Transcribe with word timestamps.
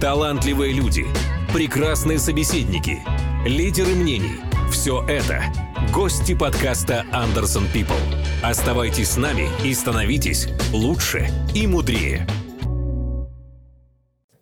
талантливые 0.00 0.72
люди, 0.72 1.06
прекрасные 1.52 2.20
собеседники, 2.20 3.00
лидеры 3.44 3.94
мнений– 3.96 4.40
все 4.70 5.02
это– 5.08 5.42
гости 5.92 6.34
подкаста 6.34 7.04
«Андерсон 7.10 7.64
People». 7.74 8.00
Оставайтесь 8.40 9.10
с 9.10 9.16
нами 9.16 9.48
и 9.64 9.74
становитесь 9.74 10.48
лучше 10.72 11.28
и 11.52 11.66
мудрее. 11.66 12.28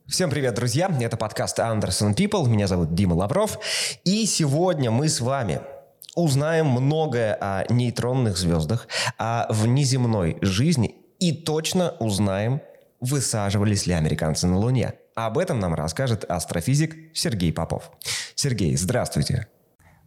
Всем 0.07 0.29
привет, 0.29 0.55
друзья! 0.55 0.95
Это 1.01 1.17
подкаст 1.17 1.59
Anderson 1.59 2.15
People. 2.15 2.47
Меня 2.49 2.67
зовут 2.67 2.95
Дима 2.95 3.15
Лавров. 3.15 3.59
И 4.05 4.27
сегодня 4.27 4.91
мы 4.91 5.09
с 5.09 5.23
вами 5.23 5.63
узнаем 6.15 6.67
многое 6.67 7.35
о 7.41 7.65
нейтронных 7.73 8.37
звездах, 8.37 8.89
о 9.17 9.47
внеземной 9.51 10.37
жизни 10.43 10.97
и 11.19 11.33
точно 11.33 11.95
узнаем, 11.99 12.61
высаживались 13.01 13.87
ли 13.87 13.95
американцы 13.95 14.47
на 14.47 14.59
Луне. 14.59 14.95
Об 15.17 15.39
этом 15.39 15.59
нам 15.59 15.73
расскажет 15.75 16.27
астрофизик 16.29 16.95
Сергей 17.15 17.51
Попов. 17.51 17.91
Сергей, 18.35 18.77
здравствуйте. 18.77 19.49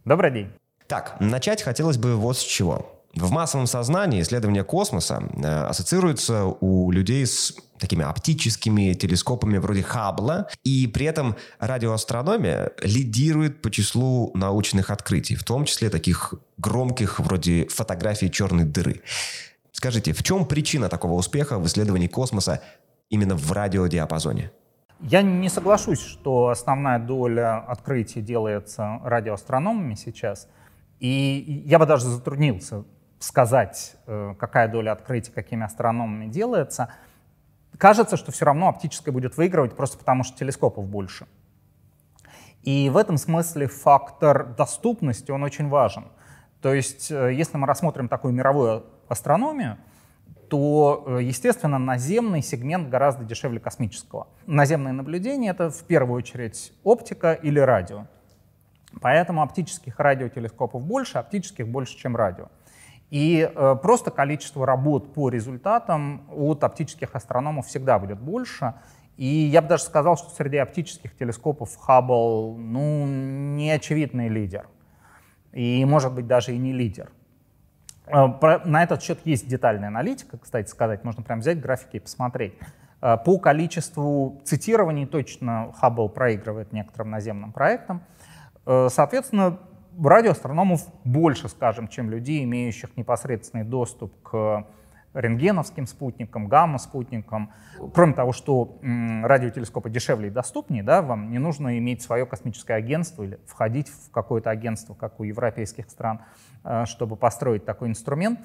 Добрый 0.04 0.30
день. 0.30 0.52
Так, 0.86 1.16
начать 1.18 1.62
хотелось 1.62 1.96
бы 1.96 2.14
вот 2.14 2.38
с 2.38 2.42
чего. 2.42 3.02
В 3.16 3.32
массовом 3.32 3.66
сознании 3.66 4.22
исследование 4.22 4.62
космоса 4.62 5.20
э, 5.34 5.64
ассоциируется 5.64 6.44
у 6.44 6.92
людей 6.92 7.26
с 7.26 7.52
такими 7.80 8.04
оптическими 8.04 8.92
телескопами 8.92 9.58
вроде 9.58 9.82
Хаббла, 9.82 10.48
и 10.62 10.86
при 10.86 11.06
этом 11.06 11.34
радиоастрономия 11.58 12.70
лидирует 12.80 13.62
по 13.62 13.70
числу 13.72 14.30
научных 14.34 14.90
открытий, 14.90 15.34
в 15.34 15.42
том 15.42 15.64
числе 15.64 15.90
таких 15.90 16.34
громких 16.56 17.18
вроде 17.18 17.66
фотографии 17.66 18.26
черной 18.26 18.62
дыры. 18.62 19.02
Скажите, 19.72 20.12
в 20.12 20.22
чем 20.22 20.46
причина 20.46 20.88
такого 20.88 21.14
успеха 21.14 21.58
в 21.58 21.66
исследовании 21.66 22.06
космоса 22.06 22.62
именно 23.08 23.34
в 23.34 23.50
радиодиапазоне? 23.50 24.52
Я 25.02 25.22
не 25.22 25.48
соглашусь, 25.48 26.00
что 26.00 26.48
основная 26.48 26.98
доля 26.98 27.58
открытий 27.58 28.20
делается 28.20 29.00
радиоастрономами 29.02 29.94
сейчас. 29.94 30.46
И 30.98 31.62
я 31.64 31.78
бы 31.78 31.86
даже 31.86 32.04
затруднился 32.04 32.84
сказать, 33.18 33.96
э, 34.06 34.34
какая 34.38 34.68
доля 34.68 34.92
открытий 34.92 35.32
какими 35.32 35.64
астрономами 35.64 36.26
делается. 36.26 36.92
Кажется, 37.78 38.18
что 38.18 38.30
все 38.30 38.44
равно 38.44 38.68
оптическое 38.68 39.12
будет 39.12 39.38
выигрывать 39.38 39.74
просто 39.74 39.96
потому, 39.96 40.22
что 40.22 40.36
телескопов 40.36 40.86
больше. 40.86 41.26
И 42.62 42.90
в 42.90 42.98
этом 42.98 43.16
смысле 43.16 43.68
фактор 43.68 44.54
доступности, 44.54 45.30
он 45.30 45.42
очень 45.42 45.68
важен. 45.68 46.08
То 46.60 46.74
есть, 46.74 47.10
э, 47.10 47.32
если 47.32 47.56
мы 47.56 47.66
рассмотрим 47.66 48.08
такую 48.08 48.34
мировую 48.34 48.84
астрономию, 49.08 49.78
то, 50.50 51.04
э, 51.06 51.22
естественно, 51.22 51.78
наземный 51.78 52.42
сегмент 52.42 52.90
гораздо 52.90 53.24
дешевле 53.24 53.60
космического. 53.60 54.26
Наземное 54.46 54.92
наблюдение— 54.92 55.50
это 55.52 55.70
в 55.70 55.84
первую 55.84 56.18
очередь 56.18 56.72
оптика 56.82 57.32
или 57.32 57.60
радио. 57.60 58.06
Поэтому 59.00 59.42
оптических 59.42 59.98
радиотелескопов 60.00 60.84
больше, 60.84 61.18
оптических 61.18 61.68
больше, 61.68 61.96
чем 61.96 62.16
радио. 62.16 62.48
И 63.10 63.48
э, 63.48 63.76
просто 63.80 64.10
количество 64.10 64.66
работ 64.66 65.14
по 65.14 65.28
результатам 65.28 66.26
от 66.30 66.64
оптических 66.64 67.14
астрономов 67.14 67.68
всегда 67.68 68.00
будет 68.00 68.20
больше. 68.20 68.74
И 69.16 69.26
я 69.26 69.62
бы 69.62 69.68
даже 69.68 69.84
сказал, 69.84 70.16
что 70.16 70.30
среди 70.30 70.56
оптических 70.56 71.16
телескопов 71.16 71.76
Хаббл 71.76 72.56
ну, 72.58 73.06
не 73.06 73.70
очевидный 73.70 74.28
лидер. 74.28 74.66
И, 75.52 75.84
может 75.84 76.12
быть, 76.12 76.26
даже 76.26 76.54
и 76.54 76.58
не 76.58 76.72
лидер. 76.72 77.10
Э, 78.12 78.58
на 78.64 78.82
этот 78.82 79.02
счет 79.02 79.18
есть 79.24 79.48
детальная 79.48 79.88
аналитика, 79.88 80.38
кстати 80.38 80.68
сказать, 80.68 81.04
можно 81.04 81.22
прям 81.22 81.40
взять 81.40 81.60
графики 81.60 81.96
и 81.96 82.00
посмотреть. 82.00 82.54
Э, 83.00 83.16
по 83.16 83.38
количеству 83.38 84.40
цитирований 84.44 85.06
точно 85.06 85.72
Хаббл 85.78 86.08
проигрывает 86.08 86.72
некоторым 86.72 87.10
наземным 87.10 87.52
проектам. 87.52 88.02
Э, 88.66 88.88
соответственно, 88.90 89.58
радиоастрономов 90.02 90.86
больше, 91.04 91.48
скажем, 91.48 91.88
чем 91.88 92.10
людей, 92.10 92.44
имеющих 92.44 92.96
непосредственный 92.96 93.64
доступ 93.64 94.12
к 94.22 94.66
рентгеновским 95.14 95.86
спутникам, 95.86 96.46
гамма-спутникам. 96.48 97.52
Кроме 97.94 98.12
того, 98.12 98.32
что 98.32 98.78
радиотелескопы 98.82 99.90
дешевле 99.90 100.28
и 100.28 100.30
доступнее, 100.30 100.82
да, 100.82 101.02
вам 101.02 101.30
не 101.30 101.38
нужно 101.38 101.78
иметь 101.78 102.02
свое 102.02 102.26
космическое 102.26 102.74
агентство 102.74 103.22
или 103.22 103.40
входить 103.46 103.88
в 103.88 104.10
какое-то 104.10 104.50
агентство, 104.50 104.94
как 104.94 105.18
у 105.20 105.24
европейских 105.24 105.90
стран, 105.90 106.20
э, 106.64 106.84
чтобы 106.86 107.16
построить 107.16 107.64
такой 107.64 107.88
инструмент. 107.88 108.40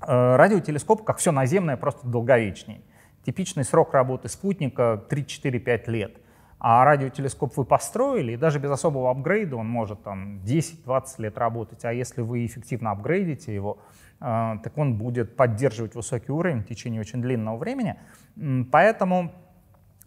Э, 0.00 0.36
радиотелескоп, 0.36 1.04
как 1.04 1.18
все 1.18 1.32
наземное, 1.32 1.76
просто 1.76 2.06
долговечнее. 2.06 2.80
Типичный 3.24 3.64
срок 3.64 3.94
работы 3.94 4.28
спутника 4.28 5.04
3-4-5 5.08 5.90
лет. 5.90 6.16
А 6.58 6.84
радиотелескоп 6.84 7.56
вы 7.56 7.64
построили, 7.64 8.32
и 8.32 8.36
даже 8.36 8.58
без 8.58 8.70
особого 8.70 9.10
апгрейда 9.10 9.56
он 9.56 9.68
может 9.68 10.02
там 10.02 10.38
10-20 10.38 11.04
лет 11.18 11.36
работать. 11.36 11.84
А 11.84 11.92
если 11.92 12.22
вы 12.22 12.46
эффективно 12.46 12.92
апгрейдите 12.92 13.54
его, 13.54 13.78
а, 14.20 14.56
так 14.58 14.76
он 14.78 14.96
будет 14.96 15.36
поддерживать 15.36 15.94
высокий 15.94 16.32
уровень 16.32 16.62
в 16.62 16.66
течение 16.66 17.00
очень 17.00 17.20
длинного 17.20 17.58
времени. 17.58 17.96
Поэтому, 18.72 19.32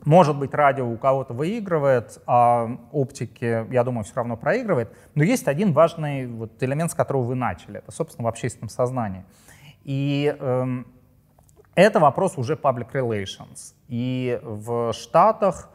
может 0.05 0.37
быть, 0.39 0.53
радио 0.55 0.89
у 0.89 0.97
кого-то 0.97 1.35
выигрывает, 1.35 2.19
а 2.25 2.79
оптики, 2.91 3.71
я 3.71 3.83
думаю, 3.83 4.03
все 4.03 4.16
равно 4.16 4.35
проигрывает. 4.35 4.91
Но 5.13 5.23
есть 5.23 5.47
один 5.47 5.73
важный 5.73 6.25
вот 6.25 6.61
элемент, 6.63 6.91
с 6.91 6.95
которого 6.95 7.23
вы 7.23 7.35
начали. 7.35 7.77
Это, 7.77 7.91
собственно, 7.91 8.25
в 8.25 8.27
общественном 8.27 8.69
сознании. 8.69 9.23
И 9.83 10.35
эм, 10.39 10.87
это 11.75 11.99
вопрос 11.99 12.37
уже 12.37 12.55
public 12.55 12.91
relations. 12.91 13.75
И 13.87 14.39
в 14.43 14.93
Штатах 14.93 15.69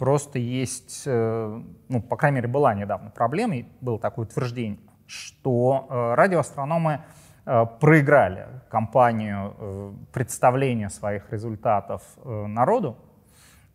просто 0.00 0.40
есть, 0.40 1.04
э, 1.06 1.62
ну, 1.88 2.02
по 2.02 2.16
крайней 2.16 2.36
мере, 2.36 2.48
была 2.48 2.74
недавно 2.74 3.10
проблема, 3.10 3.58
и 3.58 3.66
было 3.80 4.00
такое 4.00 4.26
утверждение, 4.26 4.80
что 5.06 5.86
э, 5.88 6.14
радиоастрономы 6.14 7.02
Э, 7.46 7.66
проиграли 7.80 8.46
кампанию 8.68 9.54
э, 9.58 9.92
представления 10.12 10.88
своих 10.90 11.32
результатов 11.32 12.02
народу. 12.24 12.96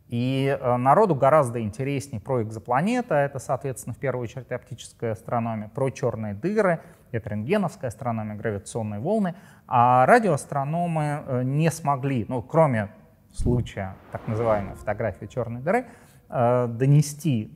И 0.08 0.58
народу 0.62 1.16
гораздо 1.16 1.60
интереснее 1.60 2.22
про 2.22 2.44
экзопланеты, 2.44 3.16
это, 3.16 3.40
соответственно, 3.40 3.96
в 3.96 3.98
первую 3.98 4.24
очередь 4.24 4.52
оптическая 4.52 5.14
астрономия, 5.14 5.68
про 5.68 5.90
черные 5.90 6.36
дыры, 6.36 6.80
это 7.12 7.32
рентгеновская 7.32 7.88
астрономия, 7.88 8.36
гравитационные 8.36 9.00
волны. 9.00 9.34
А 9.68 10.06
радиоастрономы 10.06 11.42
не 11.44 11.72
смогли, 11.72 12.24
ну, 12.30 12.44
кроме 12.44 12.92
случая 13.34 13.96
так 14.12 14.28
называемой 14.28 14.76
фотографии 14.76 15.26
черной 15.26 15.62
дыры, 15.62 15.88
донести 16.30 17.52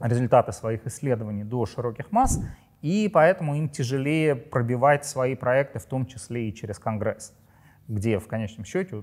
результаты 0.00 0.52
своих 0.52 0.86
исследований 0.86 1.44
до 1.44 1.66
широких 1.66 2.12
масс 2.12 2.40
и 2.82 3.10
поэтому 3.12 3.56
им 3.56 3.68
тяжелее 3.68 4.36
пробивать 4.36 5.04
свои 5.04 5.34
проекты, 5.34 5.78
в 5.78 5.86
том 5.86 6.06
числе 6.06 6.48
и 6.48 6.54
через 6.54 6.78
Конгресс, 6.78 7.34
где 7.88 8.18
в 8.18 8.28
конечном 8.28 8.64
счете 8.64 9.02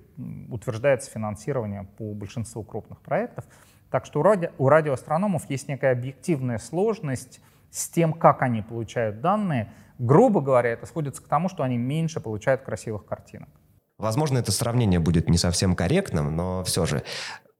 утверждается 0.50 1.12
финансирование 1.12 1.84
по 1.98 2.14
большинству 2.14 2.64
крупных 2.64 3.02
проектов. 3.02 3.46
Так 3.90 4.06
что 4.06 4.22
у, 4.22 4.24
ради, 4.24 4.52
у 4.58 4.70
радиоастрономов 4.70 5.50
есть 5.50 5.68
некая 5.68 5.92
объективная 5.92 6.60
сложность 6.60 7.42
с 7.72 7.90
тем, 7.90 8.14
как 8.14 8.42
они 8.42 8.62
получают 8.62 9.22
данные. 9.22 9.72
Грубо 10.00 10.42
говоря, 10.42 10.70
это 10.70 10.86
сводится 10.86 11.22
к 11.22 11.28
тому, 11.28 11.50
что 11.50 11.64
они 11.64 11.78
меньше 11.78 12.20
получают 12.20 12.62
красивых 12.62 13.06
картинок. 13.06 13.50
Возможно, 13.98 14.38
это 14.38 14.52
сравнение 14.52 15.00
будет 15.00 15.30
не 15.30 15.38
совсем 15.38 15.76
корректным, 15.76 16.36
но 16.36 16.64
все 16.64 16.86
же 16.86 17.04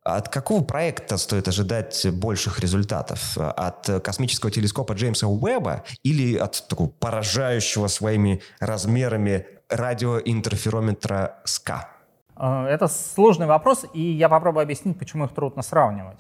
от 0.04 0.30
какого 0.30 0.64
проекта 0.64 1.18
стоит 1.18 1.48
ожидать 1.48 2.06
больших 2.12 2.60
результатов? 2.60 3.38
От 3.38 3.90
космического 4.04 4.52
телескопа 4.52 4.94
Джеймса 4.94 5.28
Уэбба 5.28 5.84
или 6.04 6.38
от 6.38 6.68
такого 6.68 6.90
поражающего 6.90 7.88
своими 7.88 8.42
размерами 8.60 9.48
радиоинтерферометра 9.70 11.38
СКА? 11.46 11.90
Э, 12.36 12.66
это 12.66 12.88
сложный 12.88 13.48
вопрос, 13.48 13.86
и 13.94 14.02
я 14.02 14.30
попробую 14.30 14.64
объяснить, 14.64 15.00
почему 15.00 15.26
их 15.26 15.34
трудно 15.34 15.62
сравнивать. 15.62 16.20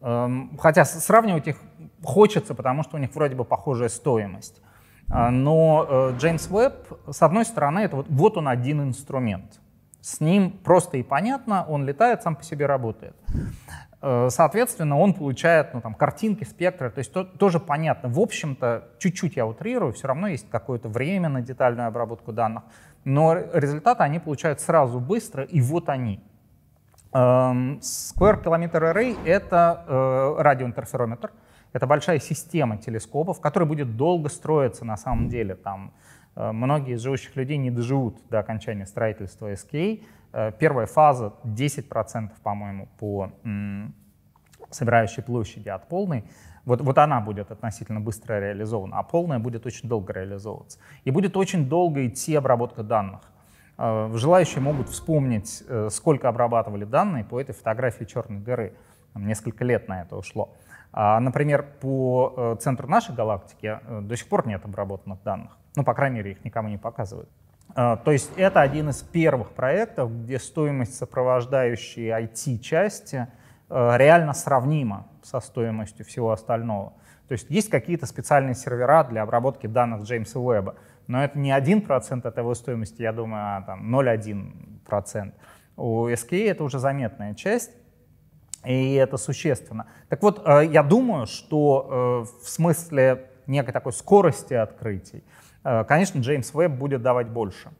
Эм, 0.00 0.58
хотя 0.58 0.84
сравнивать 0.84 1.46
их 1.46 1.56
хочется, 2.02 2.54
потому 2.54 2.82
что 2.82 2.96
у 2.96 2.98
них 2.98 3.14
вроде 3.14 3.34
бы 3.34 3.44
похожая 3.44 3.88
стоимость. 3.88 4.60
Э, 5.08 5.30
но 5.30 5.86
э, 5.88 6.16
Джеймс 6.18 6.48
Уэбб, 6.50 7.10
с 7.10 7.22
одной 7.22 7.44
стороны, 7.44 7.80
это 7.80 7.96
вот, 7.96 8.06
вот 8.08 8.36
он 8.36 8.48
один 8.48 8.82
инструмент– 8.82 9.58
с 10.04 10.20
ним 10.20 10.50
просто 10.50 10.98
и 10.98 11.02
понятно, 11.02 11.64
он 11.66 11.86
летает, 11.86 12.22
сам 12.22 12.36
по 12.36 12.44
себе 12.44 12.66
работает. 12.66 13.16
Э, 14.02 14.28
соответственно, 14.28 14.98
он 14.98 15.14
получает 15.14 15.72
ну, 15.72 15.80
там, 15.80 15.94
картинки, 15.94 16.44
спектры, 16.44 16.90
то 16.90 16.98
есть 16.98 17.10
то, 17.10 17.24
тоже 17.24 17.58
понятно. 17.58 18.10
В 18.10 18.20
общем-то, 18.20 18.88
чуть-чуть 18.98 19.36
я 19.36 19.46
утрирую, 19.46 19.94
все 19.94 20.08
равно 20.08 20.28
есть 20.28 20.50
какое-то 20.50 20.90
время 20.90 21.30
на 21.30 21.40
детальную 21.40 21.88
обработку 21.88 22.32
данных, 22.32 22.64
но 23.04 23.34
результаты 23.34 24.02
они 24.02 24.18
получают 24.18 24.60
сразу 24.60 25.00
быстро, 25.00 25.42
и 25.42 25.62
вот 25.62 25.88
они. 25.88 26.22
Эм, 27.14 27.78
Square 27.78 28.44
Kilometer 28.44 28.92
Array— 28.92 29.16
это 29.24 29.84
э, 29.88 30.34
радиоинтерферометр, 30.42 31.32
это 31.72 31.86
большая 31.86 32.18
система 32.18 32.76
телескопов, 32.76 33.40
которая 33.40 33.66
будет 33.66 33.96
долго 33.96 34.28
строиться 34.28 34.84
на 34.84 34.98
самом 34.98 35.30
деле. 35.30 35.54
Там, 35.54 35.94
многие 36.36 36.94
из 36.94 37.00
живущих 37.00 37.36
людей 37.36 37.56
не 37.56 37.70
доживут 37.70 38.16
до 38.28 38.40
окончания 38.40 38.86
строительства 38.86 39.52
SKA. 39.52 40.02
Э, 40.32 40.52
первая 40.58 40.86
фаза 40.86 41.34
10%, 41.44 42.30
по-моему, 42.42 42.88
по 42.98 43.30
собирающей 44.70 45.22
площади 45.22 45.68
от 45.68 45.88
полной, 45.88 46.24
вот, 46.64 46.80
вот 46.80 46.98
она 46.98 47.20
будет 47.20 47.50
относительно 47.50 48.00
быстро 48.00 48.40
реализована, 48.40 48.98
а 48.98 49.02
полная 49.02 49.38
будет 49.38 49.66
очень 49.66 49.88
долго 49.88 50.12
реализовываться. 50.12 50.78
И 51.04 51.10
будет 51.10 51.36
очень 51.36 51.68
долго 51.68 52.06
идти 52.06 52.34
обработка 52.34 52.82
данных. 52.82 53.20
Э, 53.76 54.10
желающие 54.14 54.60
могут 54.60 54.88
вспомнить, 54.88 55.62
э, 55.68 55.88
сколько 55.90 56.28
обрабатывали 56.28 56.84
данные 56.84 57.24
по 57.24 57.40
этой 57.40 57.54
фотографии 57.54 58.04
черной 58.04 58.40
дыры. 58.40 58.74
Несколько 59.14 59.64
лет 59.64 59.88
на 59.88 60.02
это 60.02 60.16
ушло. 60.16 60.54
А, 60.92 61.20
например, 61.20 61.64
по 61.80 62.34
э, 62.36 62.56
центру 62.60 62.88
нашей 62.88 63.14
галактики 63.14 63.78
до 64.00 64.16
сих 64.16 64.28
пор 64.28 64.46
нет 64.46 64.64
обработанных 64.64 65.22
данных. 65.22 65.56
Ну, 65.76 65.84
по 65.84 65.94
крайней 65.94 66.16
мере, 66.16 66.32
их 66.32 66.44
никому 66.44 66.68
не 66.68 66.78
показывают. 66.78 67.28
То 67.74 68.02
есть 68.06 68.30
это 68.36 68.60
один 68.60 68.90
из 68.90 69.02
первых 69.02 69.50
проектов, 69.50 70.12
где 70.22 70.38
стоимость 70.38 70.94
сопровождающей 70.94 72.10
IT-части 72.10 73.26
реально 73.68 74.32
сравнима 74.32 75.08
со 75.22 75.40
стоимостью 75.40 76.04
всего 76.04 76.30
остального. 76.30 76.92
То 77.26 77.32
есть 77.32 77.50
есть 77.50 77.70
какие-то 77.70 78.06
специальные 78.06 78.54
сервера 78.54 79.02
для 79.04 79.22
обработки 79.22 79.66
данных 79.66 80.02
Джеймса 80.02 80.38
Уэбба, 80.38 80.76
но 81.06 81.24
это 81.24 81.38
не 81.38 81.50
1% 81.50 82.26
от 82.26 82.38
его 82.38 82.54
стоимости, 82.54 83.02
я 83.02 83.12
думаю, 83.12 83.42
а 83.56 83.62
там 83.62 83.92
0,1%. 83.92 85.32
У 85.76 86.08
SKA 86.08 86.50
это 86.50 86.64
уже 86.64 86.78
заметная 86.78 87.34
часть, 87.34 87.72
и 88.64 88.94
это 88.94 89.16
существенно. 89.16 89.86
Так 90.08 90.22
вот, 90.22 90.42
э, 90.46 90.66
я 90.66 90.82
думаю, 90.82 91.26
что 91.26 92.26
в 92.42 92.48
смысле 92.48 93.30
некой 93.46 93.72
такой 93.72 93.92
скорости 93.92 94.54
открытий, 94.54 95.24
конечно, 95.64 96.20
Джеймс 96.20 96.54
Уэбб 96.54 96.74
будет 96.74 97.02
давать 97.02 97.28
больше. 97.28 97.70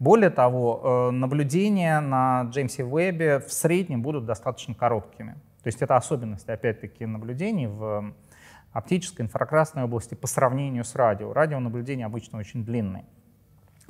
Более 0.00 0.30
того, 0.30 1.10
наблюдения 1.12 2.00
на 2.00 2.42
Джеймсе 2.50 2.84
Уэббе 2.84 3.38
в 3.38 3.52
среднем 3.52 4.02
будут 4.02 4.26
достаточно 4.26 4.74
короткими. 4.74 5.34
То 5.62 5.68
есть 5.68 5.80
это 5.80 5.96
особенность, 5.96 6.48
опять-таки, 6.48 7.06
наблюдений 7.06 7.68
в 7.68 8.12
оптической, 8.72 9.24
инфракрасной 9.24 9.84
области 9.84 10.14
по 10.14 10.26
сравнению 10.26 10.84
с 10.84 10.96
радио. 10.96 11.32
Радионаблюдения 11.32 12.06
обычно 12.06 12.38
очень 12.40 12.64
длинные. 12.64 13.04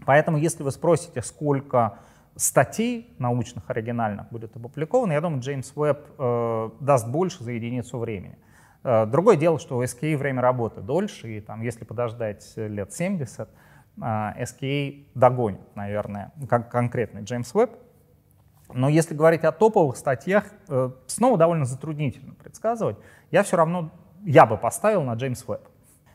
Поэтому, 0.04 0.36
если 0.36 0.62
вы 0.62 0.70
спросите, 0.70 1.22
сколько 1.22 1.98
статей 2.36 3.14
научных 3.18 3.70
оригинальных 3.70 4.28
будет 4.28 4.54
опубликовано, 4.56 5.12
я 5.12 5.20
думаю, 5.20 5.40
Джеймс 5.40 5.72
Уэбб 5.74 6.00
э, 6.18 6.70
даст 6.80 7.08
больше 7.08 7.42
за 7.42 7.52
единицу 7.52 7.98
времени. 7.98 8.36
Э, 8.84 9.06
другое 9.06 9.36
дело, 9.36 9.58
что 9.58 9.78
у 9.78 9.82
SKA 9.82 10.16
время 10.16 10.42
работы 10.42 10.80
дольше, 10.80 11.38
и 11.38 11.40
там, 11.40 11.62
если 11.62 11.84
подождать 11.84 12.52
лет 12.56 12.92
70, 12.92 13.48
э, 13.48 14.00
SKA 14.00 15.06
догонит, 15.14 15.74
наверное, 15.74 16.32
как 16.48 16.70
конкретный 16.70 17.22
Джеймс 17.22 17.52
Уэбб. 17.54 17.72
Но 18.72 18.88
если 18.88 19.14
говорить 19.14 19.44
о 19.44 19.52
топовых 19.52 19.96
статьях, 19.96 20.44
э, 20.68 20.90
снова 21.06 21.36
довольно 21.36 21.64
затруднительно 21.64 22.34
предсказывать. 22.34 22.96
Я 23.30 23.42
все 23.42 23.56
равно, 23.56 23.90
я 24.24 24.46
бы 24.46 24.56
поставил 24.56 25.02
на 25.02 25.14
Джеймс 25.14 25.46
Веб. 25.46 25.60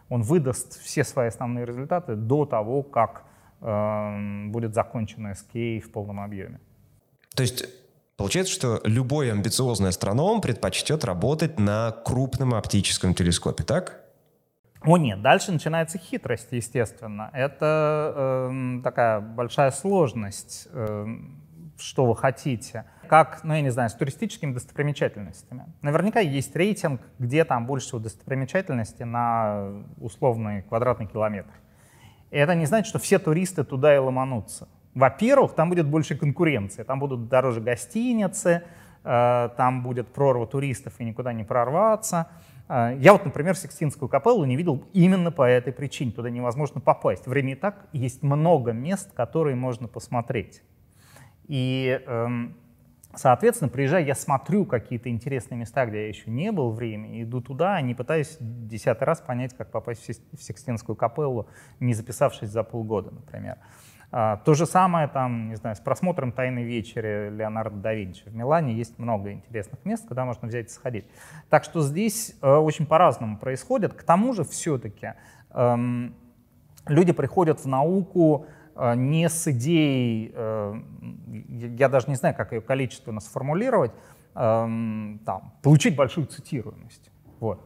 Он 0.10 0.24
выдаст 0.24 0.82
все 0.82 1.04
свои 1.04 1.28
основные 1.28 1.66
результаты 1.66 2.16
до 2.16 2.46
того, 2.46 2.82
как 2.82 3.24
э, 3.62 4.48
будет 4.48 4.74
закончен 4.74 5.28
SK 5.28 5.82
в 5.82 5.92
полном 5.92 6.20
объеме. 6.20 6.60
То 7.36 7.44
есть 7.44 7.66
Получается, 8.20 8.54
что 8.54 8.82
любой 8.84 9.32
амбициозный 9.32 9.90
астроном 9.90 10.42
предпочтет 10.42 11.06
работать 11.06 11.58
на 11.58 11.92
крупном 12.04 12.54
оптическом 12.54 13.14
телескопе, 13.14 13.64
так? 13.64 14.02
О 14.82 14.98
нет, 14.98 15.22
дальше 15.22 15.54
начинается 15.54 15.98
хитрость, 15.98 16.50
естественно. 16.52 17.30
Это 17.32 18.50
э, 18.52 18.82
такая 18.84 19.22
большая 19.22 19.72
сложность. 19.72 20.68
Э, 20.74 21.08
что 21.78 22.06
вы 22.06 22.14
хотите. 22.14 22.84
Как, 23.08 23.46
ну 23.46 23.54
я 23.54 23.62
не 23.62 23.70
знаю, 23.70 23.90
с 23.90 23.94
туристическими 23.94 24.54
достопримечательностями. 24.54 25.68
Наверняка 25.82 26.20
есть 26.20 26.54
рейтинг, 26.58 27.00
где 27.20 27.46
там 27.46 27.66
больше 27.66 27.88
всего 27.88 28.00
достопримечательностей 28.00 29.06
на 29.06 29.86
условный 29.98 30.64
квадратный 30.64 31.08
километр. 31.08 31.54
И 32.32 32.38
это 32.38 32.54
не 32.54 32.66
значит, 32.66 32.90
что 32.90 33.00
все 33.00 33.18
туристы 33.18 33.64
туда 33.64 33.96
и 33.96 33.98
ломанутся. 33.98 34.68
Во-первых, 35.00 35.54
там 35.54 35.70
будет 35.70 35.88
больше 35.88 36.18
конкуренции, 36.18 36.84
там 36.84 37.00
будут 37.00 37.30
дороже 37.30 37.62
гостиницы, 37.62 38.64
э, 39.06 39.50
там 39.56 39.82
будет 39.82 40.10
прорва 40.10 40.46
туристов 40.46 40.94
и 41.00 41.06
никуда 41.06 41.32
не 41.32 41.46
прорваться. 41.46 42.28
Э, 42.68 42.98
я 43.00 43.14
вот, 43.14 43.24
например, 43.24 43.56
Сикстинскую 43.56 44.10
капеллу 44.10 44.44
не 44.44 44.58
видел 44.58 44.84
именно 44.92 45.32
по 45.32 45.44
этой 45.44 45.72
причине. 45.72 46.12
Туда 46.12 46.30
невозможно 46.30 46.82
попасть. 46.82 47.28
Время 47.28 47.54
и 47.54 47.56
так 47.56 47.88
есть 47.94 48.24
много 48.24 48.74
мест, 48.74 49.14
которые 49.14 49.56
можно 49.56 49.88
посмотреть. 49.88 50.64
И, 51.48 52.02
эм, 52.06 52.58
соответственно, 53.16 53.70
приезжая, 53.70 54.04
я 54.04 54.16
смотрю 54.16 54.66
какие-то 54.66 55.10
интересные 55.10 55.60
места, 55.60 55.86
где 55.86 56.02
я 56.02 56.08
еще 56.10 56.30
не 56.30 56.52
был 56.52 56.72
время, 56.72 57.24
иду 57.24 57.40
туда, 57.40 57.80
не 57.80 57.96
пытаюсь 57.96 58.36
десятый 58.42 59.06
раз 59.06 59.22
понять, 59.22 59.56
как 59.56 59.72
попасть 59.72 60.06
в 60.34 60.44
Сикстинскую 60.44 60.98
капеллу, 60.98 61.48
не 61.80 61.94
записавшись 61.94 62.50
за 62.50 62.64
полгода, 62.64 63.12
например. 63.12 63.56
А, 63.56 63.89
то 64.12 64.54
же 64.56 64.66
самое 64.66 65.08
там, 65.08 65.50
не 65.50 65.56
знаю, 65.56 65.76
с 65.76 65.80
просмотром 65.80 66.32
«Тайной 66.32 66.64
вечери» 66.64 67.30
Леонардо 67.30 67.78
да 67.78 67.94
Винчи. 67.94 68.24
В 68.26 68.36
Милане 68.36 68.74
есть 68.74 68.98
много 68.98 69.32
интересных 69.32 69.86
мест, 69.86 70.08
куда 70.08 70.26
можно 70.26 70.48
взять 70.48 70.68
и 70.68 70.70
сходить. 70.70 71.06
Так 71.50 71.64
что 71.64 71.82
здесь 71.82 72.36
э, 72.42 72.52
очень 72.52 72.88
по-разному 72.88 73.38
происходит. 73.38 73.94
К 73.94 74.02
тому 74.02 74.34
же 74.34 74.44
все-таки 74.44 75.14
эм, 75.52 76.16
люди 76.88 77.14
приходят 77.14 77.60
в 77.60 77.68
науку 77.68 78.48
Э, 78.80 78.96
не 78.96 79.28
с 79.28 79.46
идеей, 79.48 80.32
э, 80.34 80.74
я 81.78 81.90
даже 81.90 82.10
не 82.10 82.16
знаю, 82.16 82.34
как 82.34 82.54
ее 82.54 82.62
количественно 82.62 83.20
сформулировать, 83.20 83.92
эм, 84.36 85.20
там, 85.26 85.54
получить 85.62 85.98
большую 85.98 86.28
цитируемость. 86.28 87.12
Вот. 87.42 87.62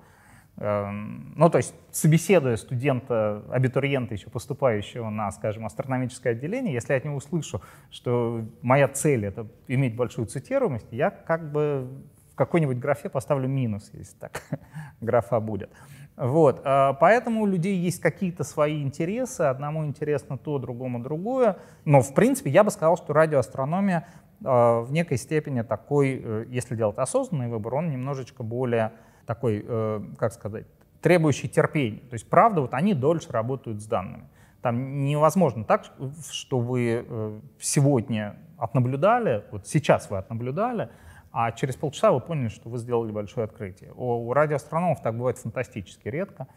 Эм, 0.58 1.34
ну, 1.36 1.50
то 1.50 1.58
есть, 1.58 1.74
собеседуя 1.92 2.56
студента, 2.58 3.44
абитуриента, 3.50 4.14
еще 4.14 4.30
поступающего 4.30 5.10
на, 5.10 5.32
скажем, 5.32 5.66
астрономическое 5.66 6.34
отделение, 6.34 6.74
если 6.74 6.94
я 6.94 6.98
от 6.98 7.06
него 7.06 7.16
услышу, 7.16 7.62
что 7.90 8.46
моя 8.62 8.88
цель— 8.88 9.26
это 9.28 9.48
иметь 9.68 9.96
большую 9.96 10.28
цитируемость, 10.28 10.88
я 10.92 11.10
как 11.10 11.52
бы 11.52 11.88
в 12.34 12.36
какой-нибудь 12.36 12.78
графе 12.78 13.10
поставлю 13.10 13.48
минус, 13.48 13.90
если 13.94 14.16
так 14.18 14.42
графа 15.02 15.40
будет. 15.40 15.72
Вот, 16.16 16.62
а, 16.64 16.94
поэтому 16.94 17.42
у 17.42 17.46
людей 17.48 17.76
есть 17.78 18.00
какие-то 18.00 18.44
свои 18.44 18.84
интересы, 18.84 19.42
одному 19.42 19.86
интересно 19.86 20.38
то, 20.38 20.60
другому 20.60 21.00
другое. 21.00 21.58
Но, 21.86 22.02
в 22.02 22.14
принципе, 22.14 22.52
я 22.52 22.64
бы 22.64 22.70
сказал, 22.70 22.98
что 22.98 23.14
радиоастрономия 23.14 24.08
а, 24.44 24.82
в 24.82 24.92
некой 24.92 25.18
степени 25.18 25.62
такой, 25.62 26.22
э, 26.24 26.46
если 26.50 26.76
делать 26.76 26.98
осознанный 26.98 27.48
выбор, 27.48 27.76
он 27.76 27.90
немножечко 27.90 28.44
более 28.44 28.94
такой, 29.26 29.64
э, 29.66 30.02
как 30.18 30.34
сказать, 30.34 30.66
требующий 31.02 31.50
терпения. 31.50 32.00
То 32.10 32.14
есть, 32.14 32.30
правда, 32.30 32.62
вот 32.62 32.74
они 32.74 32.94
дольше 32.94 33.32
работают 33.32 33.82
с 33.82 33.86
данными. 33.86 34.28
Там 34.62 35.04
невозможно 35.04 35.66
так, 35.66 35.86
что 36.32 36.60
вы 36.60 37.06
э, 37.06 37.40
сегодня 37.60 38.38
отнаблюдали, 38.58 39.44
вот 39.52 39.68
сейчас 39.68 40.10
вы 40.10 40.18
отнаблюдали, 40.18 40.90
а 41.34 41.52
через 41.52 41.76
полчаса 41.76 42.12
вы 42.12 42.22
поняли, 42.22 42.48
что 42.48 42.70
вы 42.70 42.78
сделали 42.78 43.12
большое 43.12 43.46
открытие. 43.46 43.92
У, 43.94 44.30
у 44.30 44.34
радиоастрономов 44.34 45.02
так 45.02 45.18
бывает 45.18 45.38
фантастически 45.38 46.08
редко, 46.08 46.48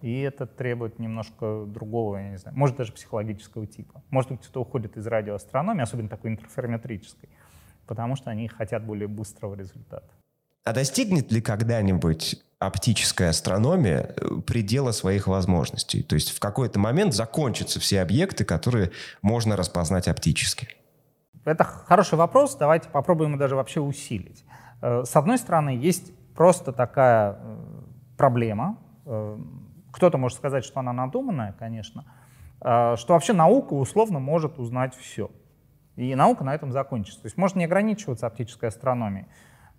и 0.00 0.20
это 0.20 0.46
требует 0.46 0.98
немножко 1.00 1.64
другого, 1.66 2.18
я 2.18 2.30
не 2.30 2.36
знаю, 2.36 2.56
может 2.56 2.76
даже 2.76 2.92
психологического 2.92 3.66
типа. 3.66 4.02
Может 4.10 4.30
быть, 4.30 4.46
кто 4.46 4.60
уходит 4.60 4.96
из 4.96 5.06
радиоастрономии, 5.06 5.82
особенно 5.82 6.08
такой 6.08 6.30
интерферометрической, 6.30 7.28
потому 7.86 8.14
что 8.14 8.30
они 8.30 8.46
хотят 8.46 8.84
более 8.84 9.08
быстрого 9.08 9.54
результата. 9.54 10.08
А 10.66 10.72
достигнет 10.72 11.30
ли 11.30 11.40
когда-нибудь 11.40 12.42
оптическая 12.58 13.30
астрономия 13.30 14.16
э, 14.16 14.40
предела 14.44 14.90
своих 14.90 15.28
возможностей? 15.28 16.02
То 16.02 16.16
есть 16.16 16.30
в 16.30 16.40
какой-то 16.40 16.80
момент 16.80 17.14
закончатся 17.14 17.78
все 17.78 18.02
объекты, 18.02 18.44
которые 18.44 18.90
можно 19.22 19.56
распознать 19.56 20.08
оптически? 20.08 20.66
Это 21.44 21.62
хороший 21.62 22.18
вопрос, 22.18 22.56
давайте 22.56 22.88
попробуем 22.88 23.30
его 23.30 23.38
даже 23.38 23.54
вообще 23.54 23.78
усилить. 23.80 24.44
Э, 24.82 25.04
с 25.04 25.14
одной 25.14 25.38
стороны, 25.38 25.70
есть 25.70 26.12
просто 26.34 26.72
такая 26.72 27.38
э, 27.38 27.56
проблема, 28.18 28.78
кто-то 29.92 30.18
может 30.18 30.36
сказать, 30.36 30.64
что 30.64 30.80
она 30.80 30.92
надуманная, 30.92 31.52
конечно, 31.56 32.04
что 32.58 33.06
вообще 33.10 33.34
наука 33.34 33.74
условно 33.74 34.18
может 34.18 34.58
узнать 34.58 34.96
все. 34.96 35.30
И 35.94 36.12
наука 36.16 36.42
на 36.42 36.56
этом 36.56 36.72
закончится. 36.72 37.22
То 37.22 37.26
есть 37.26 37.36
можно 37.36 37.60
не 37.60 37.66
ограничиваться 37.66 38.26
оптической 38.26 38.68
астрономией. 38.68 39.26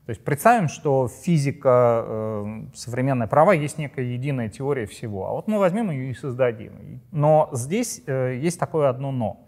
То 0.08 0.12
есть 0.12 0.24
представим, 0.24 0.70
что 0.70 1.10
физика, 1.10 2.46
современная 2.74 3.28
права 3.28 3.52
есть 3.52 3.78
некая 3.78 4.06
единая 4.06 4.48
теория 4.48 4.86
всего. 4.86 5.28
А 5.28 5.32
вот 5.34 5.50
мы 5.50 5.60
возьмем 5.60 5.92
ее 5.92 6.12
и 6.12 6.14
создадим. 6.14 7.02
Но 7.12 7.50
здесь 7.52 8.02
есть 8.08 8.58
такое 8.58 8.88
одно 8.88 9.12
«но». 9.12 9.44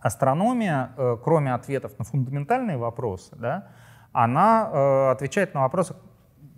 Астрономия, 0.00 0.90
э, 0.96 1.16
кроме 1.22 1.54
ответов 1.54 1.96
на 1.96 2.04
фундаментальные 2.04 2.76
вопросы, 2.76 3.36
да, 3.36 3.68
она 4.12 4.68
э, 4.72 5.10
отвечает 5.12 5.54
на 5.54 5.60
вопросы, 5.60 5.94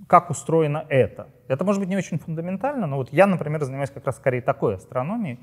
как 0.06 0.30
устроено 0.30 0.84
это. 0.88 1.28
Это 1.46 1.64
может 1.64 1.80
быть 1.80 1.90
не 1.90 1.96
очень 1.96 2.18
фундаментально, 2.18 2.86
но 2.86 2.96
вот 2.96 3.12
я, 3.12 3.26
например, 3.26 3.62
занимаюсь 3.64 3.90
как 3.90 4.06
раз 4.06 4.16
скорее 4.16 4.40
такой 4.40 4.76
астрономией, 4.76 5.40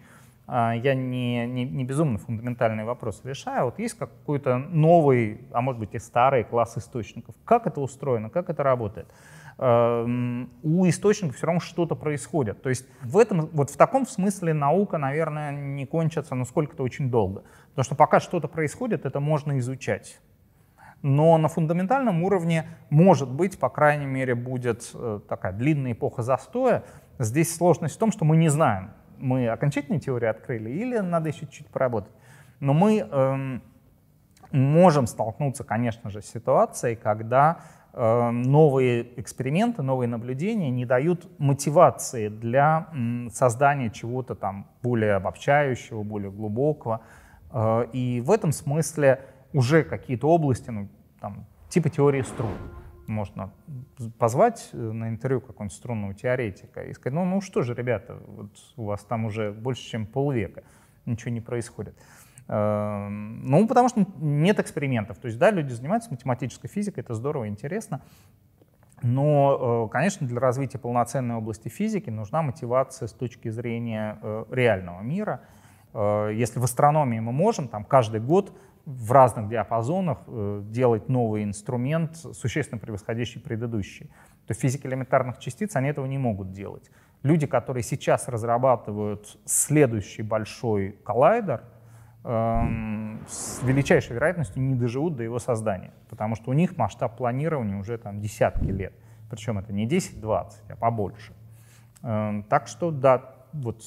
я 0.47 0.93
не, 0.93 1.47
не, 1.47 1.65
не 1.65 1.83
безумно 1.83 2.19
фундаментальный 2.19 2.83
вопрос 2.83 3.21
решаю. 3.23 3.65
Вот 3.65 3.79
есть 3.79 3.97
какой-то 3.97 4.57
новый, 4.57 5.47
а 5.51 5.61
может 5.61 5.79
быть 5.79 5.95
и 5.95 5.99
старый 5.99 6.43
класс 6.43 6.77
источников. 6.77 7.35
Как 7.45 7.65
это 7.65 7.81
устроено, 7.81 8.29
как 8.29 8.49
это 8.49 8.61
работает? 8.61 9.07
Эм, 9.57 10.51
у 10.63 10.85
источников 10.87 11.37
все 11.37 11.47
равно 11.47 11.61
что-то 11.61 11.95
происходит. 11.95 12.61
То 12.61 12.69
есть 12.69 12.85
в, 13.01 13.17
этом, 13.17 13.47
вот 13.53 13.69
в 13.69 13.77
таком 13.77 14.05
смысле 14.05 14.53
наука, 14.53 14.97
наверное, 14.97 15.51
не 15.51 15.85
кончится, 15.85 16.35
но 16.35 16.45
сколько-то 16.45 16.83
очень 16.83 17.09
долго. 17.09 17.43
Потому 17.69 17.85
что 17.85 17.95
пока 17.95 18.19
что-то 18.19 18.47
происходит, 18.47 19.05
это 19.05 19.19
можно 19.19 19.57
изучать. 19.59 20.19
Но 21.01 21.37
на 21.37 21.47
фундаментальном 21.47 22.23
уровне, 22.23 22.67
может 22.89 23.29
быть, 23.29 23.57
по 23.57 23.69
крайней 23.69 24.07
мере, 24.07 24.35
будет 24.35 24.91
э, 24.93 25.19
такая 25.27 25.53
длинная 25.53 25.93
эпоха 25.93 26.21
застоя. 26.21 26.83
Здесь 27.17 27.55
сложность 27.55 27.95
в 27.95 27.99
том, 27.99 28.11
что 28.11 28.25
мы 28.25 28.37
не 28.37 28.49
знаем, 28.49 28.91
мы 29.19 29.47
окончательную 29.47 30.01
теорию 30.01 30.31
открыли 30.31 30.69
или 30.69 30.97
надо 30.97 31.29
еще 31.29 31.41
чуть-чуть 31.41 31.67
поработать. 31.67 32.11
Но 32.59 32.73
мы 32.73 32.99
эм, 32.99 33.61
можем 34.51 35.07
столкнуться, 35.07 35.63
конечно 35.63 36.09
же, 36.09 36.21
с 36.21 36.25
ситуацией, 36.25 36.95
когда 36.95 37.59
э, 37.93 38.29
новые 38.29 39.19
эксперименты, 39.19 39.81
новые 39.81 40.07
наблюдения 40.07 40.69
не 40.69 40.85
дают 40.85 41.27
мотивации 41.39 42.29
для 42.29 42.87
м, 42.93 43.29
создания 43.31 43.89
чего-то 43.89 44.35
там 44.35 44.67
более 44.81 45.15
обобщающего, 45.15 46.03
более 46.03 46.31
глубокого. 46.31 47.01
Э, 47.51 47.85
и 47.91 48.21
в 48.21 48.31
этом 48.31 48.51
смысле 48.51 49.21
уже 49.53 49.83
какие-то 49.83 50.27
области, 50.29 50.69
ну, 50.69 50.89
там, 51.19 51.45
типа 51.69 51.89
теории 51.89 52.21
струн, 52.21 52.51
можно 53.07 53.51
позвать 54.17 54.69
э, 54.73 54.77
на 54.77 55.09
интервью 55.09 55.41
какого-нибудь 55.41 55.75
струнного 55.75 56.13
теоретика 56.13 56.83
и 56.83 56.93
сказать, 56.93 57.13
ну, 57.13 57.25
ну 57.25 57.41
что 57.41 57.61
же, 57.61 57.73
ребята, 57.73 58.17
вот 58.27 58.51
у 58.75 58.85
вас 58.85 59.03
там 59.03 59.25
уже 59.25 59.51
больше, 59.51 59.83
чем 59.83 60.05
полвека, 60.05 60.63
ничего 61.05 61.31
не 61.31 61.41
происходит. 61.41 61.95
Эм, 62.47 63.45
ну, 63.45 63.67
потому 63.67 63.89
что 63.89 64.05
нет 64.17 64.59
экспериментов. 64.59 65.17
То 65.17 65.27
есть, 65.27 65.39
да, 65.39 65.51
люди 65.51 65.71
занимаются 65.71 66.11
математической 66.11 66.67
физикой, 66.67 67.01
это 67.01 67.13
здорово, 67.13 67.47
интересно. 67.47 68.01
Но, 69.01 69.87
э, 69.87 69.91
конечно, 69.91 70.27
для 70.27 70.39
развития 70.39 70.77
полноценной 70.77 71.35
области 71.35 71.69
физики 71.69 72.09
нужна 72.09 72.41
мотивация 72.41 73.07
с 73.07 73.13
точки 73.13 73.49
зрения 73.49 74.19
э, 74.21 74.45
реального 74.51 75.01
мира. 75.01 75.41
Если 75.93 76.59
в 76.59 76.63
астрономии 76.65 77.21
мы 77.21 77.31
можем 77.31 77.69
там 77.69 77.85
каждый 77.85 78.19
год 78.19 78.51
в 78.85 79.11
разных 79.11 79.49
диапазонах 79.49 80.19
э, 80.27 80.61
делать 80.65 81.09
новый 81.09 81.43
инструмент, 81.43 82.15
существенно 82.15 82.79
превосходящий 82.79 83.41
предыдущий. 83.41 84.11
То 84.47 84.53
в 84.53 84.57
физике 84.57 84.87
элементарных 84.87 85.39
частиц 85.39 85.75
они 85.75 85.89
этого 85.89 86.05
не 86.05 86.17
могут 86.17 86.51
делать. 86.51 86.89
Люди, 87.23 87.47
которые 87.47 87.81
сейчас 87.81 88.27
разрабатывают 88.27 89.39
следующий 89.45 90.21
большой 90.21 90.99
коллайдер, 91.03 91.63
эм, 92.23 93.25
с 93.27 93.63
величайшей 93.63 94.15
вероятностью 94.15 94.61
не 94.61 94.75
доживут 94.75 95.15
до 95.15 95.23
его 95.23 95.39
создания, 95.39 95.91
потому 96.09 96.35
что 96.35 96.51
у 96.51 96.53
них 96.53 96.77
масштаб 96.77 97.17
планирования 97.17 97.77
уже 97.77 97.97
там 97.97 98.21
десятки 98.21 98.65
лет. 98.65 98.93
Причем 99.31 99.57
это 99.57 99.73
не 99.73 99.87
10-20, 99.87 100.51
а 100.69 100.75
побольше. 100.75 101.33
Эм, 102.03 102.43
так 102.43 102.67
что 102.67 102.91
да, 102.91 103.33
вот 103.53 103.81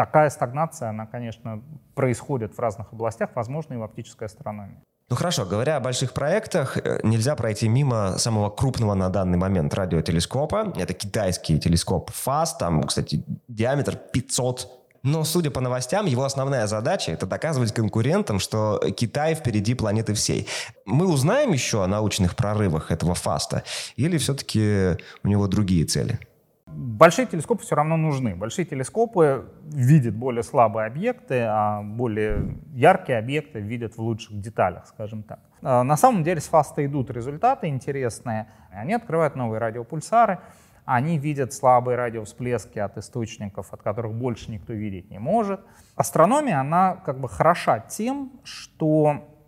такая 0.00 0.30
стагнация, 0.30 0.88
она, 0.88 1.04
конечно, 1.04 1.62
происходит 1.94 2.54
в 2.54 2.58
разных 2.58 2.90
областях, 2.90 3.28
возможно, 3.34 3.74
и 3.74 3.76
в 3.76 3.82
оптической 3.82 4.28
астрономии. 4.28 4.78
Ну 5.10 5.16
хорошо, 5.16 5.44
говоря 5.44 5.76
о 5.76 5.80
больших 5.80 6.14
проектах, 6.14 6.78
э, 6.78 7.00
нельзя 7.02 7.36
пройти 7.36 7.68
мимо 7.68 8.16
самого 8.16 8.48
крупного 8.48 8.94
на 8.94 9.10
данный 9.10 9.36
момент 9.36 9.74
радиотелескопа. 9.74 10.72
Это 10.76 10.94
китайский 10.94 11.60
телескоп 11.60 12.10
FAST, 12.12 12.56
там, 12.58 12.82
кстати, 12.84 13.22
диаметр 13.46 13.96
500 13.96 14.80
но, 15.02 15.24
судя 15.24 15.50
по 15.50 15.62
новостям, 15.62 16.04
его 16.04 16.24
основная 16.24 16.66
задача— 16.66 17.12
это 17.12 17.24
доказывать 17.24 17.72
конкурентам, 17.72 18.38
что 18.38 18.78
Китай 18.94 19.34
впереди 19.34 19.72
планеты 19.72 20.12
всей. 20.12 20.46
Мы 20.84 21.06
узнаем 21.06 21.52
еще 21.52 21.82
о 21.82 21.86
научных 21.86 22.36
прорывах 22.36 22.90
этого 22.90 23.14
фаста 23.14 23.62
или 23.96 24.18
все-таки 24.18 24.98
у 25.22 25.28
него 25.28 25.46
другие 25.46 25.86
цели? 25.86 26.20
Большие 27.00 27.24
телескопы 27.24 27.62
все 27.62 27.76
равно 27.76 27.96
нужны. 27.96 28.36
Большие 28.36 28.66
телескопы 28.66 29.50
видят 29.62 30.14
более 30.14 30.42
слабые 30.42 30.86
объекты, 30.86 31.46
а 31.48 31.80
более 31.80 32.58
яркие 32.74 33.16
объекты 33.16 33.58
видят 33.58 33.94
в 33.94 34.00
лучших 34.02 34.38
деталях, 34.38 34.86
скажем 34.86 35.22
так. 35.22 35.40
А, 35.62 35.82
на 35.82 35.96
самом 35.96 36.24
деле 36.24 36.42
с 36.42 36.48
фаста 36.48 36.84
идут 36.84 37.10
результаты 37.10 37.68
интересные. 37.68 38.48
Они 38.70 38.92
открывают 38.92 39.34
новые 39.34 39.60
радиопульсары, 39.60 40.40
они 40.84 41.16
видят 41.16 41.54
слабые 41.54 41.96
радиовсплески 41.96 42.78
от 42.78 42.98
источников, 42.98 43.72
от 43.72 43.82
которых 43.82 44.12
больше 44.12 44.50
никто 44.50 44.74
видеть 44.74 45.10
не 45.10 45.18
может. 45.18 45.62
Астрономия, 45.96 46.60
она 46.60 46.96
как 46.96 47.18
бы 47.18 47.30
хороша 47.30 47.78
тем, 47.78 48.30
что 48.44 49.39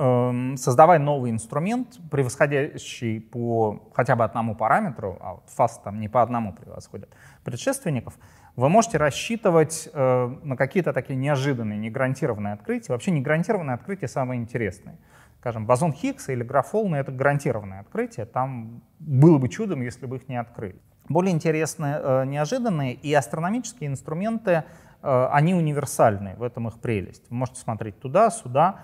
Эм, 0.00 0.56
создавая 0.56 1.00
новый 1.00 1.32
инструмент, 1.32 1.98
превосходящий 2.08 3.20
по 3.20 3.90
хотя 3.92 4.14
бы 4.14 4.22
одному 4.22 4.54
параметру, 4.54 5.18
а 5.20 5.34
вот 5.34 5.48
фаст 5.48 5.82
там 5.82 5.98
не 5.98 6.08
по 6.08 6.22
одному 6.22 6.52
превосходит 6.52 7.12
предшественников, 7.42 8.16
вы 8.54 8.68
можете 8.68 8.98
рассчитывать 8.98 9.88
э, 9.92 10.36
на 10.44 10.56
какие-то 10.56 10.92
такие 10.92 11.16
неожиданные, 11.16 11.80
негарантированные 11.80 12.52
открытия. 12.52 12.92
Вообще 12.92 13.10
негарантированные 13.10 13.74
открытия 13.74 14.06
самые 14.06 14.40
интересные. 14.40 14.98
Скажем, 15.40 15.66
бозон 15.66 15.92
Хиггса 15.92 16.30
или 16.30 16.44
графолны— 16.44 16.94
это 16.96 17.10
гарантированное 17.10 17.80
открытие. 17.80 18.26
Там 18.26 18.82
было 19.00 19.38
бы 19.38 19.48
чудом, 19.48 19.82
если 19.82 20.06
бы 20.06 20.16
их 20.16 20.28
не 20.28 20.36
открыли. 20.36 20.80
Более 21.08 21.32
интересные, 21.32 21.98
э, 22.00 22.24
неожиданные 22.24 22.94
и 22.94 23.12
астрономические 23.14 23.90
инструменты, 23.90 24.62
э, 25.02 25.28
они 25.32 25.54
универсальны, 25.54 26.36
в 26.36 26.44
этом 26.44 26.68
их 26.68 26.78
прелесть. 26.78 27.28
Вы 27.30 27.36
можете 27.36 27.58
смотреть 27.58 27.98
туда, 27.98 28.30
сюда, 28.30 28.80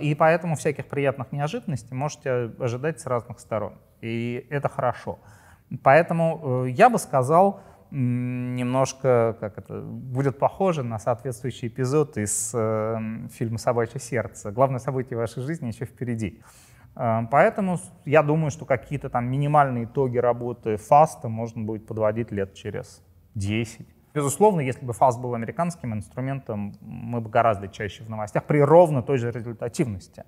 и 0.00 0.14
поэтому 0.14 0.54
всяких 0.54 0.86
приятных 0.86 1.32
неожиданностей 1.32 1.96
можете 1.96 2.52
ожидать 2.60 3.00
с 3.00 3.06
разных 3.06 3.40
сторон. 3.40 3.74
И 4.00 4.46
это 4.50 4.68
хорошо. 4.68 5.18
Поэтому 5.82 6.64
э, 6.66 6.70
я 6.70 6.90
бы 6.90 6.98
сказал, 6.98 7.60
немножко, 7.90 9.36
как 9.40 9.58
это, 9.58 9.80
будет 9.80 10.38
похоже 10.38 10.82
на 10.82 10.98
соответствующий 10.98 11.68
эпизод 11.68 12.16
из 12.16 12.52
э, 12.54 12.98
фильма 13.32 13.58
«Собачье 13.58 14.00
сердце». 14.00 14.50
Главное 14.50 14.78
событие 14.78 15.16
вашей 15.16 15.42
жизни 15.42 15.68
еще 15.68 15.84
впереди. 15.84 16.42
Э, 16.96 17.22
поэтому 17.30 17.78
я 18.04 18.22
думаю, 18.22 18.50
что 18.50 18.64
какие-то 18.64 19.08
там 19.08 19.26
минимальные 19.26 19.84
итоги 19.84 20.18
работы 20.18 20.76
фаста 20.76 21.28
можно 21.28 21.62
будет 21.62 21.86
подводить 21.86 22.30
лет 22.30 22.54
через 22.54 23.02
10. 23.34 23.86
Безусловно, 24.14 24.60
если 24.60 24.84
бы 24.84 24.92
FAST 24.92 25.20
был 25.20 25.34
американским 25.34 25.92
инструментом, 25.92 26.72
мы 26.80 27.20
бы 27.20 27.28
гораздо 27.28 27.66
чаще 27.66 28.04
в 28.04 28.08
новостях, 28.08 28.44
при 28.44 28.60
ровно 28.60 29.02
той 29.02 29.18
же 29.18 29.32
результативности, 29.32 30.24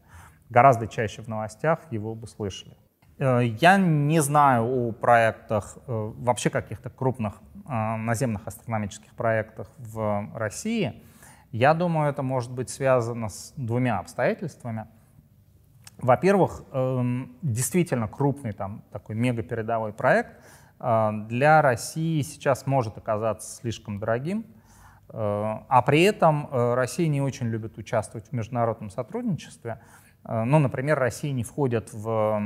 гораздо 0.50 0.88
чаще 0.88 1.22
в 1.22 1.28
новостях 1.28 1.80
его 1.92 2.16
бы 2.16 2.26
слышали. 2.26 2.76
Э, 3.18 3.44
я 3.44 3.78
не 3.78 4.20
знаю 4.20 4.64
о 4.64 4.92
проектах, 4.92 5.78
э, 5.86 6.12
вообще 6.16 6.50
каких-то 6.50 6.90
крупных 6.90 7.40
э, 7.54 7.96
наземных 7.96 8.48
астрономических 8.48 9.14
проектах 9.14 9.70
в 9.78 10.32
России. 10.34 11.04
Я 11.52 11.72
думаю, 11.72 12.10
это 12.10 12.24
может 12.24 12.50
быть 12.50 12.70
связано 12.70 13.28
с 13.28 13.54
двумя 13.56 14.00
обстоятельствами. 14.00 14.88
Во-первых, 15.98 16.64
эм, 16.72 17.36
действительно 17.40 18.08
крупный 18.08 18.52
там 18.52 18.82
такой 18.90 19.14
мегапередовой 19.14 19.92
проект— 19.92 20.32
для 20.78 21.62
России 21.62 22.20
сейчас 22.22 22.66
может 22.66 22.98
оказаться 22.98 23.56
слишком 23.56 23.98
дорогим, 23.98 24.44
а, 25.08 25.64
а 25.68 25.82
при 25.82 26.02
этом 26.02 26.48
э, 26.50 26.74
Россия 26.74 27.08
не 27.08 27.20
очень 27.20 27.46
любит 27.46 27.78
участвовать 27.78 28.28
в 28.28 28.32
международном 28.32 28.90
сотрудничестве. 28.90 29.80
А, 30.24 30.44
ну, 30.44 30.58
например, 30.58 30.98
Россия 30.98 31.32
не 31.32 31.44
входит 31.44 31.92
в 31.92 32.42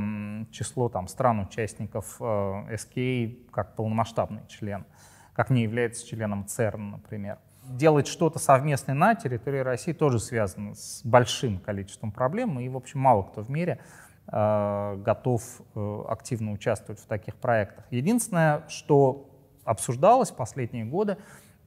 число 0.51 0.89
там, 0.89 1.07
стран-участников 1.07 2.17
э, 2.19 2.77
СКА 2.77 3.35
как 3.51 3.75
полномасштабный 3.75 4.47
член, 4.47 4.85
как 5.33 5.49
не 5.49 5.63
является 5.63 6.07
членом 6.07 6.45
ЦЕРН, 6.45 6.91
например. 6.91 7.39
Делать 7.63 8.07
что-то 8.07 8.39
совместное 8.39 8.95
на 8.95 9.15
территории 9.15 9.59
России 9.59 9.93
тоже 9.93 10.19
связано 10.19 10.75
с 10.75 11.01
большим 11.03 11.59
количеством 11.59 12.11
проблем, 12.11 12.59
и, 12.59 12.69
в 12.69 12.77
общем, 12.77 12.99
мало 12.99 13.23
кто 13.23 13.41
в 13.41 13.49
мире 13.49 13.79
Э, 13.79 14.10
готов 14.27 15.41
э, 15.75 16.03
активно 16.07 16.51
участвовать 16.53 17.01
в 17.01 17.05
таких 17.05 17.35
проектах. 17.35 17.85
Единственное, 17.91 18.63
что 18.69 19.29
обсуждалось 19.65 20.31
последние 20.31 20.85
годы, 20.85 21.17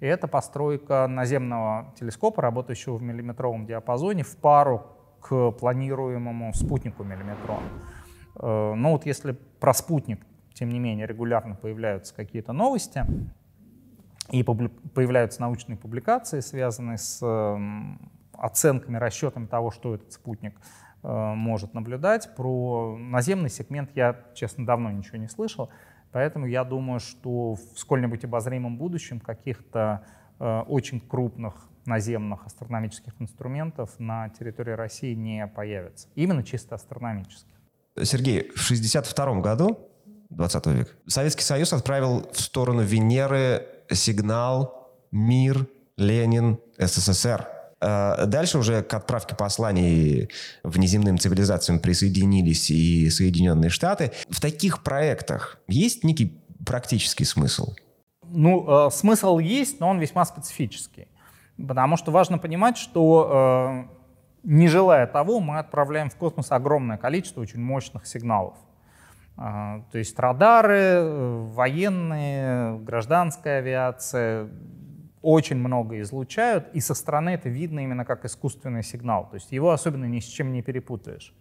это 0.00 0.28
постройка 0.28 1.06
наземного 1.06 1.92
телескопа, 1.98 2.42
работающего 2.42 2.96
в 2.96 3.02
миллиметровом 3.02 3.66
диапазоне, 3.66 4.22
в 4.22 4.36
пару 4.36 4.86
к 5.20 5.52
планируемому 5.52 6.52
спутнику 6.54 7.04
миллиметрон. 7.04 7.62
Э, 8.36 8.74
Но 8.74 8.92
вот 8.92 9.04
если 9.04 9.32
про 9.32 9.74
спутник, 9.74 10.24
тем 10.54 10.70
не 10.70 10.78
менее, 10.78 11.06
регулярно 11.06 11.56
появляются 11.56 12.14
какие-то 12.14 12.52
новости, 12.52 13.04
и 14.30 14.42
появляются 14.42 15.42
научные 15.42 15.76
публикации, 15.76 16.40
связанные 16.40 16.96
с 16.96 17.22
оценками, 18.32 18.96
расчетами 18.96 19.44
того, 19.44 19.70
что 19.70 19.94
этот 19.94 20.14
спутник 20.14 20.54
Э, 20.56 20.83
может 21.04 21.74
наблюдать. 21.74 22.34
Про 22.34 22.96
наземный 22.98 23.50
сегмент 23.50 23.90
я, 23.94 24.24
честно, 24.34 24.64
давно 24.64 24.90
ничего 24.90 25.18
не 25.18 25.28
слышал, 25.28 25.68
поэтому 26.12 26.46
я 26.46 26.64
думаю, 26.64 27.00
что 27.00 27.54
в 27.54 27.78
сколь-нибудь 27.78 28.24
обозримом 28.24 28.78
будущем 28.78 29.20
каких-то 29.20 30.06
э, 30.38 30.60
очень 30.66 31.00
крупных 31.00 31.68
наземных 31.86 32.46
астрономических 32.46 33.12
инструментов 33.18 33.90
на 33.98 34.30
территории 34.30 34.72
России 34.72 35.14
не 35.14 35.46
появится. 35.46 36.08
Именно 36.14 36.42
чисто 36.42 36.74
астрономических. 36.74 37.54
Сергей, 38.02 38.48
в 38.50 38.64
1962 38.64 39.40
году, 39.40 39.78
20 40.30 40.66
век, 40.68 40.96
Советский 41.06 41.42
Союз 41.42 41.72
отправил 41.72 42.28
в 42.32 42.40
сторону 42.40 42.82
Венеры 42.82 43.66
сигнал 43.90 44.90
«Мир, 45.12 45.66
Ленин, 45.96 46.58
СССР». 46.78 47.53
Э, 47.84 48.26
дальше 48.26 48.58
уже 48.58 48.82
к 48.82 48.94
отправке 48.94 49.34
посланий 49.36 50.30
внеземным 50.62 51.18
цивилизациям 51.18 51.78
присоединились 51.80 52.70
и 52.70 53.10
Соединенные 53.10 53.70
Штаты. 53.70 54.12
В 54.30 54.40
таких 54.40 54.82
проектах 54.82 55.58
есть 55.68 56.02
некий 56.02 56.40
практический 56.64 57.24
смысл? 57.24 57.74
Ну, 58.22 58.86
э, 58.86 58.90
смысл 58.90 59.38
есть, 59.38 59.80
но 59.80 59.90
он 59.90 59.98
весьма 59.98 60.24
специфический. 60.24 61.08
Потому 61.56 61.96
что 61.96 62.10
важно 62.10 62.38
понимать, 62.38 62.78
что 62.78 63.86
э, 63.86 63.94
не 64.44 64.68
желая 64.68 65.06
того, 65.06 65.40
мы 65.40 65.58
отправляем 65.58 66.08
в 66.08 66.16
космос 66.16 66.50
огромное 66.52 66.96
количество 66.96 67.42
очень 67.42 67.60
мощных 67.60 68.06
сигналов. 68.06 68.56
Э, 69.36 69.82
то 69.92 69.98
есть 69.98 70.18
радары, 70.18 70.78
э, 70.78 71.46
военные, 71.52 72.78
гражданская 72.78 73.58
авиация 73.58 74.48
очень 75.24 75.56
много 75.56 76.00
излучают, 76.00 76.68
и 76.74 76.80
со 76.80 76.94
стороны 76.94 77.30
это 77.30 77.48
видно 77.48 77.80
именно 77.80 78.04
как 78.04 78.24
искусственный 78.24 78.82
сигнал. 78.82 79.28
То 79.30 79.36
есть 79.36 79.52
его 79.52 79.70
особенно 79.70 80.04
ни 80.04 80.20
с 80.20 80.24
чем 80.24 80.52
не 80.52 80.62
перепутаешь. 80.62 81.34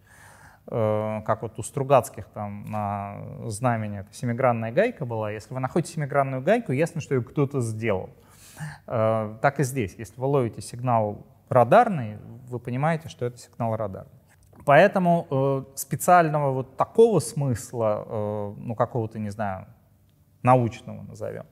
Э, 0.66 1.20
как 1.26 1.42
вот 1.42 1.58
у 1.58 1.62
Стругацких 1.62 2.26
там 2.28 2.64
на 2.70 3.18
знамени 3.46 4.00
это 4.00 4.14
семигранная 4.14 4.72
гайка 4.72 5.04
была. 5.04 5.30
Если 5.30 5.52
вы 5.52 5.60
находите 5.60 5.92
семигранную 5.92 6.42
гайку, 6.42 6.72
ясно, 6.72 7.00
что 7.00 7.14
ее 7.14 7.22
кто-то 7.22 7.60
сделал. 7.60 8.10
Э, 8.86 9.36
так 9.42 9.60
и 9.60 9.64
здесь. 9.64 9.94
Если 9.98 10.18
вы 10.18 10.26
ловите 10.26 10.62
сигнал 10.62 11.26
радарный, 11.50 12.16
вы 12.48 12.58
понимаете, 12.58 13.08
что 13.08 13.26
это 13.26 13.36
сигнал 13.36 13.76
радарный. 13.76 14.12
Поэтому 14.64 15.26
э, 15.30 15.64
специального 15.74 16.52
вот 16.52 16.78
такого 16.78 17.18
смысла, 17.20 18.54
ну 18.56 18.74
какого-то, 18.74 19.18
не 19.18 19.28
знаю, 19.28 19.66
научного 20.42 21.02
назовем, 21.02 21.44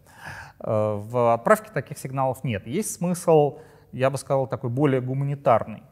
в 0.58 1.34
отправке 1.34 1.70
таких 1.72 1.98
сигналов 1.98 2.44
нет. 2.44 2.66
Есть 2.66 2.94
смысл, 2.94 3.58
я 3.92 4.10
бы 4.10 4.18
сказал, 4.18 4.46
такой 4.46 4.70
более 4.70 5.00
гуманитарный. 5.00 5.82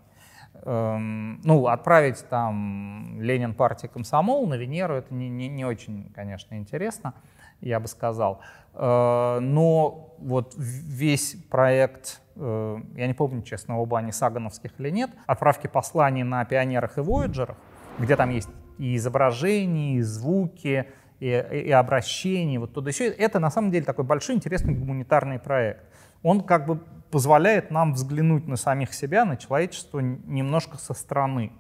Эм, 0.63 1.41
ну, 1.43 1.67
отправить 1.69 2.29
там 2.29 3.21
Ленин 3.21 3.55
партии 3.55 3.87
комсомол 3.87 4.47
на 4.47 4.55
Венеру, 4.55 4.95
это 4.95 5.15
не, 5.15 5.29
не, 5.31 5.49
не 5.49 5.65
очень, 5.65 6.13
конечно, 6.15 6.55
интересно, 6.55 7.15
я 7.61 7.81
бы 7.81 7.89
сказал. 7.89 8.41
Э, 8.75 9.39
но 9.41 10.15
вот 10.19 10.55
весь 10.59 11.37
проект, 11.51 12.21
э, 12.37 12.77
я 12.95 13.07
не 13.07 13.15
помню, 13.15 13.43
честно, 13.43 13.79
оба 13.79 13.99
они 13.99 14.13
сагановских 14.13 14.73
или 14.79 14.91
нет, 14.91 15.11
отправки 15.27 15.67
посланий 15.67 16.25
на 16.25 16.45
пионерах 16.45 16.99
и 16.99 17.01
вояджерах, 17.01 17.57
где 17.99 18.17
там 18.17 18.31
есть 18.31 18.51
и 18.77 18.97
изображения, 18.97 19.97
и 19.97 20.03
звуки, 20.03 20.87
и, 21.21 21.27
и 21.27 21.71
обращения, 21.71 22.59
вот 22.59 22.73
туда 22.73 22.91
еще. 22.91 23.09
Это 23.09 23.39
на 23.39 23.51
самом 23.51 23.71
деле 23.71 23.85
такой 23.85 24.05
большой 24.05 24.35
интересный 24.35 24.75
гуманитарный 24.75 25.39
проект. 25.39 25.85
Он 26.23 26.43
как 26.43 26.67
бы 26.67 26.81
позволяет 27.11 27.71
нам 27.71 27.93
взглянуть 27.93 28.47
на 28.47 28.57
самих 28.57 28.95
себя, 28.95 29.25
на 29.25 29.37
человечество 29.37 30.01
немножко 30.01 30.77
со 30.79 30.95
стороны. 30.95 31.53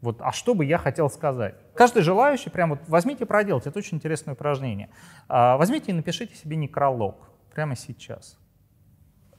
Вот, 0.00 0.20
а 0.20 0.32
что 0.32 0.54
бы 0.54 0.64
я 0.64 0.78
хотел 0.78 1.08
сказать? 1.08 1.54
Каждый 1.74 2.02
желающий, 2.02 2.50
прям 2.50 2.70
вот 2.70 2.80
возьмите 2.88 3.24
и 3.24 3.26
проделайте, 3.26 3.70
это 3.70 3.78
очень 3.78 3.98
интересное 3.98 4.34
упражнение. 4.34 4.90
А, 5.28 5.56
возьмите 5.56 5.92
и 5.92 5.94
напишите 5.94 6.34
себе 6.34 6.56
некролог 6.56 7.30
прямо 7.54 7.76
сейчас. 7.76 8.36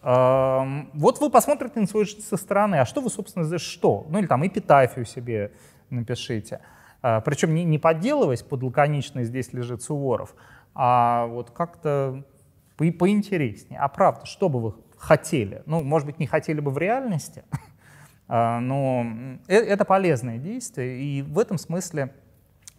А, 0.02 0.66
вот 0.94 1.20
вы 1.20 1.30
посмотрите 1.30 1.80
на 1.82 1.86
свою 1.86 2.06
жизнь 2.06 2.22
со 2.22 2.38
стороны, 2.38 2.76
а 2.78 2.86
что 2.86 3.02
вы, 3.02 3.10
собственно, 3.10 3.44
за 3.44 3.60
что? 3.60 4.08
Ну 4.10 4.20
или 4.20 4.26
там 4.26 4.48
эпитафию 4.48 5.06
себе 5.06 5.52
напишите. 5.90 6.62
А, 7.04 7.22
причем 7.22 7.54
не, 7.54 7.64
не 7.66 7.78
подделываясь 7.78 8.42
под 8.42 8.64
лаконичный 8.64 9.26
«здесь 9.26 9.54
лежит 9.54 9.84
Суворов», 9.84 10.34
а 10.74 11.28
вот 11.28 11.52
как-то 11.52 12.24
по 12.78 12.92
поинтереснее. 12.92 13.80
А 13.80 13.88
правда, 13.90 14.26
что 14.26 14.50
бы 14.50 14.60
вы 14.60 14.74
хотели. 14.98 15.62
Ну, 15.66 15.84
может 15.84 16.08
быть, 16.08 16.18
не 16.18 16.26
хотели 16.26 16.60
бы 16.62 16.72
в 16.72 16.78
реальности, 16.78 17.44
а, 18.28 18.60
но 18.62 19.06
э, 19.48 19.58
это 19.58 19.86
полезное 19.86 20.38
действие, 20.38 21.02
и 21.02 21.22
в 21.22 21.38
этом 21.38 21.58
смысле 21.58 22.14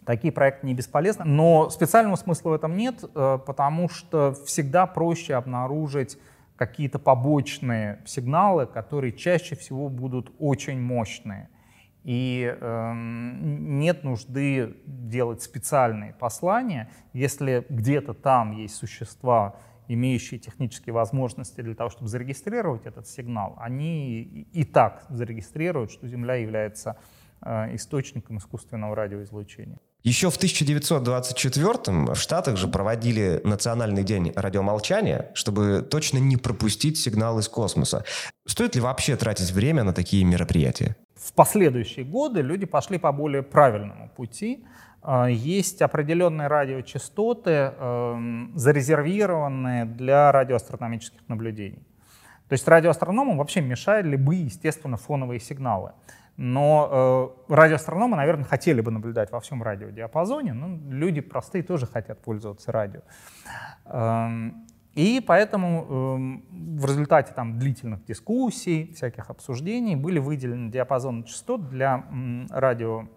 такие 0.07 0.33
проекты 0.33 0.67
не 0.67 0.75
бесполезны. 0.75 1.27
Но 1.27 1.69
специального 1.69 2.17
смысла 2.17 2.51
в 2.51 2.53
этом 2.55 2.77
нет, 2.77 3.05
э, 3.05 3.39
потому 3.47 3.91
что 3.91 4.35
всегда 4.47 4.87
проще 4.87 5.35
обнаружить 5.35 6.19
какие-то 6.57 6.99
побочные 6.99 8.01
сигналы, 8.07 8.67
которые 8.67 9.13
чаще 9.13 9.55
всего 9.55 9.91
будут 9.91 10.33
очень 10.39 10.81
мощные. 10.81 11.51
И 12.05 12.55
э, 12.61 12.93
нет 12.95 14.05
нужды 14.05 14.77
делать 14.85 15.43
специальные 15.43 16.13
послания, 16.13 16.91
если 17.15 17.65
где-то 17.71 18.13
там 18.13 18.53
есть 18.53 18.77
существа, 18.77 19.57
имеющие 19.89 20.39
технические 20.39 20.93
возможности 20.93 21.63
для 21.63 21.75
того, 21.75 21.89
чтобы 21.89 22.09
зарегистрировать 22.09 22.85
этот 22.87 23.09
сигнал, 23.09 23.55
они 23.59 24.23
и 24.53 24.65
так 24.65 25.05
зарегистрируют, 25.09 25.91
что 25.91 26.07
Земля 26.07 26.35
является 26.35 26.99
э, 27.41 27.75
источником 27.75 28.37
искусственного 28.37 28.95
радиоизлучения. 28.95 29.79
Еще 30.03 30.29
в 30.29 30.37
1924 30.37 32.13
в 32.13 32.17
Штатах 32.17 32.59
же 32.59 32.69
проводили 32.69 33.41
Национальный 33.45 34.05
день 34.05 34.33
радиомолчания, 34.37 35.31
чтобы 35.33 35.81
точно 35.81 36.19
не 36.19 36.37
пропустить 36.37 36.99
сигнал 36.99 37.39
из 37.39 37.49
космоса. 37.49 38.05
Стоит 38.47 38.75
ли 38.75 38.83
вообще 38.83 39.17
тратить 39.17 39.51
время 39.53 39.83
на 39.85 39.95
такие 39.95 40.25
мероприятия? 40.25 40.97
В 41.25 41.33
последующие 41.33 42.05
годы 42.05 42.43
люди 42.43 42.67
пошли 42.67 42.99
по 42.99 43.11
более 43.11 43.43
правильному 43.43 44.11
пути. 44.11 44.67
А, 45.01 45.27
есть 45.27 45.81
определенные 45.81 46.49
радиочастоты, 46.49 47.51
эм, 47.51 48.53
зарезервированные 48.55 49.87
для 49.87 50.31
радиоастрономических 50.31 51.27
наблюдений. 51.29 51.87
То 52.49 52.53
есть 52.53 52.69
радиоастрономам 52.69 53.39
вообще 53.39 53.63
мешали 53.63 54.17
бы, 54.17 54.35
естественно, 54.35 54.99
фоновые 54.99 55.41
сигналы. 55.41 55.93
Но 56.37 57.37
э, 57.49 57.55
радиоастрономы, 57.55 58.17
наверное, 58.17 58.45
хотели 58.45 58.83
бы 58.83 58.91
наблюдать 58.91 59.31
во 59.31 59.41
всем 59.41 59.63
радиодиапазоне, 59.63 60.53
но 60.53 60.79
люди 60.91 61.21
простые 61.21 61.63
тоже 61.63 61.87
хотят 61.87 62.21
пользоваться 62.23 62.71
радио. 62.71 63.01
Эм, 63.87 64.67
и 64.95 65.23
поэтому 65.27 65.83
э, 65.83 66.79
в 66.79 66.87
результате 66.87 67.33
там, 67.35 67.59
длительных 67.59 68.05
дискуссий, 68.05 68.93
всяких 68.95 69.29
обсуждений 69.31 69.97
были 69.97 70.19
выделены 70.19 70.71
диапазоны 70.71 71.25
частот 71.25 71.69
для 71.69 72.07
м, 72.11 72.47
радио 72.51 73.09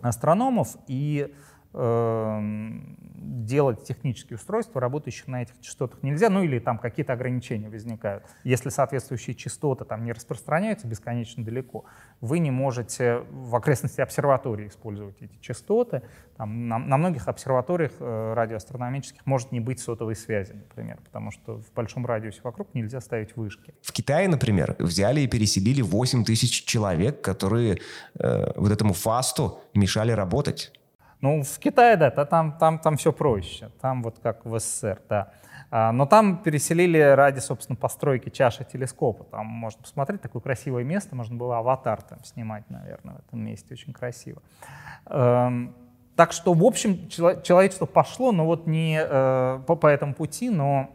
астрономов 0.00 0.76
и 0.88 1.34
делать 1.76 3.84
технические 3.84 4.36
устройства, 4.36 4.80
работающие 4.80 5.24
на 5.26 5.42
этих 5.42 5.60
частотах 5.60 6.02
нельзя, 6.02 6.30
ну 6.30 6.42
или 6.42 6.58
там 6.58 6.78
какие-то 6.78 7.12
ограничения 7.12 7.68
возникают. 7.68 8.24
Если 8.44 8.70
соответствующие 8.70 9.36
частоты 9.36 9.84
там 9.84 10.04
не 10.04 10.12
распространяются 10.12 10.86
бесконечно 10.86 11.44
далеко, 11.44 11.84
вы 12.20 12.38
не 12.38 12.50
можете 12.50 13.18
в 13.30 13.54
окрестности 13.54 14.00
обсерватории 14.00 14.68
использовать 14.68 15.16
эти 15.20 15.38
частоты. 15.40 16.02
Там, 16.36 16.68
на, 16.68 16.78
на 16.78 16.96
многих 16.96 17.28
обсерваториях 17.28 17.92
э, 18.00 18.32
радиоастрономических 18.34 19.26
может 19.26 19.52
не 19.52 19.60
быть 19.60 19.80
сотовой 19.80 20.16
связи, 20.16 20.52
например, 20.52 20.98
потому 21.04 21.30
что 21.30 21.60
в 21.60 21.72
большом 21.74 22.06
радиусе 22.06 22.40
вокруг 22.42 22.74
нельзя 22.74 23.00
ставить 23.00 23.36
вышки. 23.36 23.74
В 23.82 23.92
Китае, 23.92 24.28
например, 24.28 24.76
взяли 24.78 25.20
и 25.20 25.26
переселили 25.26 25.82
8 25.82 26.24
тысяч 26.24 26.64
человек, 26.64 27.20
которые 27.20 27.78
э, 28.18 28.52
вот 28.56 28.72
этому 28.72 28.92
фасту 28.92 29.60
мешали 29.74 30.12
работать. 30.12 30.72
Ну, 31.20 31.42
в 31.42 31.58
Китае, 31.58 31.96
да, 31.96 32.10
там, 32.10 32.52
там, 32.58 32.78
там 32.78 32.96
все 32.96 33.12
проще. 33.12 33.70
Там 33.80 34.02
вот 34.02 34.18
как 34.22 34.44
в 34.44 34.58
СССР, 34.58 35.00
да. 35.08 35.32
А, 35.70 35.90
но 35.90 36.06
там 36.06 36.42
переселили 36.42 36.98
ради, 36.98 37.38
собственно, 37.38 37.76
постройки 37.76 38.28
чаши 38.28 38.64
телескопа. 38.64 39.24
Там 39.24 39.46
можно 39.46 39.82
посмотреть, 39.82 40.20
такое 40.20 40.42
красивое 40.42 40.84
место, 40.84 41.16
можно 41.16 41.36
было 41.36 41.58
аватар 41.58 42.02
там 42.02 42.22
снимать, 42.22 42.68
наверное, 42.70 43.14
в 43.14 43.18
этом 43.26 43.40
месте, 43.40 43.74
очень 43.74 43.92
красиво. 43.92 44.42
Эм, 45.06 45.74
так 46.14 46.32
что, 46.32 46.52
в 46.52 46.62
общем, 46.64 47.08
человечество 47.08 47.86
пошло, 47.86 48.32
но 48.32 48.44
вот 48.44 48.66
не 48.66 49.00
э, 49.02 49.60
по, 49.66 49.86
этому 49.86 50.14
пути, 50.14 50.50
но 50.50 50.90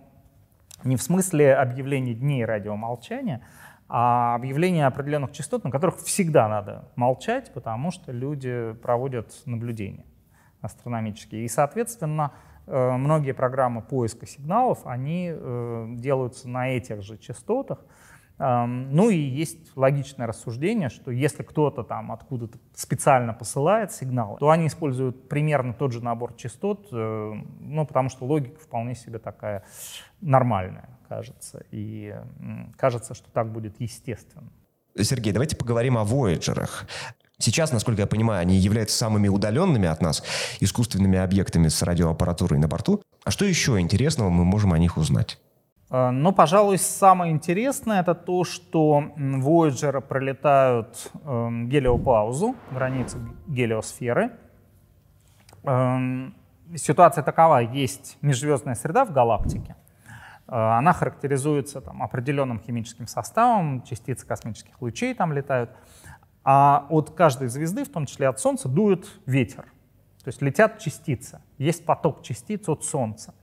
не 0.83 0.95
в 0.95 1.01
смысле 1.01 1.55
объявления 1.55 2.13
дней 2.13 2.45
радиомолчания, 2.45 3.41
а 3.89 4.35
объявление 4.35 4.85
определенных 4.85 5.31
частот, 5.31 5.63
на 5.63 5.71
которых 5.71 5.97
всегда 5.97 6.47
надо 6.47 6.85
молчать, 6.95 7.51
потому 7.53 7.91
что 7.91 8.11
люди 8.11 8.73
проводят 8.81 9.33
наблюдения 9.45 10.05
астрономические. 10.61 11.45
И, 11.45 11.47
соответственно, 11.47 12.33
э, 12.67 12.91
многие 12.91 13.33
программы 13.33 13.81
поиска 13.81 14.25
сигналов, 14.25 14.85
они 14.85 15.31
э, 15.33 15.85
делаются 15.95 16.49
на 16.49 16.69
этих 16.69 17.01
же 17.01 17.17
частотах, 17.17 17.79
Ну 18.43 19.11
и 19.11 19.17
есть 19.17 19.77
логичное 19.77 20.25
рассуждение, 20.25 20.89
что 20.89 21.11
если 21.11 21.43
кто-то 21.43 21.83
там 21.83 22.11
откуда-то 22.11 22.57
специально 22.73 23.33
посылает 23.33 23.91
сигналы, 23.91 24.39
то 24.39 24.49
они 24.49 24.65
используют 24.65 25.29
примерно 25.29 25.73
тот 25.73 25.91
же 25.91 26.03
набор 26.03 26.33
частот, 26.33 26.87
э, 26.91 27.33
ну 27.59 27.85
потому 27.85 28.09
что 28.09 28.25
логика 28.25 28.59
вполне 28.59 28.95
себе 28.95 29.19
такая 29.19 29.63
нормальная, 30.21 30.89
кажется. 31.07 31.63
И 31.69 32.15
кажется, 32.77 33.13
что 33.13 33.29
так 33.29 33.51
будет 33.51 33.79
естественно. 33.79 34.49
Сергей, 34.99 35.33
давайте 35.33 35.55
поговорим 35.55 35.97
о 35.97 36.03
Вояджерах. 36.03 36.87
Сейчас, 37.41 37.71
насколько 37.71 38.01
я 38.01 38.07
понимаю, 38.07 38.41
они 38.41 38.55
являются 38.55 38.97
самыми 38.97 39.27
удаленными 39.27 39.87
от 39.87 40.01
нас 40.01 40.23
искусственными 40.59 41.17
объектами 41.17 41.67
с 41.67 41.81
радиоаппаратурой 41.81 42.59
на 42.59 42.67
борту. 42.67 43.01
А 43.23 43.31
что 43.31 43.45
еще 43.45 43.79
интересного 43.79 44.29
мы 44.29 44.45
можем 44.45 44.73
о 44.73 44.77
них 44.77 44.97
узнать? 44.97 45.39
Э, 45.89 46.11
ну, 46.11 46.31
пожалуй, 46.31 46.77
самое 46.77 47.31
интересное 47.31 48.01
это 48.01 48.15
то, 48.15 48.43
что 48.43 49.03
Voyager 49.17 50.01
пролетают 50.01 51.11
э, 51.13 51.49
гелиопаузу, 51.65 52.55
границы 52.71 53.17
гелиосферы. 53.47 54.31
Э, 55.63 56.29
ситуация 56.75 57.23
такова, 57.23 57.59
есть 57.59 58.17
межзвездная 58.21 58.75
среда 58.75 59.03
в 59.03 59.11
галактике, 59.11 59.75
э, 60.47 60.53
она 60.55 60.93
характеризуется 60.93 61.81
там, 61.81 62.01
определенным 62.01 62.59
химическим 62.59 63.07
составом, 63.07 63.83
частицы 63.83 64.25
космических 64.25 64.81
лучей 64.81 65.13
там 65.13 65.33
летают, 65.33 65.71
а 66.43 66.87
от 66.89 67.11
каждой 67.11 67.47
звезды, 67.47 67.83
в 67.83 67.89
том 67.89 68.05
числе 68.05 68.27
от 68.27 68.39
Солнца, 68.39 68.67
дует 68.67 69.07
ветер. 69.25 69.65
То 70.23 70.27
есть 70.27 70.41
летят 70.41 70.79
частицы. 70.79 71.41
Есть 71.57 71.85
поток 71.85 72.21
частиц 72.23 72.67
от 72.69 72.83
Солнца. 72.83 73.33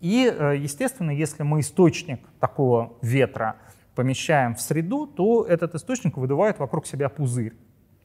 И, 0.00 0.26
э, 0.26 0.56
естественно, 0.56 1.10
если 1.10 1.42
мы 1.42 1.60
источник 1.60 2.20
такого 2.40 2.94
ветра 3.02 3.56
помещаем 3.94 4.54
в 4.54 4.60
среду, 4.60 5.06
то 5.06 5.44
этот 5.44 5.74
источник 5.74 6.16
выдувает 6.16 6.58
вокруг 6.58 6.86
себя 6.86 7.08
пузырь. 7.08 7.54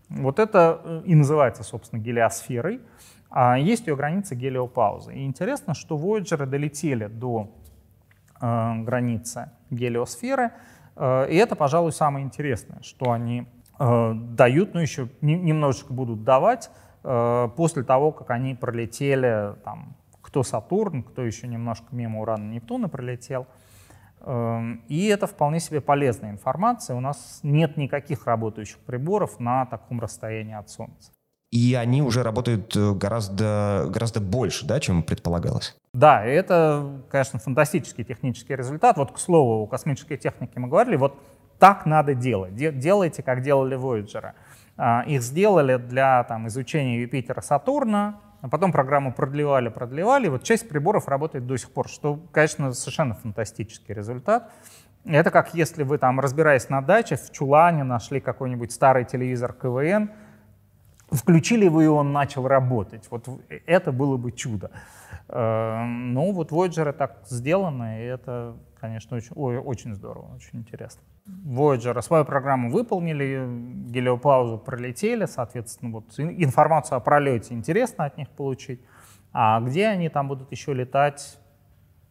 Вот 0.10 0.40
это 0.40 0.82
э, 0.84 1.02
и 1.06 1.16
называется, 1.16 1.64
собственно, 1.64 2.00
гелиосферой. 2.00 2.82
А 3.30 3.58
есть 3.58 3.88
ее 3.88 3.96
граница 3.96 4.36
гелиопаузы. 4.36 5.14
И 5.16 5.26
интересно, 5.26 5.74
что 5.74 5.98
Voyager 5.98 6.46
долетели 6.46 7.08
до 7.08 7.52
э, 8.40 8.76
границы 8.84 9.52
гелиосферы, 9.70 10.52
э, 10.96 11.30
и 11.30 11.36
это, 11.36 11.56
пожалуй, 11.56 11.92
самое 11.92 12.26
интересное, 12.26 12.82
что 12.84 13.12
они 13.12 13.48
дают, 13.80 14.74
но 14.74 14.82
еще 14.82 15.10
не, 15.22 15.36
немножечко 15.36 15.94
будут 15.94 16.24
давать 16.24 16.70
э, 17.04 17.50
после 17.56 17.84
того, 17.84 18.12
как 18.12 18.32
они 18.32 18.56
пролетели 18.56 19.56
там, 19.64 19.96
кто 20.22 20.44
Сатурн, 20.44 21.04
кто 21.04 21.24
еще 21.24 21.48
немножко 21.48 21.86
мимо 21.92 22.22
Урана, 22.22 22.52
Нептуна 22.52 22.90
пролетел. 22.90 23.48
Эм, 24.22 24.84
и 24.88 25.06
это 25.06 25.28
вполне 25.28 25.60
себе 25.60 25.80
полезная 25.80 26.32
информация. 26.32 26.96
У 26.96 27.00
нас 27.00 27.40
нет 27.44 27.78
никаких 27.78 28.26
работающих 28.26 28.78
приборов 28.80 29.40
на 29.40 29.66
таком 29.66 30.00
расстоянии 30.00 30.56
от 30.56 30.70
Солнца. 30.70 31.12
И 31.50 31.76
они 31.76 32.02
уже 32.02 32.24
работают 32.24 32.76
э, 32.76 32.94
гораздо, 32.94 33.86
гораздо 33.90 34.20
больше, 34.20 34.66
да, 34.66 34.82
чем 34.82 35.02
предполагалось? 35.02 35.78
Да, 35.94 36.26
это, 36.26 37.02
конечно, 37.10 37.40
фантастический 37.40 38.04
технический 38.04 38.56
результат. 38.56 38.98
Вот, 38.98 39.14
к 39.14 39.18
слову, 39.18 39.64
о 39.64 39.68
космической 39.68 40.18
технике 40.18 40.60
мы 40.60 40.68
говорили, 40.68 40.98
вот 40.98 41.16
так 41.60 41.86
надо 41.86 42.14
делать. 42.14 42.56
Делайте, 42.56 43.24
как 43.24 43.42
делали 43.42 43.78
Voyager. 43.78 44.34
А, 44.78 45.04
их 45.08 45.22
сделали 45.22 45.78
для 45.78 46.24
там, 46.26 46.48
изучения 46.48 47.02
Юпитера, 47.02 47.42
Сатурна, 47.42 48.20
а 48.42 48.50
потом 48.50 48.72
программу 48.72 49.12
продлевали, 49.12 49.70
продлевали. 49.70 50.28
Вот 50.28 50.44
часть 50.44 50.70
приборов 50.70 51.08
работает 51.08 51.48
до 51.48 51.58
сих 51.58 51.72
пор, 51.72 51.90
что, 51.90 52.20
конечно, 52.32 52.72
совершенно 52.74 53.16
фантастический 53.16 53.94
результат. 53.94 54.52
Это 55.04 55.32
как 55.32 55.56
если 55.56 55.84
вы 55.84 55.98
там, 55.98 56.20
разбираясь 56.20 56.70
на 56.70 56.82
даче, 56.82 57.16
в 57.16 57.32
чулане 57.32 57.84
нашли 57.84 58.20
какой-нибудь 58.20 58.72
старый 58.72 59.06
телевизор 59.06 59.54
КВН, 59.54 60.12
включили 61.10 61.68
вы, 61.68 61.86
и 61.86 61.88
он 61.88 62.12
начал 62.12 62.48
работать. 62.48 63.08
Вот 63.10 63.28
это 63.66 63.92
было 63.92 64.18
бы 64.18 64.32
чудо. 64.32 64.70
Э, 65.30 65.84
ну, 65.86 66.32
вот 66.34 66.52
Voyager 66.52 66.92
так 66.92 67.22
сделано, 67.26 68.02
и 68.02 68.06
это, 68.06 68.58
конечно, 68.80 69.18
очень, 69.18 69.34
очень 69.36 69.96
здорово, 69.96 70.36
очень 70.36 70.60
интересно. 70.60 71.02
Voyager 71.28 72.02
свою 72.02 72.26
программу 72.26 72.70
выполнили, 72.70 73.48
гелиопаузу 73.90 74.58
пролетели, 74.58 75.26
соответственно, 75.26 75.92
вот 75.92 76.20
информацию 76.20 76.98
о 76.98 77.00
пролете 77.00 77.54
интересно 77.54 78.06
от 78.06 78.18
них 78.18 78.30
получить. 78.30 78.82
А 79.34 79.60
где 79.62 79.88
они 79.88 80.10
там 80.10 80.28
будут 80.28 80.52
еще 80.52 80.74
летать? 80.74 81.40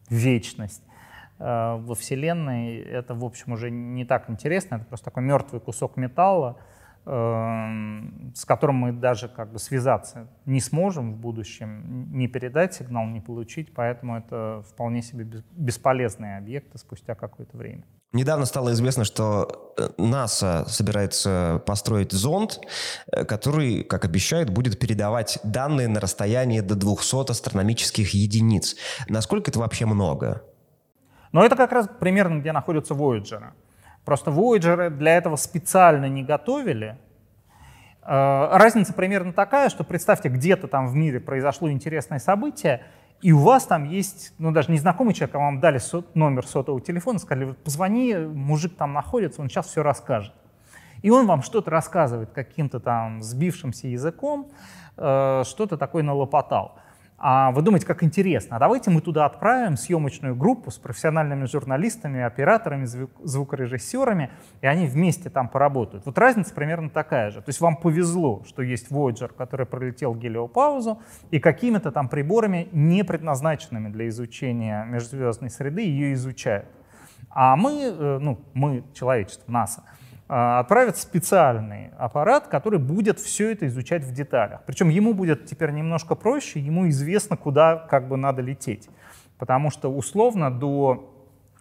Вечность. 0.08 0.84
Э, 1.38 1.76
во 1.78 1.94
Вселенной 1.94 2.76
это, 2.76 3.14
в 3.14 3.24
общем, 3.24 3.52
уже 3.52 3.70
не 3.70 4.04
так 4.04 4.30
интересно, 4.30 4.76
это 4.76 4.84
просто 4.84 5.06
такой 5.06 5.22
мертвый 5.24 5.60
кусок 5.60 5.96
металла, 5.96 6.58
Эм, 7.08 8.32
с 8.34 8.44
которым 8.44 8.76
мы 8.76 8.92
даже 8.92 9.28
как 9.28 9.52
бы 9.52 9.60
связаться 9.60 10.26
не 10.44 10.58
сможем 10.58 11.12
в 11.12 11.16
будущем, 11.16 12.10
не 12.10 12.26
передать 12.26 12.74
сигнал, 12.74 13.06
не 13.06 13.20
получить, 13.20 13.72
поэтому 13.72 14.16
это 14.16 14.64
вполне 14.68 15.02
себе 15.02 15.24
бесполезные 15.52 16.36
объекты 16.36 16.78
спустя 16.78 17.14
какое-то 17.14 17.56
время. 17.56 17.84
Недавно 18.16 18.46
стало 18.46 18.72
известно, 18.72 19.04
что 19.04 19.74
э, 19.76 19.88
НАСА 19.98 20.64
собирается 20.68 21.62
построить 21.66 22.12
зонд, 22.12 22.60
э, 23.12 23.24
который, 23.26 23.82
как 23.82 24.06
обещают, 24.06 24.48
будет 24.48 24.78
передавать 24.78 25.38
данные 25.42 25.86
на 25.86 26.00
расстоянии 26.00 26.60
до 26.60 26.76
200 26.76 27.30
астрономических 27.30 28.14
единиц. 28.14 28.76
Насколько 29.10 29.50
это 29.50 29.58
вообще 29.58 29.84
много? 29.84 30.42
Но 31.32 31.44
это 31.44 31.56
как 31.56 31.72
раз 31.72 31.90
примерно, 32.00 32.40
где 32.40 32.52
находятся 32.52 32.94
Voyager. 32.94 33.50
Просто 34.06 34.30
Voyager 34.30 34.88
для 34.88 35.18
этого 35.18 35.36
специально 35.36 36.08
не 36.08 36.22
готовили. 36.22 36.96
Э, 38.02 38.48
разница 38.52 38.94
примерно 38.94 39.34
такая, 39.34 39.68
что 39.68 39.84
представьте, 39.84 40.30
где-то 40.30 40.68
там 40.68 40.88
в 40.88 40.94
мире 40.94 41.20
произошло 41.20 41.70
интересное 41.70 42.18
событие, 42.18 42.82
и 43.22 43.32
у 43.32 43.38
вас 43.38 43.66
там 43.66 43.84
есть, 43.84 44.34
ну 44.38 44.52
даже 44.52 44.70
незнакомый 44.70 45.14
человек, 45.14 45.34
а 45.36 45.38
вам 45.38 45.60
дали 45.60 45.78
сот, 45.78 46.14
номер 46.14 46.46
сотового 46.46 46.80
телефона, 46.80 47.18
сказали, 47.18 47.52
позвони, 47.52 48.14
мужик 48.14 48.76
там 48.76 48.92
находится, 48.92 49.40
он 49.40 49.48
сейчас 49.48 49.66
все 49.66 49.82
расскажет. 49.82 50.34
И 51.02 51.10
он 51.10 51.26
вам 51.26 51.42
что-то 51.42 51.70
рассказывает 51.70 52.30
каким-то 52.30 52.80
там 52.80 53.22
сбившимся 53.22 53.88
языком, 53.88 54.50
э, 54.96 55.42
что-то 55.46 55.76
такое 55.76 56.02
налопотал. 56.02 56.78
А 57.18 57.50
вы 57.52 57.62
думаете, 57.62 57.86
как 57.86 58.02
интересно, 58.02 58.56
а 58.56 58.58
давайте 58.58 58.90
мы 58.90 59.00
туда 59.00 59.24
отправим 59.24 59.78
съемочную 59.78 60.36
группу 60.36 60.70
с 60.70 60.76
профессиональными 60.76 61.46
журналистами, 61.46 62.20
операторами, 62.20 62.84
звук, 62.84 63.10
звукорежиссерами, 63.22 64.30
и 64.60 64.66
они 64.66 64.86
вместе 64.86 65.30
там 65.30 65.48
поработают. 65.48 66.04
Вот 66.04 66.18
разница 66.18 66.54
примерно 66.54 66.90
такая 66.90 67.30
же. 67.30 67.40
То 67.40 67.48
есть 67.48 67.60
вам 67.62 67.76
повезло, 67.76 68.42
что 68.46 68.60
есть 68.60 68.90
Voyager, 68.90 69.32
который 69.34 69.64
пролетел 69.64 70.14
гелиопаузу, 70.14 71.00
и 71.30 71.38
какими-то 71.38 71.90
там 71.90 72.10
приборами, 72.10 72.68
не 72.72 73.02
предназначенными 73.02 73.88
для 73.88 74.08
изучения 74.08 74.84
межзвездной 74.84 75.48
среды, 75.48 75.82
ее 75.82 76.12
изучают. 76.12 76.66
А 77.30 77.56
мы, 77.56 77.82
э, 77.82 78.18
ну, 78.20 78.40
мы, 78.52 78.84
человечество, 78.92 79.50
НАСА, 79.50 79.84
отправят 80.28 80.96
специальный 80.96 81.90
аппарат, 81.98 82.48
который 82.48 82.78
будет 82.78 83.20
все 83.20 83.52
это 83.52 83.66
изучать 83.66 84.04
в 84.04 84.12
деталях. 84.12 84.62
Причем 84.66 84.88
ему 84.88 85.14
будет 85.14 85.46
теперь 85.46 85.70
немножко 85.70 86.14
проще, 86.14 86.60
ему 86.60 86.88
известно, 86.88 87.36
куда 87.36 87.76
как 87.76 88.08
бы 88.08 88.16
надо 88.16 88.42
лететь. 88.42 88.88
Потому 89.38 89.70
что 89.70 89.92
условно 89.92 90.50
до 90.50 91.12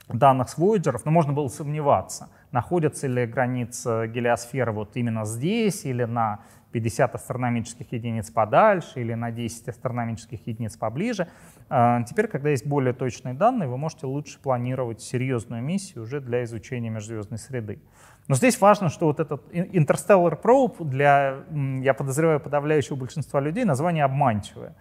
данных 0.08 0.50
с 0.50 0.58
Voyager, 0.58 1.00
ну, 1.04 1.12
можно 1.12 1.34
было 1.34 1.48
сомневаться, 1.48 2.30
находятся 2.52 3.08
ли 3.08 3.26
границы 3.26 4.08
гелиосферы 4.08 4.72
вот 4.72 4.96
именно 4.96 5.26
здесь 5.26 5.86
или 5.86 6.04
на 6.04 6.40
50 6.76 7.16
астрономических 7.16 7.90
единиц 7.94 8.30
подальше 8.32 9.00
или 9.00 9.14
на 9.14 9.32
10 9.32 9.70
астрономических 9.70 10.46
единиц 10.46 10.76
поближе. 10.76 11.30
А, 11.70 12.04
теперь, 12.04 12.28
когда 12.28 12.50
есть 12.50 12.68
более 12.68 12.94
точные 12.94 13.34
данные, 13.34 13.70
вы 13.70 13.78
можете 13.78 14.08
лучше 14.08 14.42
планировать 14.42 15.02
серьезную 15.02 15.64
миссию 15.64 16.04
уже 16.04 16.20
для 16.20 16.44
изучения 16.44 16.90
межзвездной 16.90 17.40
среды. 17.40 17.80
Но 18.28 18.36
здесь 18.36 18.60
важно, 18.60 18.90
что 18.90 19.06
вот 19.06 19.20
этот 19.20 19.44
Interstellar 19.54 20.42
Probe 20.42 20.84
для, 20.84 21.44
я 21.82 21.94
подозреваю, 21.94 22.40
подавляющего 22.40 22.96
большинства 22.96 23.40
людей 23.40 23.66
название 23.66 24.04
обманчивое. 24.04 24.76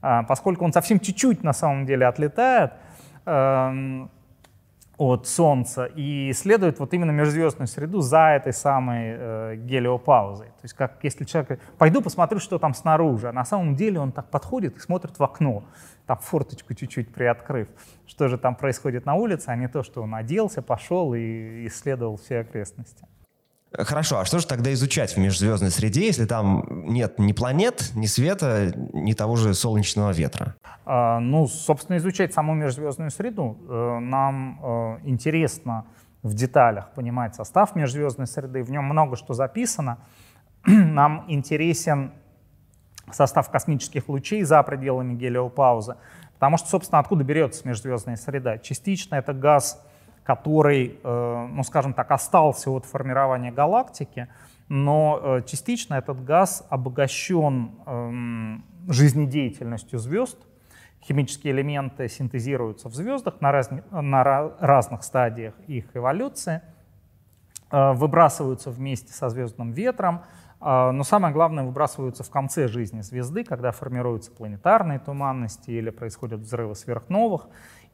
А, 0.00 0.22
поскольку 0.22 0.64
он 0.64 0.72
совсем 0.72 0.98
чуть-чуть 1.00 1.42
на 1.42 1.52
самом 1.52 1.84
деле 1.84 2.06
отлетает 2.06 2.72
эм, 3.26 4.10
от 4.98 5.26
Солнца 5.26 5.84
и 5.84 6.30
исследует 6.30 6.78
вот 6.78 6.94
именно 6.94 7.10
межзвездную 7.10 7.66
среду 7.66 8.00
за 8.00 8.28
этой 8.30 8.52
самой 8.52 9.16
э, 9.18 9.56
гелиопаузой. 9.56 10.46
То 10.46 10.62
есть 10.62 10.74
как 10.74 10.98
если 11.02 11.24
человек 11.24 11.60
пойду 11.76 12.00
посмотрю, 12.00 12.38
что 12.38 12.58
там 12.58 12.72
снаружи, 12.72 13.28
а 13.28 13.32
на 13.32 13.44
самом 13.44 13.74
деле 13.74 14.00
он 14.00 14.12
так 14.12 14.30
подходит 14.30 14.76
и 14.76 14.80
смотрит 14.80 15.18
в 15.18 15.22
окно 15.22 15.64
там 16.06 16.18
форточку 16.18 16.72
чуть-чуть 16.72 17.12
приоткрыв, 17.12 17.68
что 18.06 18.28
же 18.28 18.38
там 18.38 18.54
происходит 18.54 19.04
на 19.04 19.14
улице, 19.14 19.48
а 19.48 19.56
не 19.56 19.68
то, 19.68 19.82
что 19.82 20.02
он 20.02 20.14
оделся, 20.14 20.62
пошел 20.62 21.14
и 21.14 21.66
исследовал 21.66 22.16
все 22.16 22.40
окрестности. 22.40 23.06
Хорошо, 23.78 24.20
а 24.20 24.24
что 24.24 24.38
же 24.38 24.46
тогда 24.46 24.72
изучать 24.72 25.14
в 25.14 25.18
межзвездной 25.18 25.70
среде, 25.70 26.06
если 26.06 26.24
там 26.24 26.64
нет 26.86 27.18
ни 27.18 27.32
планет, 27.32 27.90
ни 27.94 28.06
света, 28.06 28.72
ни 28.92 29.12
того 29.12 29.36
же 29.36 29.54
солнечного 29.54 30.12
ветра? 30.12 30.54
А, 30.84 31.20
ну, 31.20 31.46
собственно, 31.46 31.96
изучать 31.98 32.32
саму 32.32 32.54
межзвездную 32.54 33.10
среду. 33.10 33.58
Э, 33.68 33.98
нам 34.00 34.60
э, 34.62 34.98
интересно 35.08 35.86
в 36.22 36.34
деталях 36.34 36.92
понимать 36.94 37.34
состав 37.34 37.74
межзвездной 37.76 38.26
среды. 38.26 38.62
В 38.62 38.70
нем 38.70 38.84
много 38.84 39.16
что 39.16 39.34
записано. 39.34 39.98
Нам 40.66 41.24
интересен 41.28 42.12
состав 43.12 43.50
космических 43.50 44.08
лучей 44.08 44.42
за 44.42 44.62
пределами 44.62 45.14
гелиопаузы. 45.14 45.96
Потому 46.34 46.56
что, 46.58 46.68
собственно, 46.68 46.98
откуда 46.98 47.24
берется 47.24 47.66
межзвездная 47.66 48.16
среда? 48.16 48.58
Частично 48.58 49.14
это 49.14 49.32
газ, 49.32 49.84
который, 50.26 50.98
э, 51.02 51.48
ну, 51.52 51.62
скажем 51.62 51.94
так, 51.94 52.10
остался 52.10 52.70
от 52.70 52.84
формирования 52.84 53.52
галактики, 53.52 54.26
но 54.68 55.20
э, 55.22 55.42
частично 55.46 55.94
этот 55.94 56.24
газ 56.24 56.66
обогащен 56.68 57.70
эм, 57.86 58.64
жизнедеятельностью 58.88 60.00
звезд. 60.00 60.36
Химические 61.00 61.52
элементы 61.52 62.08
синтезируются 62.08 62.88
в 62.88 62.94
звездах 62.94 63.40
на, 63.40 63.52
раз, 63.52 63.70
на 63.92 64.24
разных 64.58 65.04
стадиях 65.04 65.54
их 65.68 65.84
эволюции, 65.94 66.60
э, 67.70 67.92
выбрасываются 67.92 68.72
вместе 68.72 69.12
со 69.12 69.28
звездным 69.28 69.70
ветром, 69.72 70.22
но 70.58 71.04
самое 71.04 71.34
главное, 71.34 71.64
выбрасываются 71.64 72.24
в 72.24 72.30
конце 72.30 72.66
жизни 72.66 73.02
звезды, 73.02 73.44
когда 73.44 73.72
формируются 73.72 74.32
планетарные 74.32 74.98
туманности 74.98 75.70
или 75.70 75.90
происходят 75.90 76.40
взрывы 76.40 76.74
сверхновых. 76.74 77.46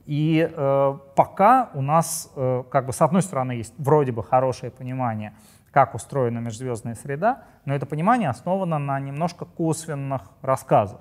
И 0.07 0.49
э, 0.51 0.99
пока 1.15 1.71
у 1.75 1.83
нас, 1.83 2.33
э, 2.35 2.65
как 2.71 2.87
бы, 2.87 2.93
с 2.93 3.01
одной 3.01 3.23
стороны, 3.23 3.53
есть 3.53 3.75
вроде 3.79 4.13
бы 4.13 4.23
хорошее 4.25 4.73
понимание, 4.73 5.33
как 5.71 5.95
устроена 5.95 6.39
межзвездная 6.39 6.95
среда, 6.95 7.45
но 7.65 7.75
это 7.75 7.87
понимание 7.87 8.29
основано 8.29 8.79
на 8.79 8.99
немножко 9.01 9.45
косвенных 9.45 10.23
рассказах. 10.43 11.01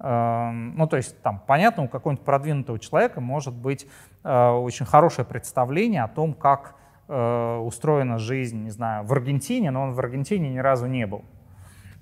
Э, 0.00 0.50
ну, 0.50 0.86
то 0.86 0.96
есть, 0.96 1.20
там, 1.22 1.42
понятно, 1.46 1.84
у 1.84 1.88
какого-нибудь 1.88 2.24
продвинутого 2.24 2.78
человека 2.78 3.20
может 3.20 3.54
быть 3.54 3.86
э, 4.24 4.48
очень 4.48 4.86
хорошее 4.86 5.26
представление 5.26 6.02
о 6.02 6.08
том, 6.08 6.34
как 6.34 6.74
э, 7.08 7.56
устроена 7.58 8.18
жизнь, 8.18 8.62
не 8.64 8.70
знаю, 8.70 9.04
в 9.04 9.12
Аргентине, 9.12 9.70
но 9.70 9.82
он 9.82 9.92
в 9.92 9.98
Аргентине 9.98 10.50
ни 10.50 10.58
разу 10.58 10.86
не 10.86 11.06
был. 11.06 11.24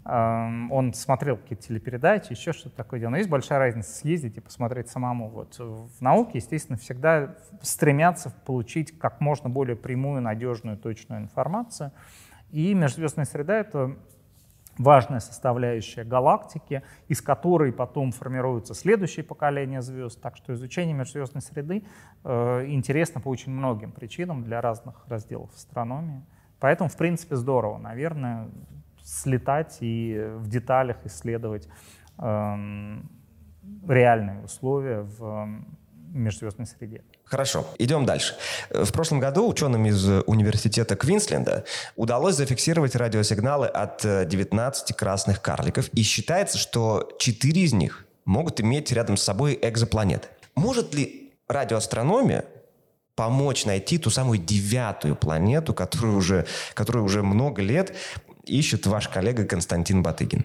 Он 0.09 0.95
смотрел 0.95 1.37
какие-то 1.37 1.69
телепередачи, 1.69 2.33
еще 2.33 2.55
что-то 2.55 2.77
такое 2.77 2.99
делал. 2.99 3.11
Но 3.11 3.19
есть 3.19 3.29
большая 3.29 3.59
разница 3.59 3.95
съездить 3.95 4.39
и 4.39 4.41
посмотреть 4.41 4.89
самому. 4.89 5.29
Вот 5.29 5.59
в 5.59 6.01
науке, 6.01 6.39
естественно, 6.39 6.79
всегда 6.79 7.37
стремятся 7.61 8.31
получить 8.47 8.99
как 8.99 9.21
можно 9.21 9.51
более 9.51 9.77
прямую, 9.77 10.23
надежную, 10.23 10.79
точную 10.79 11.21
информацию. 11.21 11.93
И 12.51 12.73
межзвездная 12.73 13.27
среда— 13.27 13.57
это 13.59 13.97
важная 14.79 15.21
составляющая 15.21 16.05
галактики, 16.05 16.83
из 17.09 17.21
которой 17.21 17.73
потом 17.73 18.13
формируются 18.13 18.73
следующие 18.73 19.25
поколения 19.25 19.83
звезд. 19.83 20.21
Так 20.23 20.37
что 20.37 20.55
изучение 20.55 20.95
межзвездной 20.95 21.43
среды 21.43 21.85
э, 22.25 22.65
интересно 22.69 23.21
по 23.21 23.29
очень 23.29 23.53
многим 23.53 23.93
причинам 23.93 24.43
для 24.43 24.63
разных 24.63 25.07
разделов 25.09 25.51
астрономии. 25.55 26.25
Поэтому, 26.61 26.89
в 26.89 26.97
принципе, 26.97 27.37
здорово, 27.37 27.77
наверное, 27.77 28.49
слетать 29.09 29.79
и 29.81 30.31
в 30.37 30.49
деталях 30.49 30.97
исследовать 31.05 31.69
э, 32.19 32.99
реальные 33.89 34.43
условия 34.45 35.01
в 35.01 35.49
межзвездной 36.13 36.67
среде. 36.67 37.03
Хорошо, 37.25 37.67
идем 37.79 38.07
дальше. 38.07 38.35
В 38.71 38.91
прошлом 38.93 39.21
году 39.21 39.47
ученым 39.47 39.85
из 39.87 40.07
университета 40.27 40.97
Квинсленда 40.97 41.65
удалось 41.97 42.37
зафиксировать 42.37 42.97
радиосигналы 42.97 43.67
от 43.67 44.01
19 44.03 44.97
красных 44.97 45.43
карликов, 45.43 45.89
и 45.89 46.03
считается, 46.03 46.57
что 46.57 47.11
4 47.19 47.63
из 47.63 47.75
них 47.75 48.07
могут 48.25 48.61
иметь 48.61 48.93
рядом 48.93 49.17
с 49.19 49.23
собой 49.23 49.59
экзопланеты. 49.61 50.29
Может 50.55 50.95
ли 50.95 51.33
радиоастрономия 51.49 52.45
помочь 53.19 53.65
найти 53.65 53.99
ту 53.99 54.11
самую 54.11 54.39
девятую 54.39 55.17
планету, 55.17 55.75
которую 55.75 56.17
уже, 56.17 56.47
которую 56.75 57.05
уже 57.05 57.25
много 57.25 57.61
лет 57.63 57.93
ищет 58.49 58.87
ваш 58.87 59.09
коллега 59.09 59.45
Константин 59.45 60.03
Батыгин? 60.03 60.45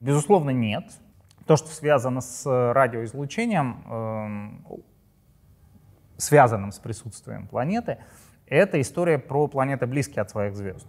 Безусловно, 0.00 0.50
нет. 0.50 0.84
То, 1.46 1.56
что 1.56 1.68
связано 1.68 2.20
с 2.20 2.44
радиоизлучением, 2.72 3.84
эм, 3.90 4.66
связанным 6.16 6.72
с 6.72 6.78
присутствием 6.78 7.48
планеты, 7.48 7.98
это 8.46 8.80
история 8.80 9.18
про 9.18 9.48
планеты 9.48 9.86
близкие 9.86 10.22
от 10.22 10.30
своих 10.30 10.56
звезд, 10.56 10.86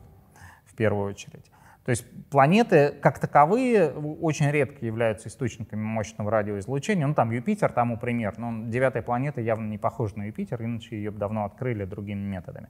в 0.66 0.76
первую 0.76 1.10
очередь. 1.10 1.46
То 1.86 1.90
есть 1.90 2.06
планеты 2.30 2.94
как 3.02 3.20
таковые 3.20 3.92
очень 3.92 4.50
редко 4.50 4.86
являются 4.86 5.28
источниками 5.28 5.82
мощного 5.82 6.32
радиоизлучения. 6.32 7.06
Ну, 7.06 7.14
там 7.14 7.32
Юпитер 7.32 7.72
тому 7.72 7.98
пример, 7.98 8.36
но 8.38 8.70
девятая 8.70 9.04
планета 9.04 9.42
явно 9.42 9.68
не 9.68 9.78
похожа 9.78 10.18
на 10.18 10.24
Юпитер, 10.28 10.64
иначе 10.64 10.96
ее 10.96 11.12
бы 11.12 11.18
давно 11.18 11.44
открыли 11.44 11.84
другими 11.84 12.22
методами. 12.22 12.70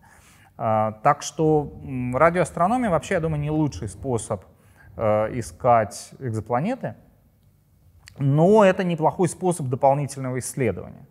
А, 0.56 0.92
так 1.04 1.24
что 1.24 1.74
радиоастрономия 2.14 2.90
вообще, 2.90 3.16
я 3.16 3.20
думаю, 3.20 3.42
не 3.42 3.50
лучший 3.50 3.88
способ 3.88 4.44
э, 4.96 5.40
искать 5.40 6.12
экзопланеты, 6.20 6.96
но 8.20 8.64
это 8.64 8.84
неплохой 8.84 9.30
способ 9.30 9.68
дополнительного 9.68 10.38
исследования. 10.40 11.08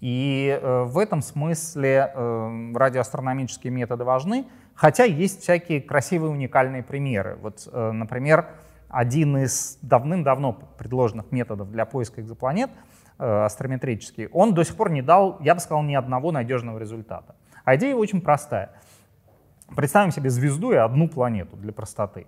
И 0.00 0.58
э, 0.60 0.82
в 0.84 0.98
этом 0.98 1.20
смысле 1.20 2.12
э, 2.14 2.72
радиоастрономические 2.74 3.70
методы 3.70 4.04
важны, 4.04 4.46
хотя 4.74 5.04
есть 5.04 5.42
всякие 5.42 5.82
красивые 5.82 6.30
уникальные 6.30 6.82
примеры. 6.82 7.38
Вот, 7.40 7.68
например, 7.72 8.46
один 8.88 9.36
из 9.36 9.78
давным-давно 9.82 10.52
предложенных 10.52 11.30
методов 11.32 11.70
для 11.70 11.84
поиска 11.84 12.20
экзопланет, 12.20 12.70
астрометрический, 13.16 14.26
он 14.26 14.54
до 14.54 14.64
сих 14.64 14.74
пор 14.76 14.90
не 14.90 15.00
дал, 15.00 15.38
я 15.40 15.54
бы 15.54 15.60
сказал, 15.60 15.84
ни 15.84 15.94
одного 15.94 16.32
надежного 16.32 16.78
результата. 16.78 17.36
А 17.64 17.76
идея 17.76 17.96
очень 17.96 18.20
простая. 18.20 18.70
Представим 19.74 20.12
себе 20.12 20.30
звезду 20.30 20.72
и 20.72 20.76
одну 20.76 21.08
планету 21.08 21.56
для 21.56 21.72
простоты. 21.72 22.26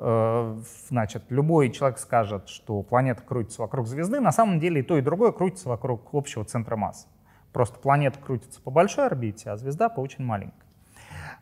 Э, 0.00 0.60
значит, 0.88 1.24
любой 1.28 1.70
человек 1.70 1.98
скажет, 1.98 2.48
что 2.48 2.82
планета 2.82 3.22
крутится 3.22 3.62
вокруг 3.62 3.86
звезды, 3.86 4.20
на 4.20 4.32
самом 4.32 4.58
деле 4.58 4.80
и 4.80 4.82
то, 4.82 4.98
и 4.98 5.00
другое 5.00 5.32
крутится 5.32 5.68
вокруг 5.68 6.08
общего 6.12 6.44
центра 6.44 6.76
массы. 6.76 7.06
Просто 7.52 7.78
планета 7.78 8.18
крутится 8.18 8.60
по 8.60 8.70
большой 8.70 9.06
орбите, 9.06 9.50
а 9.50 9.56
звезда 9.56 9.88
по 9.88 10.00
очень 10.00 10.24
маленькой. 10.24 10.68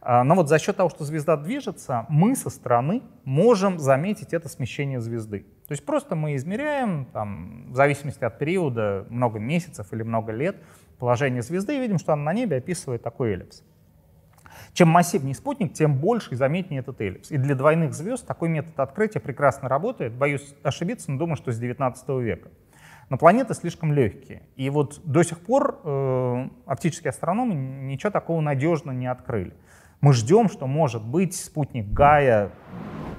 А, 0.01 0.23
но 0.23 0.35
вот 0.35 0.49
за 0.49 0.59
счет 0.59 0.77
того, 0.77 0.89
что 0.89 1.05
звезда 1.05 1.37
движется, 1.37 2.07
мы 2.09 2.37
со 2.37 2.51
стороны 2.51 3.03
можем 3.25 3.79
заметить 3.79 4.33
это 4.33 4.49
смещение 4.49 5.01
звезды. 5.01 5.41
То 5.67 5.73
есть 5.73 5.85
просто 5.85 6.15
мы 6.15 6.37
измеряем, 6.37 7.07
там, 7.07 7.73
в 7.73 7.75
зависимости 7.75 8.23
от 8.23 8.39
периода, 8.39 9.07
много 9.11 9.39
месяцев 9.39 9.93
или 9.93 10.03
много 10.03 10.33
лет, 10.33 10.63
положение 10.99 11.43
звезды 11.43 11.77
и 11.77 11.81
видим, 11.81 11.99
что 11.99 12.13
она 12.13 12.25
на 12.25 12.33
небе 12.33 12.57
описывает 12.57 13.03
такой 13.03 13.33
эллипс. 13.33 13.63
Чем 14.73 14.89
массивнее 14.89 15.35
спутник, 15.35 15.73
тем 15.73 15.95
больше 15.95 16.33
и 16.33 16.37
заметнее 16.37 16.81
этот 16.81 17.01
эллипс. 17.01 17.31
И 17.31 17.37
для 17.37 17.55
двойных 17.55 17.95
звезд 17.95 18.27
такой 18.27 18.49
метод 18.49 18.79
открытия 18.79 19.21
прекрасно 19.21 19.69
работает. 19.69 20.15
Боюсь 20.15 20.55
ошибиться, 20.63 21.11
но 21.11 21.19
думаю, 21.19 21.37
что 21.37 21.53
с 21.53 21.59
19 21.59 22.09
века. 22.21 22.51
Но 23.09 23.19
планеты 23.19 23.55
слишком 23.55 23.93
легкие. 23.93 24.43
И 24.57 24.69
вот 24.69 25.01
до 25.05 25.23
сих 25.23 25.41
пор 25.41 25.81
э, 25.85 26.49
оптические 26.67 27.11
астрономы 27.11 27.55
ничего 27.55 28.11
такого 28.11 28.41
надежно 28.41 28.91
не 28.91 29.07
открыли. 29.07 29.55
Мы 30.01 30.13
ждем, 30.13 30.49
что 30.49 30.67
может 30.67 31.05
быть 31.05 31.35
спутник 31.35 31.89
Гая 31.93 32.51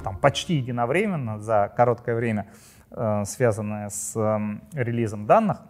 там, 0.03 0.17
почти 0.17 0.55
единовременно 0.55 1.39
за 1.39 1.71
короткое 1.75 2.15
время, 2.15 2.47
э, 2.91 3.23
связанное 3.25 3.89
с 3.89 4.15
э, 4.15 4.39
релизом 4.73 5.25
данных, 5.25 5.61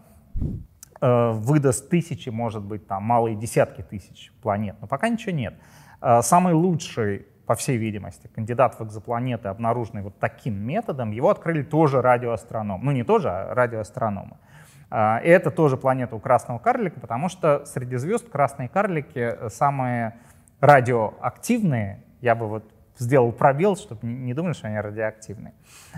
выдаст 1.01 1.89
тысячи, 1.89 2.29
может 2.29 2.63
быть, 2.63 2.87
там 2.87 3.03
малые 3.03 3.35
десятки 3.35 3.81
тысяч 3.81 4.31
планет, 4.41 4.75
но 4.81 4.87
пока 4.87 5.09
ничего 5.09 5.31
нет. 5.31 5.53
Э, 6.01 6.21
самый 6.21 6.53
лучший, 6.53 7.27
по 7.45 7.55
всей 7.55 7.77
видимости, 7.77 8.27
кандидат 8.27 8.77
в 8.79 8.83
экзопланеты, 8.83 9.47
обнаруженный 9.47 10.01
вот 10.01 10.19
таким 10.19 10.55
методом, 10.55 11.11
его 11.11 11.29
открыли 11.29 11.63
тоже 11.63 12.01
радиоастрономы. 12.01 12.83
Ну, 12.83 12.91
не 12.91 13.03
тоже, 13.03 13.29
а 13.29 13.53
радиоастрономы. 13.53 14.37
Э, 14.91 15.23
и 15.23 15.27
это 15.27 15.51
тоже 15.51 15.77
планета 15.77 16.15
у 16.15 16.19
красного 16.19 16.59
карлика, 16.59 16.99
потому 16.99 17.29
что 17.29 17.65
среди 17.65 17.97
звезд 17.97 18.29
красные 18.29 18.69
карлики 18.69 19.49
самые 19.49 20.15
радиоактивные, 20.59 22.03
я 22.21 22.35
бы 22.35 22.47
вот 22.47 22.71
сделал 22.97 23.31
пробел, 23.31 23.75
чтобы 23.75 24.07
не 24.07 24.33
думали, 24.33 24.53
что 24.53 24.67
они 24.67 24.79
радиоактивные, 24.79 25.53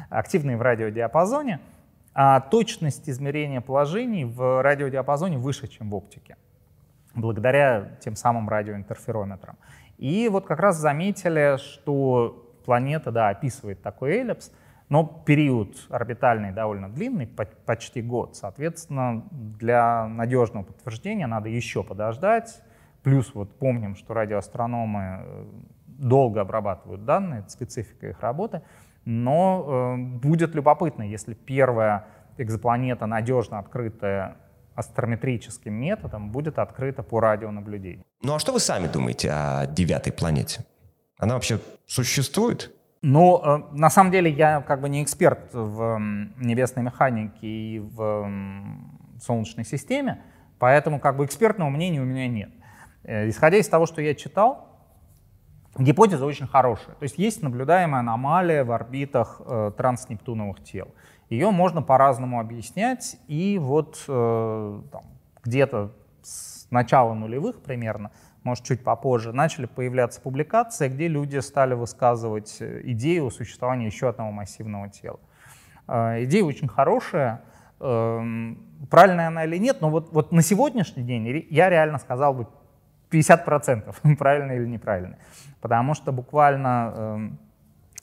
активные 0.10 0.58
в 0.58 0.62
радиодиапазоне— 0.62 1.60
а 2.14 2.40
точность 2.40 3.10
измерения 3.10 3.62
положений 3.62 4.26
в 4.26 4.62
радиодиапазоне 4.62 5.38
выше, 5.38 5.68
чем 5.68 5.90
в 5.90 5.96
оптике, 5.96 6.38
благодаря 7.16 7.98
тем 8.02 8.16
самым 8.16 8.50
радиоинтерферометрам. 8.50 9.58
И 9.98 10.30
вот 10.30 10.46
как 10.46 10.60
раз 10.60 10.78
заметили, 10.78 11.58
что 11.58 12.52
планета, 12.66 13.12
да, 13.12 13.30
описывает 13.30 13.82
такой 13.82 14.12
эллипс, 14.12 14.52
но 14.90 15.06
период 15.06 15.76
орбитальный 15.90 16.52
довольно 16.52 16.90
длинный, 16.90 17.28
почти 17.28 18.02
год. 18.02 18.36
Соответственно, 18.36 19.24
для 19.32 20.08
надежного 20.08 20.64
подтверждения 20.64 21.28
надо 21.28 21.50
еще 21.50 21.84
подождать. 21.84 22.62
Плюс 23.04 23.34
вот 23.34 23.58
помним, 23.58 23.96
что 23.96 24.14
радиоастрономы 24.14 25.02
э, 25.22 25.46
долго 25.86 26.42
обрабатывают 26.42 27.06
данные, 27.06 27.42
это 27.42 27.50
специфика 27.50 28.08
их 28.08 28.20
работы. 28.20 28.62
Но 29.12 29.96
э, 29.96 29.98
будет 29.98 30.54
любопытно, 30.54 31.02
если 31.02 31.34
первая 31.34 32.06
экзопланета, 32.38 33.08
надежно 33.08 33.58
открытая 33.58 34.38
астронометрическим 34.76 35.74
методом 35.74 36.32
будет 36.32 36.60
открыто 36.60 37.02
по 37.02 37.20
радионаблюдению. 37.20 38.06
Ну 38.22 38.36
а 38.36 38.40
что 38.40 38.54
вы 38.54 38.60
сами 38.60 38.86
думаете 38.86 39.32
о 39.32 39.66
девятой 39.66 40.14
планете? 40.14 40.64
Она 41.18 41.34
вообще 41.34 41.60
существует? 41.88 42.72
Ну, 43.02 43.42
э, 43.44 43.64
на 43.72 43.90
самом 43.90 44.12
деле 44.12 44.30
я 44.30 44.62
как 44.62 44.80
бы 44.80 44.90
не 44.90 45.02
эксперт 45.02 45.40
в 45.54 46.00
небесной 46.38 46.86
механике 46.86 47.48
и 47.48 47.80
в 47.80 48.32
Солнечной 49.20 49.66
системе, 49.66 50.22
поэтому 50.60 51.00
как 51.00 51.18
бы 51.18 51.26
экспертного 51.26 51.70
мнения 51.70 52.00
у 52.00 52.06
меня 52.06 52.28
нет. 52.28 52.52
Э, 53.06 53.28
исходя 53.28 53.58
из 53.58 53.68
того, 53.68 53.88
что 53.88 54.04
я 54.04 54.14
читал, 54.14 54.69
гипотеза 55.78 56.26
очень 56.26 56.48
хорошая. 56.48 56.96
То 56.96 57.04
есть 57.04 57.18
есть 57.18 57.44
наблюдаемая 57.44 58.02
аномалия 58.02 58.64
в 58.64 58.72
орбитах 58.72 59.42
э, 59.46 59.72
транснептуновых 59.78 60.64
тел. 60.64 60.88
Ее 61.30 61.52
можно 61.52 61.82
по-разному 61.82 62.40
объяснять, 62.40 63.18
и 63.28 63.60
вот 63.60 64.04
э, 64.08 64.82
где-то 65.44 65.92
с 66.24 66.68
начала 66.72 67.14
нулевых 67.14 67.62
примерно, 67.62 68.12
может 68.44 68.64
чуть 68.64 68.84
попозже, 68.84 69.34
начали 69.34 69.66
появляться 69.66 70.22
публикации, 70.22 70.88
где 70.88 71.08
люди 71.08 71.38
стали 71.38 71.74
высказывать 71.74 72.58
э, 72.60 72.82
идею 72.86 73.28
о 73.28 73.30
существовании 73.30 73.86
еще 73.86 74.10
одного 74.10 74.32
массивного 74.32 74.90
тела. 74.90 75.20
Э, 75.88 76.24
идея 76.24 76.44
очень 76.44 76.68
хорошая, 76.68 77.44
э, 77.80 78.56
правильная 78.90 79.28
она 79.28 79.46
или 79.46 79.58
нет, 79.58 79.82
но 79.82 79.90
вот, 79.90 80.12
вот 80.12 80.32
на 80.32 80.42
сегодняшний 80.42 81.04
день 81.04 81.46
я 81.50 81.70
реально 81.70 82.00
сказал 82.00 82.34
бы 82.34 82.48
50% 83.12 84.16
правильно 84.18 84.52
или 84.54 84.66
неправильно. 84.66 85.18
Потому 85.62 85.94
что 85.94 86.12
буквально 86.12 86.94
э, 86.96 87.30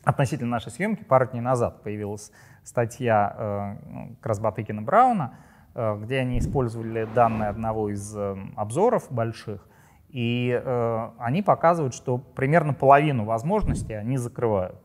относительно 0.05 0.51
нашей 0.51 0.73
съемки 0.73 1.05
пару 1.05 1.27
дней 1.27 1.40
назад 1.40 1.83
появилась 1.83 2.33
статья 2.64 3.35
э, 3.37 4.14
Красбатыкина 4.21 4.83
Брауна, 4.83 5.35
э, 5.75 5.99
где 6.03 6.19
они 6.19 6.38
использовали 6.38 7.07
данные 7.14 7.49
одного 7.49 7.90
из 7.90 8.16
э, 8.16 8.37
обзоров 8.57 9.11
больших, 9.11 9.66
и 10.09 10.61
э, 10.64 11.11
они 11.19 11.42
показывают, 11.42 11.95
что 11.95 12.19
примерно 12.19 12.73
половину 12.73 13.25
возможностей 13.25 13.95
они 13.95 14.16
закрывают. 14.16 14.81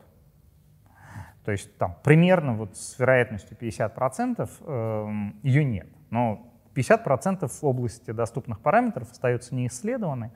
То 1.44 1.50
есть 1.50 1.76
там 1.76 1.96
примерно 2.04 2.54
вот 2.54 2.76
с 2.76 2.98
вероятностью 2.98 3.56
50% 3.56 4.48
э, 4.60 5.32
ее 5.42 5.64
нет. 5.64 5.88
Но 6.10 6.51
50% 6.74 7.48
в 7.48 7.64
области 7.64 8.10
доступных 8.10 8.60
параметров 8.60 9.10
остаются 9.10 9.54
неисследованы. 9.54 10.32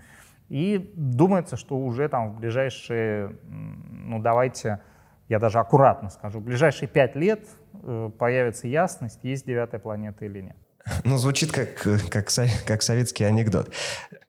И 0.49 0.93
думается, 0.95 1.57
что 1.57 1.77
уже 1.77 2.09
там 2.09 2.31
в 2.31 2.39
ближайшие, 2.39 3.37
ну 3.43 4.21
давайте, 4.21 4.81
я 5.29 5.39
даже 5.39 5.59
аккуратно 5.59 6.09
скажу, 6.11 6.39
в 6.39 6.45
ближайшие 6.45 6.89
5 6.89 7.17
лет 7.17 7.49
э, 7.83 8.11
появится 8.17 8.69
ясность, 8.69 9.25
есть 9.25 9.45
девятая 9.45 9.81
планета 9.81 10.25
или 10.25 10.41
нет. 10.41 10.57
Ну, 11.05 11.17
звучит 11.17 11.51
как, 11.51 11.75
как, 12.11 12.29
как 12.65 12.83
советский 12.83 13.25
анекдот. 13.25 13.73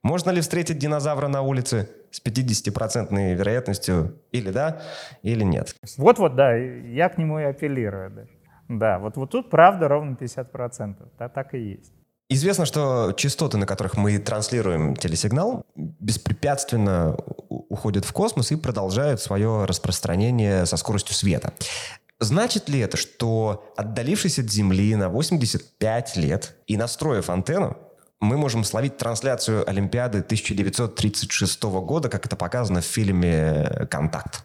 Можно 0.02 0.30
ли 0.30 0.40
встретить 0.40 0.78
динозавра 0.78 1.28
на 1.28 1.42
улице 1.42 1.88
с 2.10 2.20
50% 2.24 3.34
вероятностью 3.34 4.20
или 4.32 4.50
да, 4.50 4.82
или 5.22 5.44
нет? 5.44 5.74
Вот-вот, 5.96 6.34
да, 6.34 6.56
я 6.56 7.08
к 7.08 7.18
нему 7.18 7.38
и 7.38 7.44
апеллирую. 7.44 8.10
Да, 8.10 8.22
да 8.68 8.98
вот, 8.98 9.16
вот 9.16 9.30
тут 9.30 9.50
правда 9.50 9.86
ровно 9.86 10.14
50%. 10.14 11.08
Да, 11.18 11.28
так 11.28 11.54
и 11.54 11.58
есть. 11.58 11.92
Известно, 12.30 12.66
что 12.66 13.14
частоты, 13.16 13.56
на 13.56 13.64
которых 13.64 13.96
мы 13.96 14.18
транслируем 14.18 14.94
телесигнал, 14.94 15.64
беспрепятственно 15.74 17.16
уходят 17.48 18.04
в 18.04 18.12
космос 18.12 18.52
и 18.52 18.56
продолжают 18.56 19.22
свое 19.22 19.64
распространение 19.64 20.66
со 20.66 20.76
скоростью 20.76 21.14
света. 21.14 21.54
Значит 22.20 22.68
ли 22.68 22.80
это, 22.80 22.96
что 22.98 23.72
отдалившись 23.76 24.38
от 24.38 24.50
Земли 24.50 24.94
на 24.94 25.08
85 25.08 26.16
лет 26.16 26.56
и 26.66 26.76
настроив 26.76 27.30
антенну, 27.30 27.78
мы 28.20 28.36
можем 28.36 28.64
словить 28.64 28.96
трансляцию 28.96 29.68
Олимпиады 29.68 30.18
1936 30.18 31.62
года, 31.62 32.08
как 32.08 32.26
это 32.26 32.36
показано 32.36 32.80
в 32.80 32.84
фильме 32.84 33.86
«Контакт»? 33.90 34.44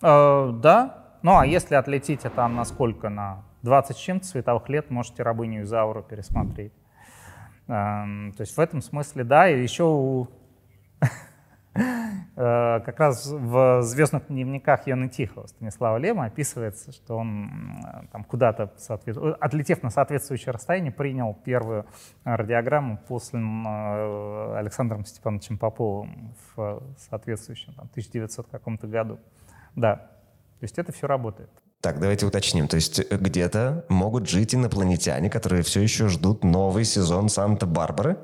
Э, 0.00 0.50
да. 0.54 1.18
Ну, 1.22 1.36
а 1.36 1.44
если 1.44 1.74
отлетите 1.74 2.30
там 2.30 2.54
на 2.54 2.64
сколько? 2.64 3.08
На 3.08 3.44
20 3.62 3.96
с 3.96 4.00
чем-то 4.00 4.26
световых 4.26 4.68
лет, 4.68 4.90
можете 4.90 5.24
«Рабыню 5.24 5.62
Изауру» 5.62 6.02
пересмотреть. 6.02 6.72
То 7.66 8.34
есть 8.38 8.56
в 8.56 8.60
этом 8.60 8.82
смысле, 8.82 9.24
да, 9.24 9.48
и 9.48 9.62
еще 9.62 9.84
у 9.84 10.28
э, 11.74 12.80
как 12.80 12.98
раз 12.98 13.26
в 13.26 13.82
«Звездных 13.82 14.26
дневниках» 14.28 14.86
Яны 14.86 15.08
Тихого 15.08 15.46
Станислава 15.46 15.96
Лема 15.96 16.26
описывается, 16.26 16.92
что 16.92 17.16
он 17.16 17.80
э, 17.84 18.06
там 18.10 18.24
куда-то, 18.24 18.72
отлетев 19.40 19.82
на 19.82 19.90
соответствующее 19.90 20.52
расстояние, 20.52 20.92
принял 20.92 21.34
первую 21.34 21.86
радиограмму 22.24 22.98
после 23.08 23.38
Александром 23.38 25.04
Степановичем 25.04 25.56
Поповым 25.56 26.34
в 26.54 26.82
соответствующем 26.98 27.74
там, 27.74 27.86
1900 27.92 28.48
каком-то 28.48 28.86
году. 28.86 29.18
Да, 29.76 29.96
то 29.96 30.64
есть 30.64 30.78
это 30.78 30.92
все 30.92 31.06
работает. 31.06 31.50
Так, 31.82 31.98
давайте 31.98 32.26
уточним. 32.26 32.68
То 32.68 32.76
есть 32.76 33.00
э, 33.00 33.16
где-то 33.16 33.84
могут 33.88 34.28
жить 34.28 34.54
инопланетяне, 34.54 35.28
которые 35.28 35.64
все 35.64 35.80
еще 35.80 36.06
ждут 36.06 36.44
новый 36.44 36.84
сезон 36.84 37.28
Санта-Барбары? 37.28 38.18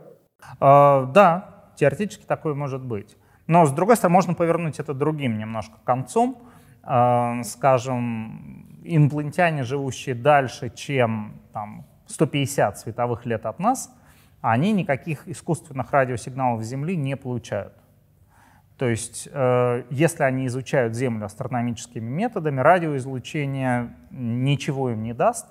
Э, 0.61 1.07
да, 1.13 1.73
теоретически 1.77 2.25
такое 2.25 2.55
может 2.55 2.85
быть. 2.85 3.17
Но, 3.49 3.67
с 3.67 3.73
другой 3.73 3.97
стороны, 3.97 4.15
можно 4.15 4.35
повернуть 4.35 4.79
это 4.79 4.95
другим 4.95 5.39
немножко 5.39 5.75
концом. 5.85 6.41
Э, 6.85 7.43
скажем, 7.43 8.81
инопланетяне, 8.85 9.65
живущие 9.65 10.15
дальше, 10.15 10.71
чем 10.71 11.43
там, 11.53 11.85
150 12.07 12.79
световых 12.79 13.27
лет 13.27 13.45
от 13.45 13.59
нас, 13.59 13.91
они 14.41 14.71
никаких 14.71 15.27
искусственных 15.27 15.91
радиосигналов 15.91 16.63
Земли 16.63 16.97
не 16.97 17.17
получают. 17.17 17.73
То 18.79 18.89
есть, 18.89 19.29
э, 19.31 19.83
если 19.91 20.23
они 20.23 20.47
изучают 20.47 20.95
Землю 20.95 21.27
астрономическими 21.27 22.09
методами, 22.09 22.61
радиоизлучение 22.61 23.93
ничего 24.11 24.91
им 24.91 25.03
не 25.03 25.13
даст. 25.13 25.47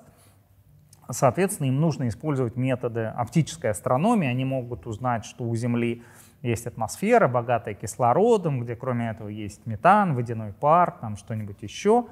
Соответственно, 1.10 1.68
им 1.68 1.78
нужно 1.78 2.08
использовать 2.08 2.56
методы 2.56 3.04
оптической 3.04 3.70
астрономии. 3.70 4.28
Они 4.28 4.46
могут 4.46 4.86
узнать, 4.86 5.26
что 5.26 5.44
у 5.44 5.54
Земли 5.54 6.02
есть 6.40 6.66
атмосфера, 6.66 7.28
богатая 7.28 7.74
кислородом, 7.74 8.60
где 8.60 8.76
кроме 8.76 9.10
этого 9.10 9.28
есть 9.28 9.66
метан, 9.66 10.14
водяной 10.14 10.54
пар, 10.54 10.92
там 10.92 11.16
что-нибудь 11.16 11.62
еще, 11.62 12.06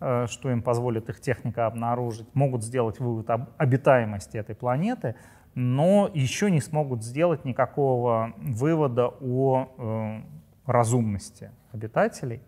э, 0.00 0.26
что 0.28 0.50
им 0.50 0.60
позволит 0.60 1.08
их 1.08 1.20
техника 1.20 1.66
обнаружить. 1.66 2.34
Могут 2.34 2.62
сделать 2.62 3.00
вывод 3.00 3.30
об 3.30 3.48
обитаемости 3.56 4.36
этой 4.36 4.54
планеты, 4.54 5.14
но 5.54 6.10
еще 6.12 6.50
не 6.50 6.60
смогут 6.60 7.02
сделать 7.02 7.46
никакого 7.46 8.34
вывода 8.36 9.08
о 9.08 9.68
э, 9.78 10.38
разумности 10.72 11.50
обитателей. 11.72 12.42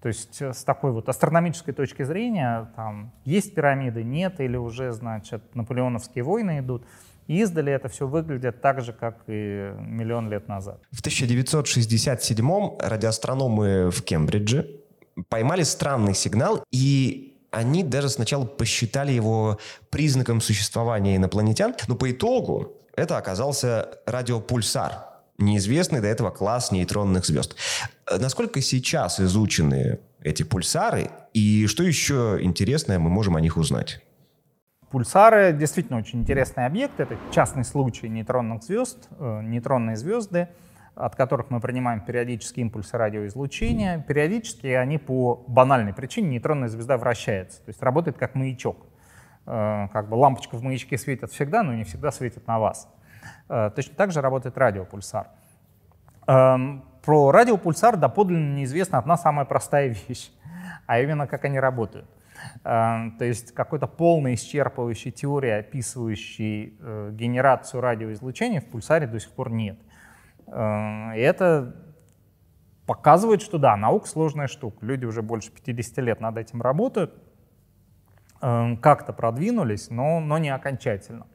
То 0.00 0.08
есть 0.08 0.42
э, 0.42 0.52
с 0.52 0.64
такой 0.64 0.92
вот 0.92 1.08
астрономической 1.08 1.72
точки 1.72 2.02
зрения, 2.02 2.70
там, 2.74 3.12
есть 3.24 3.54
пирамиды, 3.54 4.02
нет, 4.02 4.40
или 4.40 4.56
уже, 4.56 4.92
значит, 4.92 5.54
наполеоновские 5.54 6.24
войны 6.24 6.58
идут, 6.58 6.84
издали 7.28 7.72
это 7.72 7.88
все 7.88 8.06
выглядит 8.08 8.60
так 8.60 8.80
же, 8.80 8.92
как 8.92 9.22
и 9.28 9.72
миллион 9.78 10.28
лет 10.28 10.48
назад. 10.48 10.80
В 10.90 11.00
1967-м 11.02 12.78
радиоастрономы 12.80 13.90
в 13.90 14.02
Кембридже 14.02 14.80
поймали 15.28 15.62
странный 15.62 16.14
сигнал, 16.14 16.64
и 16.72 17.38
они 17.52 17.84
даже 17.84 18.08
сначала 18.08 18.44
посчитали 18.44 19.12
его 19.12 19.58
признаком 19.90 20.40
существования 20.40 21.16
инопланетян, 21.16 21.74
но 21.86 21.94
по 21.94 22.10
итогу 22.10 22.72
это 22.96 23.18
оказался 23.18 24.00
радиопульсар, 24.06 25.11
неизвестный 25.38 26.00
до 26.00 26.08
этого 26.08 26.30
класс 26.30 26.72
нейтронных 26.72 27.24
звезд. 27.24 27.56
Э, 28.10 28.18
насколько 28.18 28.60
сейчас 28.60 29.20
изучены 29.20 30.00
эти 30.22 30.42
пульсары, 30.42 31.10
и 31.32 31.66
что 31.66 31.82
еще 31.82 32.38
интересное 32.40 32.98
мы 32.98 33.10
можем 33.10 33.36
о 33.36 33.40
них 33.40 33.56
узнать? 33.56 34.00
Пульсары 34.90 35.52
действительно 35.54 35.98
очень 35.98 36.20
интересный 36.20 36.66
объект. 36.66 37.00
Это 37.00 37.16
частный 37.32 37.64
случай 37.64 38.08
нейтронных 38.08 38.62
звезд, 38.62 39.08
э, 39.18 39.40
нейтронные 39.42 39.96
звезды, 39.96 40.48
от 40.94 41.16
которых 41.16 41.48
мы 41.48 41.60
принимаем 41.60 42.02
периодические 42.02 42.66
импульсы 42.66 42.96
радиоизлучения. 42.98 44.04
Периодически 44.06 44.66
они 44.66 44.98
по 44.98 45.44
банальной 45.48 45.94
причине 45.94 46.28
нейтронная 46.28 46.68
звезда 46.68 46.98
вращается, 46.98 47.58
то 47.62 47.70
есть 47.70 47.82
работает 47.82 48.18
как 48.18 48.34
маячок. 48.34 48.76
Э, 49.46 49.88
как 49.92 50.10
бы 50.10 50.14
лампочка 50.14 50.56
в 50.56 50.62
маячке 50.62 50.98
светит 50.98 51.32
всегда, 51.32 51.62
но 51.62 51.72
не 51.72 51.84
всегда 51.84 52.12
светит 52.12 52.46
на 52.46 52.58
вас. 52.58 52.88
Э, 53.48 53.70
точно 53.74 53.94
так 53.94 54.12
же 54.12 54.20
работает 54.20 54.56
радиопульсар. 54.56 55.28
Эм, 56.26 56.84
про 57.04 57.30
радиопульсар 57.32 57.96
доподлинно 57.96 58.54
неизвестна 58.54 58.98
одна 58.98 59.16
самая 59.16 59.44
простая 59.44 59.88
вещь, 60.08 60.30
а 60.86 61.00
именно 61.00 61.26
как 61.26 61.44
они 61.44 61.58
работают. 61.60 62.06
Эм, 62.64 63.16
то 63.18 63.24
есть 63.24 63.52
какой-то 63.52 63.86
полной 63.86 64.34
исчерпывающей 64.34 65.10
теории, 65.10 65.50
описывающей 65.50 66.76
э, 66.80 67.10
генерацию 67.12 67.80
радиоизлучения 67.80 68.60
в 68.60 68.66
пульсаре 68.66 69.06
до 69.06 69.20
сих 69.20 69.30
пор 69.32 69.50
нет. 69.50 69.78
Эм, 70.46 71.12
и 71.12 71.20
это 71.20 71.76
показывает, 72.86 73.42
что 73.42 73.58
да, 73.58 73.76
наука 73.76 74.08
сложная 74.08 74.48
штука. 74.48 74.84
Люди 74.84 75.04
уже 75.04 75.22
больше 75.22 75.50
50 75.52 75.98
лет 75.98 76.20
над 76.20 76.36
этим 76.36 76.62
работают, 76.62 77.14
как-то 78.40 79.12
продвинулись, 79.12 79.88
но, 79.88 80.18
но 80.18 80.36
не 80.36 80.50
окончательно. 80.50 81.28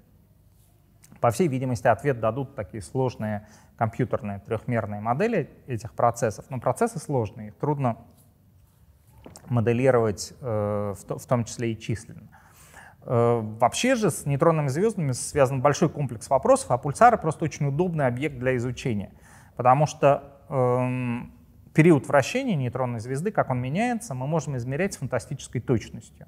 По 1.19 1.31
всей 1.31 1.47
видимости, 1.47 1.87
ответ 1.87 2.19
дадут 2.19 2.55
такие 2.55 2.81
сложные 2.81 3.47
компьютерные 3.77 4.39
трехмерные 4.39 5.01
модели 5.01 5.49
этих 5.67 5.93
процессов. 5.93 6.45
Но 6.49 6.59
процессы 6.59 6.99
сложные, 6.99 7.49
их 7.49 7.55
трудно 7.55 7.97
моделировать, 9.45 10.33
э, 10.41 10.93
в, 11.07 11.25
том 11.27 11.43
числе 11.45 11.73
и 11.73 11.79
численно. 11.79 12.29
Э, 13.03 13.39
вообще 13.41 13.95
же 13.95 14.11
с 14.11 14.25
нейтронными 14.25 14.67
звездами 14.67 15.11
связан 15.11 15.61
большой 15.61 15.89
комплекс 15.89 16.29
вопросов, 16.29 16.71
а 16.71 16.77
пульсары 16.77 17.17
просто 17.17 17.45
очень 17.45 17.67
удобный 17.67 18.07
объект 18.07 18.37
для 18.37 18.55
изучения, 18.57 19.11
потому 19.55 19.85
что 19.85 20.41
эм, 20.49 21.33
период 21.73 22.07
вращения 22.07 22.55
нейтронной 22.55 22.99
звезды, 22.99 23.31
как 23.31 23.49
он 23.49 23.61
меняется, 23.61 24.13
мы 24.13 24.27
можем 24.27 24.57
измерять 24.57 24.93
с 24.93 24.97
фантастической 24.97 25.61
точностью. 25.61 26.27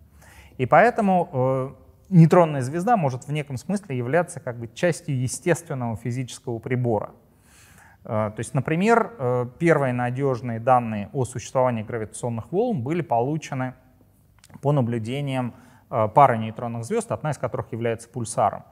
И 0.58 0.66
поэтому 0.66 1.30
э, 1.32 1.89
нейтронная 2.10 2.62
звезда 2.62 2.98
может 2.98 3.28
в 3.28 3.32
неком 3.32 3.58
смысле 3.58 3.98
являться 3.98 4.40
как 4.40 4.58
бы 4.60 4.68
частью 4.68 5.20
естественного 5.22 5.96
физического 5.96 6.60
прибора. 6.60 7.12
Э, 8.04 8.32
то 8.34 8.40
есть, 8.40 8.54
например, 8.54 9.14
э, 9.18 9.46
первые 9.60 9.94
надежные 9.94 10.60
данные 10.60 11.10
о 11.14 11.26
существовании 11.26 11.84
гравитационных 11.84 12.52
волн 12.52 12.82
были 12.84 13.02
получены 13.02 13.74
по 14.62 14.72
наблюдениям 14.72 15.54
э, 15.90 16.08
пары 16.08 16.38
нейтронных 16.38 16.84
звезд, 16.86 17.12
одна 17.12 17.32
из 17.32 17.38
которых 17.38 17.72
является 17.72 18.10
пульсаром. 18.10 18.64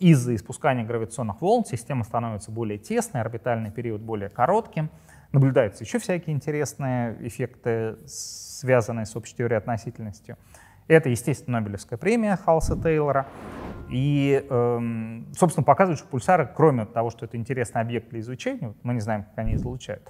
Из-за 0.00 0.34
испускания 0.34 0.82
гравитационных 0.82 1.40
волн 1.40 1.64
система 1.64 2.02
становится 2.02 2.50
более 2.50 2.76
тесной, 2.76 3.22
орбитальный 3.22 3.70
период 3.70 4.00
более 4.00 4.30
коротким, 4.30 4.90
Наблюдаются 5.32 5.84
еще 5.84 5.98
всякие 5.98 6.34
интересные 6.34 7.16
эффекты, 7.20 7.98
связанные 8.06 9.04
с 9.04 9.14
общей 9.14 9.36
теорией 9.36 9.58
относительности. 9.58 10.36
Это, 10.88 11.10
естественно, 11.10 11.60
Нобелевская 11.60 11.98
премия 11.98 12.36
Халса 12.36 12.80
Тейлора. 12.80 13.26
И, 13.90 14.44
эм, 14.50 15.26
собственно, 15.34 15.64
показывает, 15.64 15.98
что 15.98 16.08
пульсары, 16.08 16.50
кроме 16.54 16.84
того, 16.84 17.10
что 17.10 17.24
это 17.24 17.36
интересный 17.36 17.80
объект 17.80 18.10
для 18.10 18.20
изучения, 18.20 18.74
мы 18.82 18.94
не 18.94 19.00
знаем, 19.00 19.24
как 19.24 19.38
они 19.38 19.54
излучают, 19.54 20.02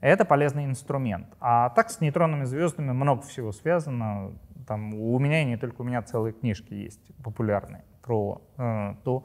это 0.00 0.24
полезный 0.24 0.64
инструмент. 0.64 1.26
А 1.40 1.70
так 1.70 1.90
с 1.90 2.00
нейтронными 2.00 2.44
звездами 2.44 2.92
много 2.92 3.22
всего 3.22 3.52
связано. 3.52 4.32
Там, 4.66 4.94
у 4.94 5.18
меня 5.18 5.42
и 5.42 5.44
не 5.44 5.56
только 5.56 5.82
у 5.82 5.84
меня 5.84 6.02
целые 6.02 6.32
книжки 6.32 6.74
есть 6.74 7.00
популярные 7.22 7.84
про 8.02 8.42
э, 8.56 8.94
то, 9.04 9.24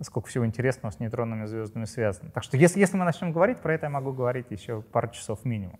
сколько 0.00 0.28
всего 0.28 0.44
интересного 0.46 0.90
с 0.90 1.00
нейтронными 1.00 1.46
звездами 1.46 1.84
связано. 1.84 2.30
Так 2.30 2.42
что 2.42 2.56
если, 2.56 2.80
если 2.80 2.96
мы 2.96 3.04
начнем 3.04 3.32
говорить 3.32 3.58
про 3.58 3.74
это, 3.74 3.86
я 3.86 3.90
могу 3.90 4.12
говорить 4.12 4.46
еще 4.50 4.82
пару 4.82 5.08
часов 5.08 5.44
минимум. 5.44 5.78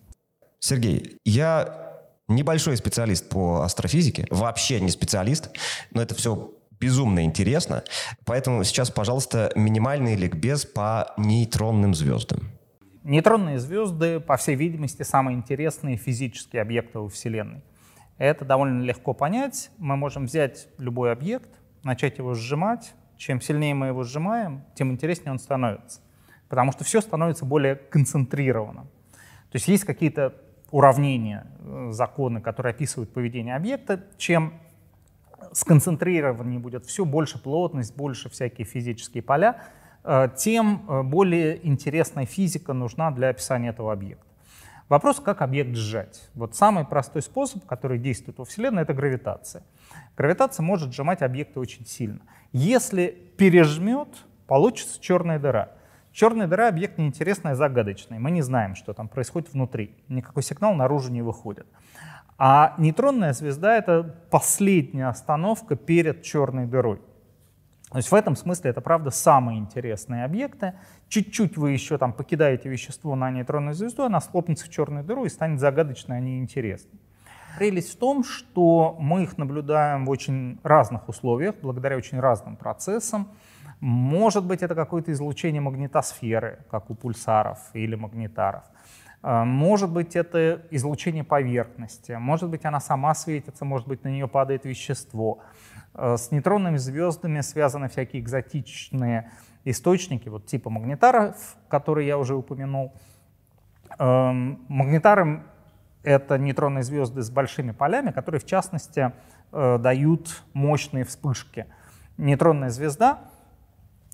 Сергей, 0.58 1.18
я 1.24 1.91
небольшой 2.34 2.76
специалист 2.76 3.28
по 3.28 3.62
астрофизике, 3.62 4.26
вообще 4.30 4.80
не 4.80 4.90
специалист, 4.90 5.50
но 5.90 6.02
это 6.02 6.14
все 6.14 6.52
безумно 6.80 7.24
интересно. 7.24 7.84
Поэтому 8.24 8.64
сейчас, 8.64 8.90
пожалуйста, 8.90 9.52
минимальный 9.54 10.16
ликбез 10.16 10.66
по 10.66 11.12
нейтронным 11.16 11.94
звездам. 11.94 12.50
Нейтронные 13.04 13.58
звезды, 13.58 14.20
по 14.20 14.36
всей 14.36 14.56
видимости, 14.56 15.02
самые 15.02 15.36
интересные 15.36 15.96
физические 15.96 16.62
объекты 16.62 16.98
во 16.98 17.08
Вселенной. 17.08 17.62
Это 18.18 18.44
довольно 18.44 18.82
легко 18.82 19.14
понять. 19.14 19.70
Мы 19.78 19.96
можем 19.96 20.26
взять 20.26 20.68
любой 20.78 21.12
объект, 21.12 21.50
начать 21.82 22.18
его 22.18 22.34
сжимать, 22.34 22.94
чем 23.16 23.40
сильнее 23.40 23.74
мы 23.74 23.88
его 23.88 24.02
сжимаем, 24.02 24.64
тем 24.74 24.90
интереснее 24.90 25.32
он 25.32 25.38
становится. 25.38 26.00
Потому 26.48 26.72
что 26.72 26.84
все 26.84 27.00
становится 27.00 27.44
более 27.44 27.76
концентрированным. 27.76 28.84
То 29.52 29.56
есть 29.56 29.68
есть 29.68 29.84
какие-то 29.84 30.34
уравнения, 30.72 31.46
э, 31.60 31.90
законы, 31.92 32.40
которые 32.40 32.70
описывают 32.70 33.12
поведение 33.12 33.54
объекта. 33.54 34.04
Чем 34.16 34.54
сконцентрированнее 35.52 36.58
будет 36.58 36.86
все, 36.86 37.04
больше 37.04 37.40
плотность, 37.40 37.94
больше 37.94 38.28
всякие 38.30 38.64
физические 38.64 39.22
поля, 39.22 39.62
э, 40.02 40.28
тем 40.36 40.84
э, 40.88 41.02
более 41.02 41.64
интересная 41.64 42.26
физика 42.26 42.72
нужна 42.72 43.10
для 43.10 43.28
описания 43.28 43.68
этого 43.68 43.92
объекта. 43.92 44.24
Вопрос, 44.88 45.20
как 45.20 45.42
объект 45.42 45.74
сжать. 45.76 46.28
Вот 46.34 46.54
самый 46.56 46.84
простой 46.84 47.22
способ, 47.22 47.64
который 47.66 47.98
действует 47.98 48.38
во 48.38 48.44
Вселенной, 48.44 48.82
это 48.82 48.94
гравитация. 48.94 49.62
Гравитация 50.16 50.64
может 50.64 50.92
сжимать 50.92 51.22
объекты 51.22 51.60
очень 51.60 51.86
сильно. 51.86 52.20
Если 52.52 53.06
пережмет, 53.38 54.08
получится 54.46 55.00
черная 55.00 55.38
дыра. 55.38 55.70
Черная 56.12 56.46
дыра— 56.46 56.68
объект 56.68 56.98
неинтересный, 56.98 57.54
загадочный. 57.54 58.18
Мы 58.18 58.30
не 58.30 58.42
знаем, 58.42 58.74
что 58.74 58.92
там 58.92 59.08
происходит 59.08 59.52
внутри. 59.52 59.96
Никакой 60.08 60.42
сигнал 60.42 60.74
наружу 60.74 61.10
не 61.10 61.22
выходит. 61.22 61.66
А 62.36 62.74
нейтронная 62.76 63.32
звезда— 63.32 63.76
это 63.78 64.02
последняя 64.30 65.08
остановка 65.08 65.74
перед 65.74 66.22
черной 66.22 66.66
дырой. 66.66 67.00
То 67.90 67.98
есть 67.98 68.10
в 68.10 68.14
этом 68.14 68.36
смысле 68.36 68.70
это, 68.70 68.80
правда, 68.80 69.10
самые 69.10 69.58
интересные 69.58 70.24
объекты. 70.24 70.74
Чуть-чуть 71.08 71.56
вы 71.56 71.72
еще 71.72 71.98
там 71.98 72.12
покидаете 72.12 72.68
вещество 72.68 73.14
на 73.14 73.30
нейтронную 73.30 73.74
звезду, 73.74 74.04
она 74.04 74.20
схлопнется 74.20 74.66
в 74.66 74.70
черную 74.70 75.04
дыру 75.04 75.24
и 75.26 75.28
станет 75.28 75.60
загадочной, 75.60 76.16
а 76.16 76.20
не 76.20 76.38
интересной. 76.38 76.98
Прелесть 77.58 77.94
в 77.94 77.98
том, 77.98 78.24
что 78.24 78.96
мы 78.98 79.24
их 79.24 79.36
наблюдаем 79.36 80.06
в 80.06 80.10
очень 80.10 80.58
разных 80.62 81.08
условиях, 81.08 81.54
благодаря 81.60 81.96
очень 81.96 82.18
разным 82.18 82.56
процессам. 82.56 83.28
Может 83.82 84.44
быть, 84.44 84.62
это 84.62 84.76
какое-то 84.76 85.10
излучение 85.10 85.60
магнитосферы, 85.60 86.60
как 86.70 86.88
у 86.88 86.94
пульсаров 86.94 87.58
или 87.72 87.96
магнитаров. 87.96 88.62
А, 89.22 89.44
может 89.44 89.90
быть, 89.90 90.14
это 90.14 90.62
излучение 90.70 91.24
поверхности. 91.24 92.12
Может 92.12 92.48
быть, 92.48 92.64
она 92.64 92.78
сама 92.78 93.12
светится, 93.12 93.64
может 93.64 93.88
быть, 93.88 94.04
на 94.04 94.08
нее 94.08 94.28
падает 94.28 94.64
вещество. 94.64 95.40
А, 95.94 96.16
с 96.16 96.30
нейтронными 96.30 96.76
звездами 96.76 97.40
связаны 97.40 97.88
всякие 97.88 98.22
экзотичные 98.22 99.32
источники, 99.64 100.28
вот 100.28 100.46
типа 100.46 100.70
магнитаров, 100.70 101.56
которые 101.68 102.06
я 102.06 102.18
уже 102.18 102.36
упомянул. 102.36 102.92
А, 103.98 104.32
магнитары 104.32 105.42
это 106.04 106.38
нейтронные 106.38 106.84
звезды 106.84 107.22
с 107.22 107.30
большими 107.30 107.72
полями, 107.72 108.12
которые, 108.12 108.40
в 108.40 108.46
частности, 108.46 109.12
э, 109.50 109.78
дают 109.78 110.44
мощные 110.52 111.04
вспышки. 111.04 111.66
Нейтронная 112.16 112.70
звезда, 112.70 113.18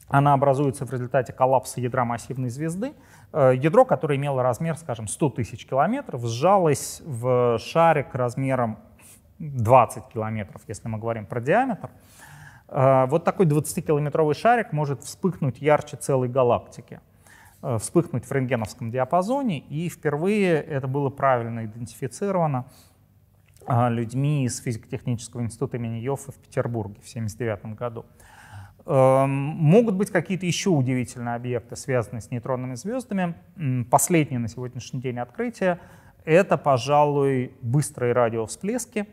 она 0.08 0.32
образуется 0.32 0.86
в 0.86 0.92
результате 0.92 1.32
коллапса 1.32 1.80
ядра 1.80 2.04
массивной 2.04 2.48
звезды. 2.48 2.94
Э, 3.32 3.52
ядро, 3.54 3.84
которое 3.84 4.16
имело 4.16 4.42
размер, 4.42 4.76
скажем, 4.76 5.06
100 5.06 5.30
тысяч 5.30 5.66
километров, 5.66 6.24
сжалось 6.24 7.02
в 7.04 7.58
шарик 7.58 8.14
размером 8.14 8.78
20 9.38 10.08
километров, 10.08 10.62
если 10.66 10.88
мы 10.88 10.98
говорим 10.98 11.26
про 11.26 11.40
диаметр. 11.40 11.90
Э, 12.68 13.06
вот 13.06 13.24
такой 13.24 13.44
20-километровый 13.46 14.34
шарик 14.34 14.72
может 14.72 15.02
вспыхнуть 15.02 15.60
ярче 15.60 15.98
целой 15.98 16.28
галактики. 16.28 17.00
Э, 17.60 17.76
вспыхнуть 17.78 18.24
в 18.24 18.32
рентгеновском 18.32 18.90
диапазоне, 18.90 19.58
и 19.58 19.90
впервые 19.90 20.54
это 20.54 20.88
было 20.88 21.10
правильно 21.10 21.66
идентифицировано 21.66 22.66
людьми 23.90 24.46
из 24.46 24.60
физико-технического 24.60 25.42
института 25.42 25.76
имени 25.76 25.96
Йоффа 25.96 26.32
в 26.32 26.36
Петербурге 26.36 27.02
в 27.02 27.08
1979 27.10 27.76
году. 27.76 28.06
Эм, 28.88 29.30
могут 29.30 29.94
быть 29.94 30.10
какие-то 30.10 30.46
еще 30.46 30.70
удивительные 30.70 31.34
объекты, 31.34 31.76
связанные 31.76 32.22
с 32.22 32.30
нейтронными 32.30 32.74
звездами. 32.74 33.34
Последнее 33.90 34.40
на 34.40 34.48
сегодняшний 34.48 35.00
день 35.00 35.18
открытие— 35.18 35.78
это, 36.24 36.56
пожалуй, 36.56 37.52
быстрые 37.62 38.12
радиовсплески, 38.12 39.06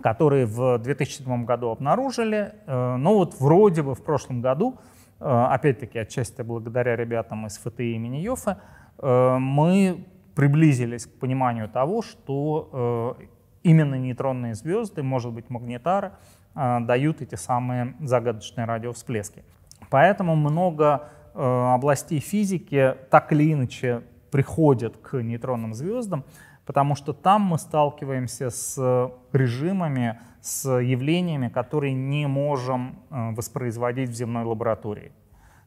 которые 0.00 0.46
в 0.46 0.78
2007 0.78 1.44
году 1.44 1.68
обнаружили. 1.68 2.54
Э, 2.66 2.96
но 2.96 3.14
вот 3.14 3.38
вроде 3.38 3.82
бы 3.82 3.94
в 3.94 4.02
прошлом 4.02 4.40
году 4.40 4.78
Э, 5.18 5.46
опять-таки 5.50 5.98
отчасти 5.98 6.42
благодаря 6.42 6.94
ребятам 6.96 7.46
из 7.46 7.56
ФТИ 7.58 7.94
имени 7.94 8.18
Йофа, 8.18 8.60
э, 8.98 9.36
мы 9.38 10.04
приблизились 10.34 11.06
к 11.06 11.18
пониманию 11.18 11.68
того, 11.68 12.02
что 12.02 13.16
именно 13.62 13.94
нейтронные 13.94 14.54
звезды, 14.54 15.02
может 15.02 15.32
быть 15.32 15.48
магнитары, 15.48 16.12
дают 16.56 17.20
эти 17.20 17.34
самые 17.34 17.94
загадочные 18.00 18.64
радиовсплески. 18.64 19.44
Поэтому 19.90 20.34
много 20.34 21.10
областей 21.34 22.18
физики 22.18 22.94
так 23.10 23.30
или 23.32 23.52
иначе 23.52 24.02
приходят 24.30 24.96
к 24.96 25.22
нейтронным 25.22 25.74
звездам, 25.74 26.24
потому 26.64 26.96
что 26.96 27.12
там 27.12 27.42
мы 27.42 27.58
сталкиваемся 27.58 28.50
с 28.50 29.10
режимами, 29.32 30.18
с 30.40 30.68
явлениями, 30.68 31.48
которые 31.48 31.94
не 31.94 32.26
можем 32.26 33.00
э, 33.10 33.34
воспроизводить 33.34 34.10
в 34.10 34.12
земной 34.12 34.44
лаборатории. 34.44 35.12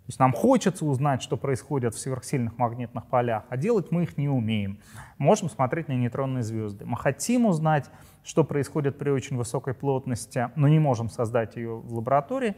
То 0.10 0.12
есть 0.12 0.20
нам 0.20 0.34
хочется 0.34 0.88
узнать, 0.88 1.22
что 1.22 1.38
происходит 1.38 1.94
в 1.94 2.00
сверхсильных 2.00 2.58
магнитных 2.58 3.06
полях, 3.06 3.44
а 3.48 3.58
делать 3.58 3.92
мы 3.92 4.02
их 4.02 4.18
не 4.18 4.28
умеем. 4.28 4.80
Можем 5.20 5.52
смотреть 5.52 5.88
на 5.88 5.94
нейтронные 5.94 6.42
звезды. 6.42 6.84
Мы 6.84 6.98
хотим 6.98 7.46
узнать, 7.46 7.92
что 8.24 8.44
происходит 8.44 8.98
при 8.98 9.12
очень 9.12 9.38
высокой 9.38 9.76
плотности, 9.76 10.50
но 10.56 10.68
не 10.68 10.80
можем 10.80 11.10
создать 11.10 11.58
ее 11.58 11.76
в 11.76 11.94
лаборатории. 11.94 12.56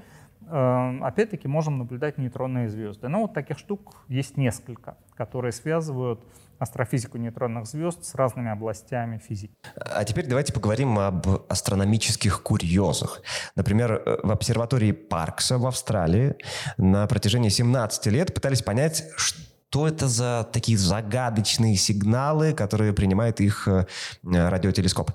э, 0.48 1.00
опять-таки 1.02 1.50
можем 1.50 1.78
наблюдать 1.78 2.18
нейтронные 2.18 2.70
звезды. 2.70 3.10
Но 3.10 3.24
вот 3.24 3.34
таких 3.34 3.60
штук 3.60 4.06
есть 4.08 4.38
несколько, 4.38 4.96
которые 5.18 5.52
связывают 5.52 6.24
астрофизику 6.62 7.18
нейтронных 7.18 7.66
звезд 7.66 8.06
с 8.06 8.14
разными 8.14 8.52
областями 8.52 9.18
физики. 9.18 9.54
А 9.76 10.04
теперь 10.04 10.28
давайте 10.28 10.54
поговорим 10.54 11.00
об 11.00 11.28
астрономических 11.50 12.44
курьезах. 12.44 13.22
Например, 13.56 13.94
э, 13.94 14.18
в 14.22 14.32
обсерватории 14.32 14.92
Паркса 14.92 15.58
в 15.58 15.66
Австралии 15.66 16.36
на 16.78 17.08
протяжении 17.08 17.50
17 17.50 18.06
лет 18.08 18.34
пытались 18.34 18.62
понять, 18.62 19.04
что 19.18 19.88
это 19.88 20.08
за 20.08 20.48
такие 20.52 20.78
загадочные 20.78 21.76
сигналы, 21.78 22.54
которые 22.54 22.94
принимает 22.94 23.42
их 23.42 23.68
э, 23.68 23.88
радиотелескоп. 24.22 25.12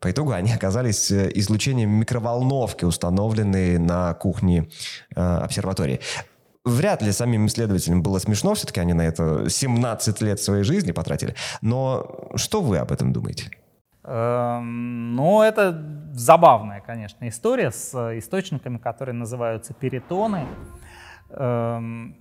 По 0.00 0.10
итогу 0.10 0.32
они 0.32 0.52
оказались 0.52 1.10
э, 1.10 1.30
излучением 1.34 1.92
микроволновки, 1.92 2.84
установленные 2.84 3.78
на 3.78 4.12
кухне 4.12 4.68
обсерватории 5.14 6.00
вряд 6.64 7.02
ли 7.02 7.12
самим 7.12 7.46
исследователям 7.46 8.02
было 8.02 8.18
смешно, 8.18 8.54
все-таки 8.54 8.80
они 8.80 8.92
на 8.92 9.02
это 9.02 9.48
17 9.48 10.20
лет 10.22 10.40
своей 10.40 10.64
жизни 10.64 10.92
потратили. 10.92 11.34
Но 11.62 12.30
что 12.36 12.60
вы 12.60 12.78
об 12.78 12.92
этом 12.92 13.12
думаете? 13.12 13.50
Эм, 14.02 15.14
ну, 15.14 15.42
это 15.42 16.10
забавная, 16.12 16.80
конечно, 16.80 17.28
история 17.28 17.70
с 17.70 17.94
источниками, 18.18 18.78
которые 18.78 19.14
называются 19.14 19.74
перитоны. 19.74 20.46
Эм, 21.30 22.16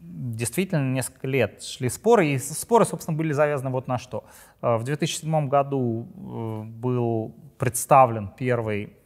действительно, 0.00 0.90
несколько 0.90 1.26
лет 1.26 1.62
шли 1.62 1.88
споры, 1.88 2.28
и 2.28 2.38
споры, 2.38 2.84
собственно, 2.84 3.16
были 3.16 3.32
завязаны 3.32 3.70
вот 3.70 3.88
на 3.88 3.98
что. 3.98 4.24
Э, 4.62 4.76
в 4.76 4.84
2007 4.84 5.48
году 5.48 6.08
э, 6.14 6.62
был 6.64 7.34
представлен 7.58 8.28
первый 8.28 8.96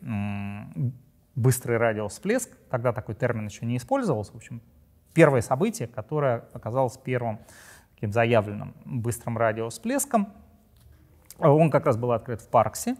быстрый 1.34 1.78
радиовсплеск, 1.78 2.50
тогда 2.70 2.92
такой 2.92 3.14
термин 3.14 3.46
еще 3.46 3.64
не 3.64 3.78
использовался, 3.78 4.32
в 4.32 4.36
общем, 4.36 4.60
первое 5.14 5.40
событие, 5.40 5.88
которое 5.88 6.44
оказалось 6.52 6.96
первым 6.96 7.40
таким 7.94 8.12
заявленным 8.12 8.74
быстрым 8.84 9.38
радиовсплеском. 9.38 10.32
Он 11.38 11.70
как 11.70 11.86
раз 11.86 11.96
был 11.96 12.12
открыт 12.12 12.40
в 12.40 12.48
Парксе. 12.48 12.96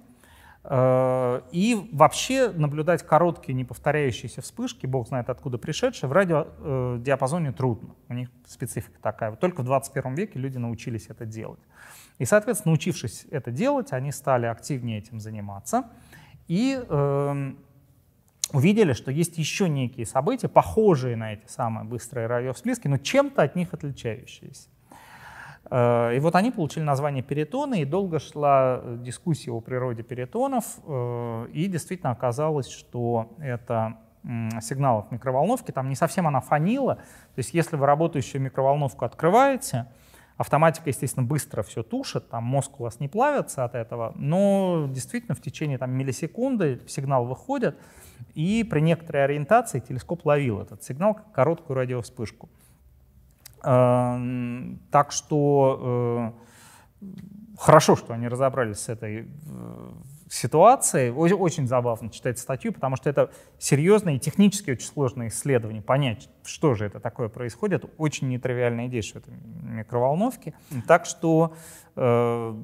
Э, 0.65 1.41
и 1.51 1.89
вообще 1.93 2.51
наблюдать 2.51 3.03
короткие 3.03 3.55
неповторяющиеся 3.55 4.43
вспышки, 4.43 4.87
бог 4.87 5.09
знает 5.09 5.29
откуда 5.29 5.59
пришедшие, 5.59 6.09
в 6.09 6.13
радиодиапазоне 6.13 7.53
трудно. 7.53 7.95
У 8.09 8.15
них 8.15 8.29
специфика 8.47 9.01
такая. 9.01 9.33
Только 9.33 9.63
в 9.63 9.65
21 9.65 10.15
веке 10.15 10.39
люди 10.39 10.59
научились 10.59 11.07
это 11.09 11.27
делать. 11.27 11.61
И, 12.19 12.25
соответственно, 12.25 12.73
научившись 12.73 13.27
это 13.31 13.51
делать, 13.51 13.93
они 13.93 14.13
стали 14.13 14.47
активнее 14.47 14.99
этим 14.99 15.19
заниматься. 15.19 15.91
И 16.47 16.81
э, 16.81 17.53
увидели, 18.53 18.93
что 18.93 19.11
есть 19.11 19.39
еще 19.39 19.69
некие 19.69 20.07
события, 20.07 20.49
похожие 20.49 21.17
на 21.17 21.33
эти 21.35 21.47
самые 21.47 21.85
быстрые 21.85 22.27
радиовсплески, 22.27 22.89
но 22.89 22.99
чем-то 22.99 23.43
от 23.43 23.57
них 23.57 23.73
отличающиеся. 23.73 24.69
Э, 25.71 26.15
и 26.17 26.21
вот 26.21 26.35
они 26.35 26.51
получили 26.51 26.85
название 26.85 27.23
перитоны, 27.23 27.83
и 27.83 27.85
долго 27.85 28.19
шла 28.19 28.83
дискуссия 28.99 29.51
о 29.51 29.61
природе 29.61 30.03
перитонов, 30.03 30.65
э, 30.87 31.47
и 31.53 31.67
действительно 31.67 32.13
оказалось, 32.13 32.69
что 32.69 33.35
это 33.39 33.99
сигнал 34.61 35.01
от 35.01 35.11
микроволновки, 35.11 35.73
там 35.73 35.89
не 35.89 35.97
совсем 35.97 36.29
она 36.29 36.41
фанила, 36.41 36.95
то 36.95 37.39
есть 37.39 37.55
если 37.55 37.75
вы 37.75 37.87
работающую 37.87 38.41
микроволновку 38.41 39.05
открываете, 39.05 39.89
Автоматика, 40.43 40.89
естественно, 40.89 41.27
быстро 41.27 41.63
все 41.63 41.83
тушит, 41.83 42.29
там 42.31 42.45
мозг 42.45 42.81
у 42.81 42.85
вас 42.85 43.01
не 43.01 43.09
плавится 43.09 43.65
от 43.65 43.75
этого, 43.75 44.13
но 44.17 44.89
действительно 44.91 45.35
в 45.35 45.41
течение 45.41 45.79
там, 45.79 45.93
миллисекунды 45.93 46.81
сигнал 46.89 47.27
выходит, 47.27 47.79
и 48.35 48.65
при 48.65 48.81
некоторой 48.81 49.25
ориентации 49.25 49.81
телескоп 49.81 50.25
ловил 50.27 50.61
этот 50.61 50.83
сигнал 50.83 51.15
как 51.15 51.33
короткую 51.33 51.77
радиовспышку. 51.77 52.49
Эм, 53.65 54.81
так 54.91 55.13
что 55.13 56.35
э, 57.01 57.07
хорошо, 57.59 57.97
что 57.97 58.13
они 58.13 58.29
разобрались 58.29 58.79
с 58.79 58.89
этой 58.89 59.23
э, 59.23 59.91
ситуации. 60.33 61.11
Очень 61.11 61.69
забавно 61.69 62.09
читать 62.09 62.39
статью, 62.39 62.73
потому 62.73 62.97
что 62.97 63.11
это 63.11 63.31
серьезное 63.59 64.15
и 64.15 64.19
технически 64.19 64.71
очень 64.71 64.87
сложное 64.87 65.29
исследование. 65.29 65.83
Понять, 65.83 66.31
что 66.43 66.75
же 66.75 66.87
это 66.87 67.01
такое 67.01 67.29
происходит, 67.29 67.85
очень 67.99 68.29
нетривиальная 68.29 68.87
идея, 68.87 69.03
что 69.03 69.19
это 69.19 69.31
микроволновки. 69.31 70.55
Так 70.89 71.05
что 71.05 71.55
э, 71.97 72.55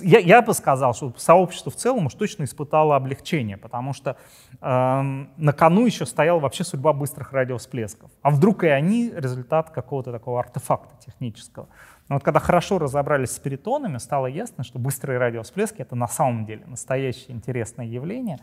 я, 0.00 0.18
я 0.20 0.40
бы 0.40 0.54
сказал, 0.54 0.94
что 0.94 1.12
сообщество 1.18 1.70
в 1.70 1.76
целом 1.76 2.06
уж 2.06 2.14
точно 2.14 2.44
испытало 2.44 2.96
облегчение, 2.96 3.58
потому 3.58 3.92
что 3.92 4.16
э, 4.62 5.02
на 5.36 5.52
кону 5.52 5.84
еще 5.84 6.06
стояла 6.06 6.40
вообще 6.40 6.64
судьба 6.64 6.94
быстрых 6.94 7.32
радиовсплесков. 7.32 8.10
А 8.22 8.30
вдруг 8.30 8.64
и 8.64 8.68
они 8.68 9.12
результат 9.14 9.68
какого-то 9.68 10.12
такого 10.12 10.40
артефакта 10.40 10.94
технического. 11.04 11.68
Но 12.08 12.16
вот 12.16 12.24
когда 12.24 12.38
хорошо 12.38 12.78
разобрались 12.78 13.32
с 13.32 13.38
перитонами, 13.38 13.98
стало 13.98 14.26
ясно, 14.26 14.62
что 14.62 14.78
быстрые 14.78 15.18
радиовсплески— 15.18 15.76
это 15.82 15.96
на 15.96 16.06
самом 16.06 16.46
деле 16.46 16.64
настоящее 16.66 17.34
интересное 17.34 17.86
явление. 17.86 18.38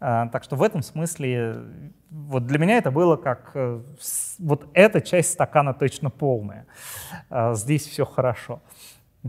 А, 0.00 0.28
так 0.28 0.44
что 0.44 0.56
в 0.56 0.62
этом 0.62 0.82
смысле 0.82 1.62
вот 2.10 2.46
для 2.46 2.58
меня 2.58 2.76
это 2.76 2.90
было 2.90 3.16
как 3.16 3.52
э, 3.54 3.80
вот 4.38 4.68
эта 4.74 5.00
часть 5.00 5.32
стакана 5.32 5.72
точно 5.72 6.10
полная. 6.10 6.66
А, 7.30 7.54
здесь 7.54 7.86
все 7.86 8.04
хорошо. 8.04 8.60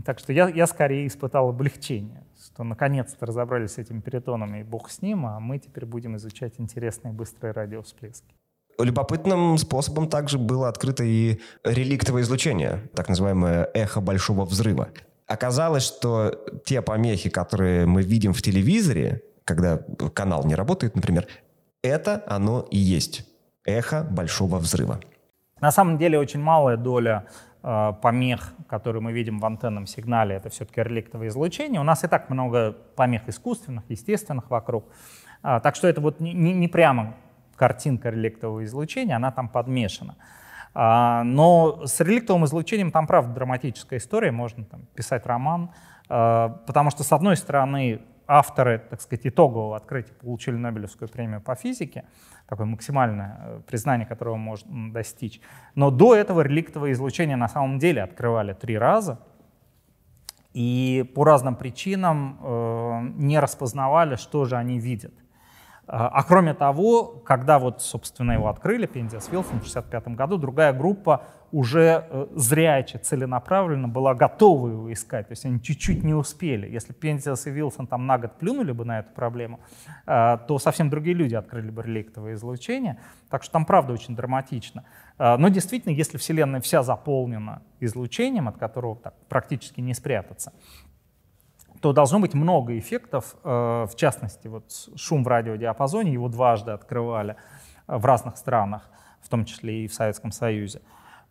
Так 0.04 0.18
что 0.18 0.32
я, 0.32 0.48
я 0.48 0.66
скорее 0.66 1.06
испытал 1.06 1.48
облегчение, 1.48 2.22
что 2.38 2.64
наконец-то 2.64 3.24
разобрались 3.26 3.72
с 3.72 3.78
этими 3.78 4.00
перитонами, 4.00 4.60
и 4.60 4.62
бог 4.62 4.90
с 4.90 5.02
ним, 5.02 5.26
а 5.26 5.40
мы 5.40 5.58
теперь 5.58 5.86
будем 5.86 6.16
изучать 6.16 6.54
интересные 6.58 7.12
быстрые 7.12 7.52
радиовсплески. 7.52 8.37
Любопытным 8.78 9.58
способом 9.58 10.08
также 10.08 10.38
было 10.38 10.68
открыто 10.68 11.02
и 11.02 11.40
реликтовое 11.64 12.22
излучение, 12.22 12.88
так 12.94 13.08
называемое 13.08 13.68
эхо 13.74 14.00
большого 14.00 14.44
взрыва. 14.44 14.88
Оказалось, 15.26 15.82
что 15.82 16.32
те 16.64 16.80
помехи, 16.80 17.28
которые 17.28 17.86
мы 17.86 18.02
видим 18.02 18.32
в 18.32 18.40
телевизоре, 18.40 19.22
когда 19.44 19.80
канал 20.14 20.44
не 20.44 20.54
работает, 20.54 20.94
например, 20.94 21.26
это 21.82 22.22
оно 22.26 22.66
и 22.70 22.78
есть 22.78 23.26
эхо 23.64 24.06
большого 24.08 24.58
взрыва. 24.58 25.00
На 25.60 25.72
самом 25.72 25.98
деле 25.98 26.18
очень 26.18 26.40
малая 26.40 26.76
доля 26.76 27.26
э, 27.62 27.92
помех, 28.00 28.54
которые 28.68 29.02
мы 29.02 29.12
видим 29.12 29.40
в 29.40 29.44
антенном 29.44 29.86
сигнале, 29.86 30.36
это 30.36 30.50
все-таки 30.50 30.82
реликтовое 30.82 31.28
излучение. 31.28 31.80
У 31.80 31.84
нас 31.84 32.04
и 32.04 32.06
так 32.06 32.30
много 32.30 32.76
помех 32.94 33.28
искусственных, 33.28 33.84
естественных 33.88 34.50
вокруг. 34.50 34.84
А, 35.42 35.58
так 35.60 35.74
что 35.74 35.88
это 35.88 36.00
вот 36.00 36.20
не, 36.20 36.32
не 36.32 36.68
прямо 36.68 37.16
картинка 37.58 38.10
реликтового 38.10 38.64
излучения, 38.64 39.16
она 39.16 39.30
там 39.30 39.48
подмешана. 39.48 40.16
А, 40.74 41.24
но 41.24 41.86
с 41.86 42.00
реликтовым 42.00 42.44
излучением 42.44 42.90
там, 42.90 43.06
правда, 43.06 43.34
драматическая 43.34 43.98
история, 43.98 44.30
можно 44.30 44.64
там, 44.64 44.86
писать 44.94 45.26
роман, 45.26 45.70
а, 46.08 46.48
потому 46.66 46.90
что, 46.90 47.02
с 47.02 47.12
одной 47.12 47.36
стороны, 47.36 48.00
авторы, 48.28 48.78
так 48.78 49.00
сказать, 49.00 49.26
итогового 49.26 49.76
открытия 49.76 50.12
получили 50.12 50.54
Нобелевскую 50.54 51.08
премию 51.08 51.40
по 51.40 51.54
физике, 51.54 52.04
такое 52.46 52.66
максимальное 52.66 53.38
э, 53.40 53.60
признание, 53.66 54.06
которого 54.06 54.36
можно 54.36 54.92
достичь. 54.92 55.40
Но 55.74 55.90
до 55.90 56.14
этого 56.14 56.42
реликтовое 56.42 56.92
излучение 56.92 57.36
на 57.36 57.48
самом 57.48 57.78
деле 57.78 58.02
открывали 58.02 58.52
три 58.52 58.76
раза, 58.76 59.18
и 60.52 61.10
по 61.14 61.24
разным 61.24 61.56
причинам 61.56 62.38
э, 62.40 63.00
не 63.16 63.38
распознавали, 63.38 64.16
что 64.16 64.44
же 64.44 64.56
они 64.56 64.78
видят. 64.78 65.14
А, 65.90 66.08
а 66.08 66.22
кроме 66.22 66.52
того, 66.52 67.22
когда 67.24 67.58
вот, 67.58 67.80
собственно, 67.80 68.32
его 68.32 68.48
открыли, 68.48 68.84
Пендиас 68.84 69.28
Вилсон 69.30 69.60
в 69.60 69.66
1965 69.68 70.08
году, 70.08 70.36
другая 70.36 70.74
группа 70.74 71.24
уже 71.50 72.06
э, 72.10 72.26
зряче, 72.34 72.98
целенаправленно 72.98 73.88
была 73.88 74.14
готова 74.14 74.68
его 74.68 74.92
искать. 74.92 75.28
То 75.28 75.32
есть 75.32 75.46
они 75.46 75.62
чуть-чуть 75.62 76.04
не 76.04 76.12
успели. 76.12 76.68
Если 76.70 76.92
Пендиас 76.92 77.46
и 77.46 77.50
Вилсон 77.50 77.86
там 77.86 78.06
на 78.06 78.18
год 78.18 78.38
плюнули 78.38 78.72
бы 78.72 78.84
на 78.84 78.98
эту 78.98 79.14
проблему, 79.14 79.60
э, 80.06 80.38
то 80.46 80.58
совсем 80.58 80.90
другие 80.90 81.16
люди 81.16 81.34
открыли 81.34 81.70
бы 81.70 81.82
реликтовое 81.82 82.34
излучение. 82.34 83.00
Так 83.30 83.42
что 83.42 83.52
там 83.52 83.64
правда 83.64 83.94
очень 83.94 84.14
драматично. 84.14 84.84
Э, 85.18 85.38
но 85.38 85.48
действительно, 85.48 85.92
если 85.94 86.18
Вселенная 86.18 86.60
вся 86.60 86.82
заполнена 86.82 87.62
излучением, 87.80 88.46
от 88.46 88.58
которого 88.58 88.96
так, 88.96 89.14
практически 89.28 89.80
не 89.80 89.94
спрятаться, 89.94 90.52
то 91.80 91.92
должно 91.92 92.20
быть 92.20 92.34
много 92.34 92.78
эффектов. 92.78 93.36
Э, 93.44 93.86
в 93.90 93.94
частности, 93.96 94.48
вот 94.48 94.64
шум 94.96 95.24
в 95.24 95.28
радиодиапазоне, 95.28 96.12
его 96.12 96.28
дважды 96.28 96.72
открывали 96.72 97.36
э, 97.86 97.96
в 97.96 98.04
разных 98.04 98.36
странах, 98.36 98.88
в 99.20 99.28
том 99.28 99.44
числе 99.44 99.84
и 99.84 99.88
в 99.88 99.94
Советском 99.94 100.32
Союзе. 100.32 100.80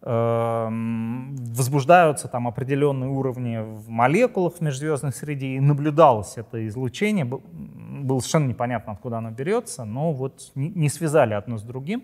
Эм, 0.04 1.36
возбуждаются 1.56 2.28
там 2.28 2.48
определенные 2.48 3.10
уровни 3.10 3.58
в 3.58 3.90
молекулах 3.90 4.54
в 4.54 4.62
межзвездной 4.62 5.12
среде, 5.12 5.48
и 5.48 5.60
наблюдалось 5.60 6.38
это 6.38 6.68
излучение. 6.68 7.26
Было 7.26 8.20
совершенно 8.20 8.48
непонятно, 8.48 8.94
откуда 8.94 9.18
оно 9.18 9.32
берется, 9.32 9.86
но 9.86 10.14
вот 10.14 10.52
не 10.54 10.90
связали 10.90 11.34
одно 11.34 11.58
с 11.58 11.64
другим. 11.64 12.04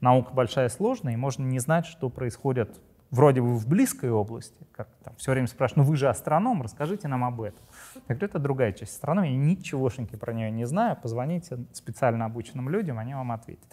Наука 0.00 0.32
большая 0.32 0.66
и 0.66 0.70
сложная, 0.70 1.14
и 1.14 1.16
можно 1.16 1.44
не 1.44 1.58
знать, 1.58 1.86
что 1.86 2.10
происходит 2.10 2.80
вроде 3.12 3.42
бы 3.42 3.54
в 3.54 3.68
близкой 3.68 4.10
области, 4.10 4.66
как 4.72 4.88
там 5.04 5.14
все 5.16 5.30
время 5.30 5.46
спрашивают, 5.46 5.86
ну 5.86 5.90
вы 5.90 5.96
же 5.96 6.08
астроном, 6.08 6.62
расскажите 6.62 7.06
нам 7.06 7.22
об 7.22 7.40
этом. 7.42 7.60
Я 8.08 8.14
говорю, 8.14 8.26
это 8.26 8.38
другая 8.40 8.72
часть 8.72 8.94
астрономии, 8.94 9.30
я 9.30 9.36
ничегошеньки 9.36 10.16
про 10.16 10.32
нее 10.32 10.50
не 10.50 10.64
знаю, 10.64 10.96
позвоните 11.00 11.58
специально 11.72 12.24
обученным 12.24 12.68
людям, 12.68 12.98
они 12.98 13.14
вам 13.14 13.30
ответят. 13.30 13.64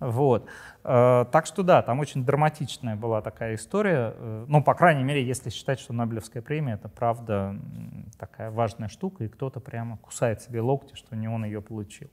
Вот. 0.00 0.46
Э, 0.82 1.26
так 1.30 1.46
что 1.46 1.62
да, 1.62 1.82
там 1.82 2.00
очень 2.00 2.24
драматичная 2.24 2.96
была 2.96 3.20
такая 3.20 3.54
история. 3.54 4.14
Э, 4.16 4.44
ну, 4.48 4.64
по 4.64 4.74
крайней 4.74 5.04
мере, 5.04 5.24
если 5.24 5.50
считать, 5.50 5.78
что 5.78 5.92
Нобелевская 5.92 6.42
премия— 6.42 6.74
это 6.74 6.88
правда 6.88 7.54
такая 8.18 8.50
важная 8.50 8.88
штука, 8.88 9.24
и 9.24 9.28
кто-то 9.28 9.60
прямо 9.60 9.98
кусает 9.98 10.40
себе 10.40 10.62
локти, 10.62 10.94
что 10.94 11.14
не 11.16 11.28
он 11.28 11.44
ее 11.44 11.60
получил. 11.60 12.08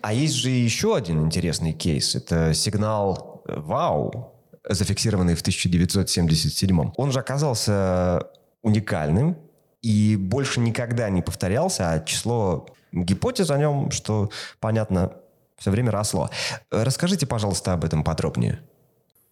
А 0.00 0.12
есть 0.12 0.34
же 0.34 0.50
еще 0.50 0.96
один 0.96 1.24
интересный 1.24 1.72
кейс. 1.72 2.16
Это 2.16 2.52
сигнал 2.52 3.42
«Вау», 3.46 4.41
зафиксированный 4.68 5.34
в 5.34 5.40
1977 5.40 6.92
Он 6.96 7.12
же 7.12 7.18
оказался 7.18 8.28
уникальным 8.62 9.36
и 9.82 10.16
больше 10.16 10.60
никогда 10.60 11.10
не 11.10 11.22
повторялся, 11.22 11.90
а 11.90 12.00
число 12.00 12.66
гипотез 12.92 13.50
о 13.50 13.58
нем, 13.58 13.90
что 13.90 14.30
понятно, 14.60 15.12
все 15.56 15.70
время 15.70 15.90
росло. 15.90 16.30
Расскажите, 16.70 17.26
пожалуйста, 17.26 17.72
об 17.72 17.84
этом 17.84 18.04
подробнее. 18.04 18.60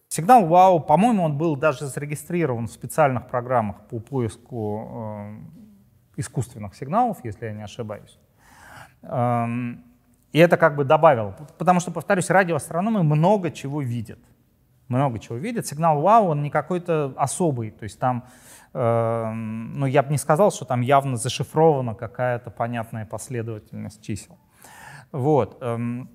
Сигнал 0.09 0.45
ВАУ, 0.45 0.81
по-моему, 0.81 1.23
он 1.23 1.37
был 1.37 1.55
даже 1.55 1.87
зарегистрирован 1.87 2.67
в 2.67 2.71
специальных 2.71 3.29
программах 3.29 3.87
по 3.87 3.99
поиску 3.99 4.89
э, 4.93 6.17
искусственных 6.17 6.75
сигналов, 6.75 7.23
если 7.23 7.45
я 7.45 7.53
не 7.53 7.63
ошибаюсь. 7.63 8.19
Эм, 9.03 9.85
и 10.33 10.39
это 10.39 10.57
как 10.57 10.75
бы 10.75 10.83
добавил, 10.83 11.33
потому 11.57 11.79
что, 11.79 11.91
повторюсь, 11.91 12.29
радиоастрономы 12.29 13.03
много 13.03 13.51
чего 13.51 13.81
видят. 13.81 14.19
Много 14.91 15.19
чего 15.19 15.37
видят. 15.37 15.65
Сигнал 15.65 16.01
ВАУ, 16.01 16.27
он 16.27 16.43
не 16.43 16.49
какой-то 16.49 17.13
особый, 17.15 17.71
то 17.71 17.83
есть 17.83 17.97
там, 17.97 18.25
э, 18.73 19.31
ну 19.31 19.85
я 19.85 20.03
бы 20.03 20.11
не 20.11 20.17
сказал, 20.17 20.51
что 20.51 20.65
там 20.65 20.81
явно 20.81 21.15
зашифрована 21.15 21.95
какая-то 21.95 22.51
понятная 22.51 23.05
последовательность 23.05 24.03
чисел. 24.03 24.37
Вот. 25.13 25.57
Эм, 25.61 26.09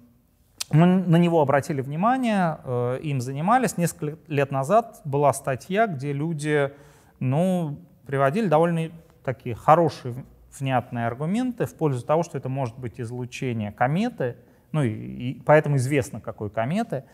мы 0.70 0.86
на 0.86 1.16
него 1.16 1.40
обратили 1.40 1.80
внимание, 1.80 2.58
э, 2.64 2.98
им 3.02 3.22
занимались. 3.22 3.78
Несколько 3.78 4.18
лет 4.30 4.50
назад 4.50 5.00
была 5.06 5.32
статья, 5.32 5.86
где 5.86 6.12
люди 6.12 6.70
ну, 7.18 7.78
приводили 8.06 8.46
довольно 8.46 8.90
такие 9.24 9.54
хорошие, 9.54 10.22
внятные 10.60 11.06
аргументы 11.06 11.64
в 11.64 11.74
пользу 11.74 12.04
того, 12.04 12.22
что 12.24 12.36
это 12.36 12.50
может 12.50 12.78
быть 12.78 13.00
излучение 13.00 13.72
кометы, 13.72 14.36
ну 14.72 14.82
и, 14.82 14.90
и 14.90 15.42
поэтому 15.46 15.76
известно, 15.76 16.20
какой 16.20 16.50
кометы. 16.50 17.04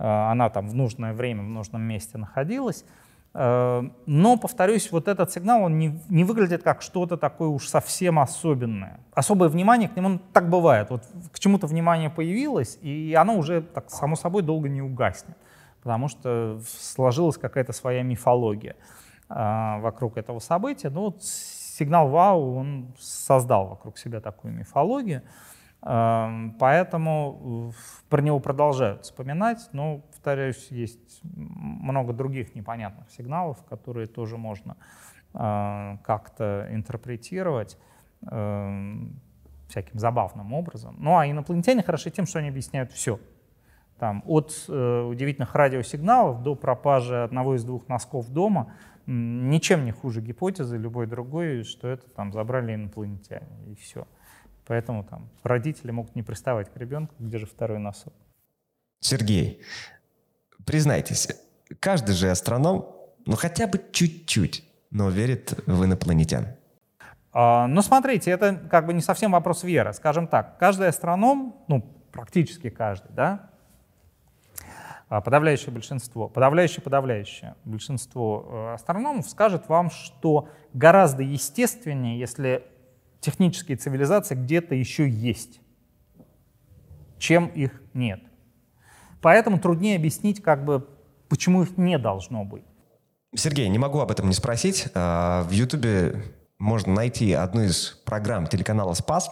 Э, 0.00 0.30
она 0.30 0.48
там 0.48 0.68
в 0.68 0.74
нужное 0.74 1.12
время, 1.12 1.42
в 1.42 1.48
нужном 1.48 1.82
месте 1.82 2.16
находилась. 2.16 2.84
Э, 3.34 3.82
но, 4.06 4.36
повторюсь, 4.38 4.90
вот 4.90 5.08
этот 5.08 5.30
сигнал, 5.30 5.64
он 5.64 5.78
не, 5.78 6.00
не 6.08 6.24
выглядит 6.24 6.62
как 6.62 6.80
что-то 6.80 7.18
такое 7.18 7.48
уж 7.48 7.68
совсем 7.68 8.18
особенное. 8.18 9.00
Особое 9.12 9.50
внимание 9.50 9.88
к 9.88 9.96
нему, 9.96 10.08
ну, 10.08 10.20
так 10.32 10.48
бывает. 10.48 10.90
Вот 10.90 11.02
к 11.32 11.38
чему-то 11.38 11.66
внимание 11.66 12.08
появилось, 12.08 12.78
и 12.80 13.14
оно 13.14 13.36
уже, 13.36 13.60
так 13.60 13.90
само 13.90 14.16
собой, 14.16 14.42
долго 14.42 14.68
не 14.68 14.80
угаснет. 14.80 15.36
Потому 15.82 16.08
что 16.08 16.60
сложилась 16.66 17.36
какая-то 17.36 17.72
своя 17.72 18.02
мифология 18.02 18.76
э, 19.28 19.80
вокруг 19.80 20.16
этого 20.16 20.38
события. 20.38 20.88
Но 20.88 21.06
вот 21.06 21.22
сигнал 21.22 22.08
ВАУ, 22.08 22.56
он 22.56 22.94
создал 22.98 23.66
вокруг 23.68 23.98
себя 23.98 24.20
такую 24.20 24.54
мифологию. 24.54 25.22
Э, 25.82 26.28
поэтому 26.58 27.72
про 28.08 28.22
него 28.22 28.40
продолжают 28.40 29.04
вспоминать, 29.04 29.68
но 29.72 29.98
повторяюсь, 29.98 30.68
есть 30.70 31.20
много 31.22 32.12
других 32.12 32.54
непонятных 32.54 33.10
сигналов, 33.10 33.64
которые 33.64 34.06
тоже 34.06 34.36
можно 34.36 34.76
э, 35.34 35.96
как-то 36.04 36.68
интерпретировать 36.70 37.78
э, 38.30 38.94
всяким 39.68 39.98
забавным 39.98 40.52
образом. 40.52 40.96
Ну 40.98 41.16
а 41.16 41.26
инопланетяне 41.26 41.82
хороши 41.82 42.10
тем, 42.10 42.26
что 42.26 42.40
они 42.40 42.48
объясняют 42.48 42.92
все. 42.92 43.18
Там, 43.98 44.22
от 44.26 44.64
э, 44.68 45.02
удивительных 45.02 45.54
радиосигналов 45.54 46.42
до 46.42 46.54
пропажи 46.54 47.22
одного 47.22 47.54
из 47.54 47.64
двух 47.64 47.86
носков 47.88 48.30
дома 48.30 48.72
ничем 49.06 49.84
не 49.84 49.92
хуже 49.92 50.20
гипотезы 50.20 50.76
любой 50.76 51.06
другой, 51.06 51.64
что 51.64 51.88
это 51.88 52.08
там 52.10 52.32
забрали 52.32 52.74
инопланетяне 52.74 53.46
и 53.66 53.74
все. 53.74 54.06
Поэтому 54.66 55.04
там 55.04 55.28
родители 55.42 55.90
могут 55.90 56.14
не 56.14 56.22
приставать 56.22 56.72
к 56.72 56.76
ребенку, 56.76 57.14
где 57.18 57.38
же 57.38 57.46
второй 57.46 57.78
носок. 57.78 58.12
Сергей, 59.00 59.62
признайтесь, 60.64 61.28
каждый 61.80 62.14
же 62.14 62.30
астроном, 62.30 62.94
ну 63.26 63.36
хотя 63.36 63.66
бы 63.66 63.80
чуть-чуть, 63.92 64.64
но 64.90 65.08
верит 65.08 65.54
в 65.66 65.84
инопланетян. 65.84 66.48
А, 67.32 67.66
ну, 67.68 67.80
смотрите, 67.82 68.30
это 68.30 68.54
как 68.54 68.86
бы 68.86 68.92
не 68.92 69.00
совсем 69.00 69.32
вопрос 69.32 69.62
веры. 69.62 69.92
Скажем 69.92 70.26
так, 70.26 70.58
каждый 70.58 70.88
астроном, 70.88 71.54
ну, 71.68 71.82
практически 72.12 72.70
каждый, 72.70 73.12
да, 73.12 73.50
а, 75.08 75.20
подавляющее 75.20 75.72
большинство, 75.72 76.28
подавляющее-подавляющее 76.28 77.56
большинство 77.64 78.46
э, 78.48 78.74
астрономов 78.74 79.28
скажет 79.28 79.68
вам, 79.68 79.90
что 79.90 80.48
гораздо 80.72 81.24
естественнее, 81.24 82.18
если 82.18 82.64
технические 83.20 83.76
цивилизации 83.76 84.34
где-то 84.34 84.74
еще 84.74 85.08
есть, 85.08 85.60
чем 87.18 87.46
их 87.46 87.82
нет. 87.94 88.20
Поэтому 89.20 89.58
труднее 89.58 89.96
объяснить, 89.96 90.42
как 90.42 90.64
бы, 90.64 90.88
почему 91.28 91.62
их 91.62 91.76
не 91.76 91.98
должно 91.98 92.44
быть. 92.44 92.64
Сергей, 93.34 93.68
не 93.68 93.78
могу 93.78 94.00
об 94.00 94.10
этом 94.10 94.28
не 94.28 94.34
спросить. 94.34 94.88
А, 94.94 95.44
в 95.44 95.50
Ютубе 95.52 96.24
можно 96.58 96.92
найти 96.94 97.32
одну 97.32 97.62
из 97.62 98.00
программ 98.04 98.46
телеканала 98.46 98.94
«Спас», 98.94 99.30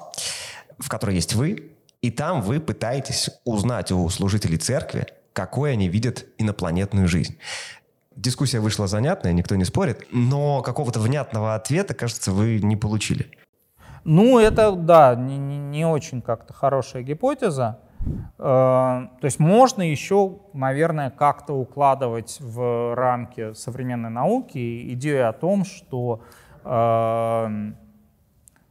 в 0.78 0.88
которой 0.88 1.16
есть 1.16 1.34
вы, 1.34 1.72
и 2.00 2.10
там 2.10 2.42
вы 2.42 2.60
пытаетесь 2.60 3.30
узнать 3.44 3.90
у 3.90 4.08
служителей 4.08 4.58
церкви, 4.58 5.06
какой 5.32 5.72
они 5.72 5.88
видят 5.88 6.26
инопланетную 6.38 7.08
жизнь. 7.08 7.38
Дискуссия 8.14 8.60
вышла 8.60 8.86
занятная, 8.86 9.32
никто 9.32 9.56
не 9.56 9.64
спорит, 9.64 10.06
но 10.10 10.62
какого-то 10.62 11.00
внятного 11.00 11.54
ответа, 11.54 11.94
кажется, 11.94 12.32
вы 12.32 12.60
не 12.60 12.76
получили. 12.76 13.30
Ну, 14.04 14.38
это, 14.38 14.72
да, 14.72 15.14
не, 15.14 15.38
не 15.38 15.84
очень 15.86 16.22
как-то 16.22 16.52
хорошая 16.52 17.02
гипотеза. 17.02 17.78
Э, 18.38 19.08
то 19.20 19.24
есть 19.24 19.38
можно 19.38 19.82
еще, 19.82 20.38
наверное, 20.52 21.10
как-то 21.10 21.54
укладывать 21.54 22.38
в 22.40 22.94
рамки 22.94 23.52
современной 23.54 24.10
науки 24.10 24.92
идею 24.94 25.28
о 25.28 25.32
том, 25.32 25.64
что 25.64 26.22
э, 26.64 27.48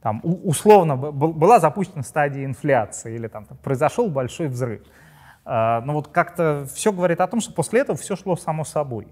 там, 0.01 0.21
условно 0.23 0.95
была 0.95 1.59
запущена 1.59 2.03
стадия 2.03 2.45
инфляции 2.45 3.15
или 3.15 3.28
там, 3.28 3.45
произошел 3.63 4.09
большой 4.09 4.47
взрыв. 4.47 4.82
Э, 5.45 5.82
но 5.82 5.93
вот 5.93 6.07
как-то 6.09 6.65
все 6.73 6.91
говорит 6.91 7.21
о 7.21 7.28
том, 7.28 7.41
что 7.41 7.53
после 7.53 7.82
этого 7.82 7.97
все 7.97 8.15
шло 8.15 8.36
само 8.36 8.63
собой. 8.63 9.07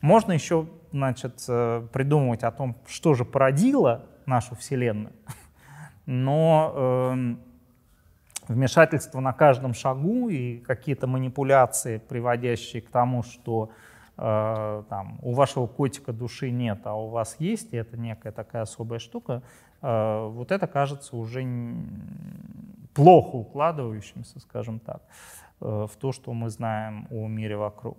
Можно 0.00 0.32
еще 0.32 0.66
значит, 0.92 1.44
придумывать 1.92 2.42
о 2.42 2.50
том, 2.50 2.74
что 2.86 3.12
же 3.12 3.26
породило 3.26 4.06
нашу 4.26 4.54
Вселенную, 4.54 5.12
но 6.06 6.72
эм, 6.74 7.40
вмешательство 8.48 9.20
на 9.20 9.32
каждом 9.32 9.74
шагу 9.74 10.28
и 10.28 10.58
какие-то 10.58 11.06
манипуляции, 11.06 11.98
приводящие 11.98 12.82
к 12.82 12.90
тому, 12.90 13.22
что 13.22 13.70
э, 14.16 14.82
там, 14.88 15.18
у 15.22 15.32
вашего 15.32 15.66
котика 15.66 16.12
души 16.12 16.50
нет, 16.50 16.80
а 16.84 16.94
у 16.94 17.08
вас 17.08 17.36
есть, 17.38 17.72
и 17.72 17.76
это 17.76 17.96
некая 17.96 18.32
такая 18.32 18.62
особая 18.62 18.98
штука, 18.98 19.42
э, 19.82 20.28
вот 20.30 20.50
это 20.50 20.66
кажется 20.66 21.16
уже 21.16 21.44
плохо 22.94 23.36
укладывающимся, 23.36 24.40
скажем 24.40 24.80
так, 24.80 25.02
э, 25.60 25.86
в 25.90 25.96
то, 25.96 26.12
что 26.12 26.32
мы 26.32 26.50
знаем 26.50 27.06
о 27.10 27.28
мире 27.28 27.56
вокруг. 27.56 27.96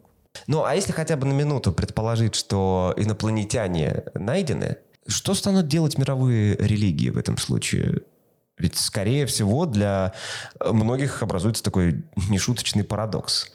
Ну, 0.47 0.63
а 0.63 0.75
если 0.75 0.91
хотя 0.91 1.15
бы 1.17 1.25
на 1.27 1.33
минуту 1.33 1.71
предположить, 1.71 2.35
что 2.35 2.93
инопланетяне 2.97 4.05
найдены, 4.13 4.77
что 5.07 5.33
станут 5.33 5.67
делать 5.67 5.97
мировые 5.97 6.55
религии 6.55 7.09
в 7.09 7.17
этом 7.17 7.37
случае? 7.37 8.03
Ведь, 8.57 8.77
скорее 8.77 9.25
всего, 9.25 9.65
для 9.65 10.13
э, 10.59 10.71
многих 10.71 11.23
образуется 11.23 11.63
такой 11.63 12.03
нешуточный 12.29 12.83
парадокс. 12.83 13.51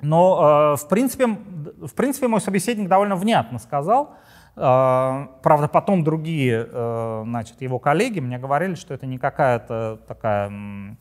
Но, 0.00 0.74
э, 0.74 0.76
в, 0.76 0.88
принципе, 0.88 1.26
в 1.26 1.94
принципе, 1.94 2.28
мой 2.28 2.40
собеседник 2.40 2.88
довольно 2.88 3.16
внятно 3.16 3.58
сказал. 3.58 4.14
Э, 4.54 5.26
правда, 5.42 5.68
потом 5.68 6.04
другие 6.04 6.64
значит, 7.24 7.60
его 7.60 7.78
коллеги 7.78 8.20
мне 8.20 8.38
говорили, 8.38 8.74
что 8.74 8.94
это 8.94 9.06
не 9.06 9.18
какая-то 9.18 10.00
такая 10.06 10.96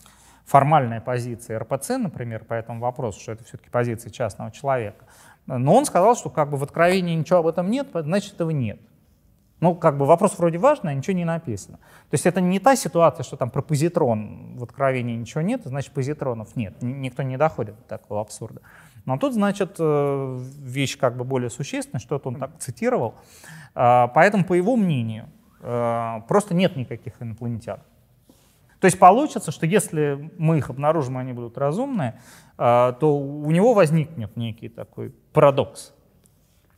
формальная 0.46 1.02
позиция 1.02 1.60
РПЦ, 1.60 1.98
например, 1.98 2.46
по 2.46 2.54
этому 2.54 2.80
вопросу, 2.80 3.20
что 3.20 3.34
это 3.34 3.44
все-таки 3.44 3.70
позиция 3.70 4.12
частного 4.12 4.52
человека. 4.52 5.06
Но 5.46 5.76
он 5.76 5.86
сказал, 5.86 6.16
что 6.16 6.30
как 6.30 6.50
бы 6.50 6.58
в 6.58 6.64
Откровении 6.64 7.14
ничего 7.16 7.40
об 7.40 7.48
этом 7.48 7.70
нет, 7.70 7.90
значит, 7.94 8.34
этого 8.34 8.50
нет. 8.50 8.80
Ну, 9.62 9.74
как 9.74 9.98
бы 9.98 10.06
вопрос 10.06 10.38
вроде 10.38 10.58
важный, 10.58 10.92
а 10.92 10.94
ничего 10.94 11.16
не 11.16 11.24
написано. 11.24 11.78
То 11.78 12.14
есть 12.14 12.26
это 12.26 12.42
не 12.42 12.60
та 12.60 12.76
ситуация, 12.76 13.24
что 13.24 13.38
там 13.38 13.50
про 13.50 13.62
позитрон 13.62 14.58
в 14.58 14.64
Откровении 14.64 15.16
ничего 15.16 15.42
нет, 15.42 15.62
значит 15.64 15.94
позитронов 15.94 16.56
нет. 16.56 16.76
Никто 16.82 17.24
не 17.24 17.38
доходит 17.38 17.76
до 17.78 17.84
такого 17.84 18.20
абсурда. 18.20 18.62
Но 19.06 19.18
тут, 19.18 19.34
значит, 19.34 19.76
э, 19.80 20.40
вещь 20.60 20.98
как 20.98 21.16
бы 21.16 21.24
более 21.24 21.50
существенная, 21.50 22.02
что-то 22.02 22.30
он 22.30 22.36
так 22.36 22.58
цитировал. 22.60 23.16
А, 23.76 24.08
поэтому, 24.08 24.44
по 24.44 24.54
его 24.54 24.76
мнению, 24.76 25.30
э, 25.62 26.22
просто 26.28 26.54
нет 26.54 26.76
никаких 26.76 27.14
инопланетян. 27.22 27.80
То 28.80 28.86
есть 28.86 29.00
получится, 29.00 29.52
что 29.52 29.66
если 29.66 30.32
мы 30.38 30.58
их 30.58 30.70
обнаружим, 30.70 31.18
они 31.18 31.34
будут 31.34 31.58
разумные, 31.58 32.20
а, 32.58 32.92
то 32.94 33.18
у 33.18 33.50
него 33.52 33.74
возникнет 33.74 34.36
некий 34.36 34.70
такой 34.70 35.12
парадокс. 35.34 35.94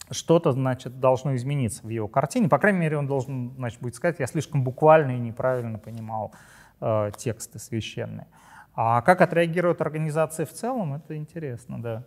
Что-то, 0.09 0.51
значит, 0.51 0.99
должно 0.99 1.35
измениться 1.35 1.85
в 1.85 1.89
его 1.89 2.07
картине. 2.07 2.47
По 2.47 2.59
крайней 2.59 2.79
мере, 2.79 2.97
он 2.97 3.07
должен, 3.07 3.53
значит, 3.55 3.81
будет 3.81 3.95
сказать, 3.95 4.19
я 4.19 4.27
слишком 4.27 4.63
буквально 4.63 5.11
и 5.11 5.19
неправильно 5.19 5.79
понимал 5.79 6.33
э, 6.79 7.11
тексты 7.17 7.59
священные. 7.59 8.27
А 8.73 9.01
как 9.01 9.21
отреагируют 9.21 9.81
организации 9.81 10.45
в 10.45 10.53
целом, 10.53 10.93
это 10.93 11.17
интересно, 11.17 11.81
да. 11.81 12.03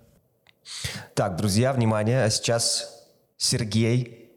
Так, 1.14 1.36
друзья, 1.36 1.72
внимание, 1.72 2.24
а 2.24 2.30
сейчас 2.30 3.08
Сергей 3.36 4.30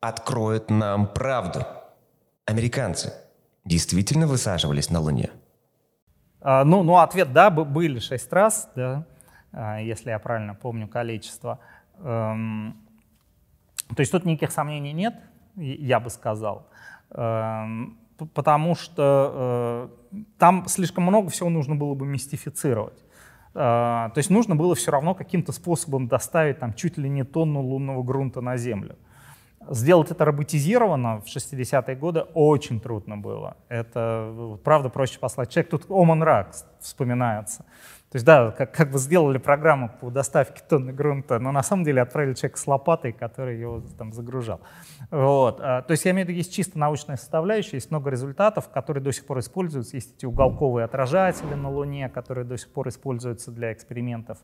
откроет 0.00 0.70
нам 0.70 1.06
правду. 1.06 1.66
Американцы 2.46 3.12
действительно 3.64 4.26
высаживались 4.26 4.90
на 4.90 5.00
Луне? 5.00 5.30
А, 6.40 6.64
ну, 6.64 6.82
ну, 6.82 6.98
ответ 6.98 7.32
да, 7.32 7.50
были 7.50 7.98
шесть 7.98 8.32
раз, 8.32 8.68
да, 8.76 9.06
а, 9.52 9.80
если 9.80 10.10
я 10.10 10.18
правильно 10.18 10.54
помню 10.54 10.88
количество. 10.88 11.58
Эм, 11.98 12.83
то 13.94 14.00
есть 14.00 14.12
тут 14.12 14.24
никаких 14.24 14.52
сомнений 14.52 14.92
нет, 14.92 15.14
я 15.56 16.00
бы 16.00 16.10
сказал, 16.10 16.68
эм, 17.10 17.98
потому 18.34 18.74
что 18.74 19.88
э, 20.12 20.18
там 20.38 20.66
слишком 20.68 21.04
много 21.04 21.30
всего 21.30 21.48
нужно 21.50 21.74
было 21.74 21.94
бы 21.94 22.06
мистифицировать. 22.06 23.04
Э, 23.54 24.10
то 24.12 24.14
есть 24.16 24.30
нужно 24.30 24.56
было 24.56 24.74
все 24.74 24.90
равно 24.90 25.14
каким-то 25.14 25.52
способом 25.52 26.08
доставить 26.08 26.58
там 26.58 26.74
чуть 26.74 26.98
ли 26.98 27.08
не 27.08 27.24
тонну 27.24 27.60
лунного 27.60 28.02
грунта 28.02 28.40
на 28.40 28.56
Землю. 28.56 28.96
Сделать 29.70 30.10
это 30.10 30.24
роботизированно 30.26 31.20
в 31.20 31.24
60-е 31.24 31.96
годы 31.96 32.20
очень 32.34 32.80
трудно 32.80 33.16
было. 33.16 33.56
Это, 33.68 34.58
правда, 34.62 34.90
проще 34.90 35.18
послать 35.18 35.50
человек. 35.50 35.70
Тут 35.70 35.86
Оман 35.88 36.22
Рак 36.22 36.54
вспоминается. 36.80 37.64
То 38.14 38.16
есть, 38.16 38.26
да, 38.26 38.52
как, 38.52 38.72
как 38.72 38.92
бы 38.92 38.98
сделали 39.00 39.38
программу 39.38 39.90
по 40.00 40.08
доставке 40.08 40.62
тонны 40.68 40.92
грунта, 40.92 41.40
но 41.40 41.50
на 41.50 41.64
самом 41.64 41.82
деле 41.82 42.00
отправили 42.00 42.34
человека 42.34 42.60
с 42.60 42.66
лопатой, 42.68 43.12
который 43.12 43.58
его 43.58 43.82
там 43.98 44.12
загружал. 44.12 44.60
Вот. 45.10 45.58
А, 45.60 45.82
то 45.82 45.90
есть 45.90 46.04
я 46.04 46.12
имею 46.12 46.24
в 46.24 46.28
виду, 46.28 46.38
есть 46.38 46.54
чисто 46.54 46.78
научная 46.78 47.16
составляющая, 47.16 47.74
есть 47.74 47.90
много 47.90 48.10
результатов, 48.10 48.68
которые 48.68 49.02
до 49.02 49.10
сих 49.10 49.26
пор 49.26 49.40
используются. 49.40 49.96
Есть 49.96 50.16
эти 50.16 50.26
уголковые 50.26 50.84
отражатели 50.84 51.54
на 51.54 51.68
Луне, 51.68 52.08
которые 52.08 52.44
до 52.44 52.56
сих 52.56 52.72
пор 52.72 52.86
используются 52.86 53.50
для 53.50 53.72
экспериментов 53.72 54.38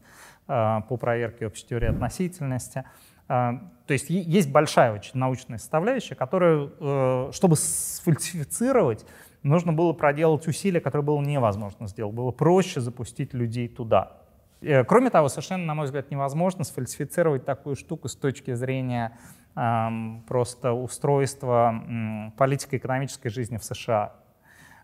а, 0.48 0.80
по 0.80 0.96
проверке 0.96 1.46
общей 1.46 1.64
теории 1.68 1.90
относительности. 1.90 2.82
А, 3.28 3.70
то 3.86 3.92
есть 3.92 4.10
есть 4.10 4.50
большая 4.50 4.92
очень 4.92 5.12
научная 5.14 5.58
составляющая, 5.58 6.16
которую, 6.16 6.72
э, 6.80 7.30
чтобы 7.32 7.54
сфальсифицировать, 7.54 9.06
нужно 9.42 9.72
было 9.72 9.92
проделать 9.92 10.46
усилия, 10.46 10.80
которые 10.80 11.04
было 11.04 11.20
невозможно 11.20 11.86
сделать. 11.86 12.14
Было 12.14 12.30
проще 12.30 12.80
запустить 12.80 13.34
людей 13.34 13.68
туда. 13.68 14.20
Э, 14.62 14.84
кроме 14.84 15.10
того, 15.10 15.28
совершенно, 15.28 15.64
на 15.64 15.74
мой 15.74 15.86
взгляд, 15.86 16.10
невозможно 16.10 16.64
сфальсифицировать 16.64 17.44
такую 17.44 17.76
штуку 17.76 18.08
с 18.08 18.16
точки 18.16 18.54
зрения 18.54 19.18
эм, 19.56 20.22
просто 20.28 20.72
устройства 20.72 21.72
эм, 21.72 22.32
политико-экономической 22.36 23.30
жизни 23.30 23.56
в 23.56 23.64
США. 23.64 24.14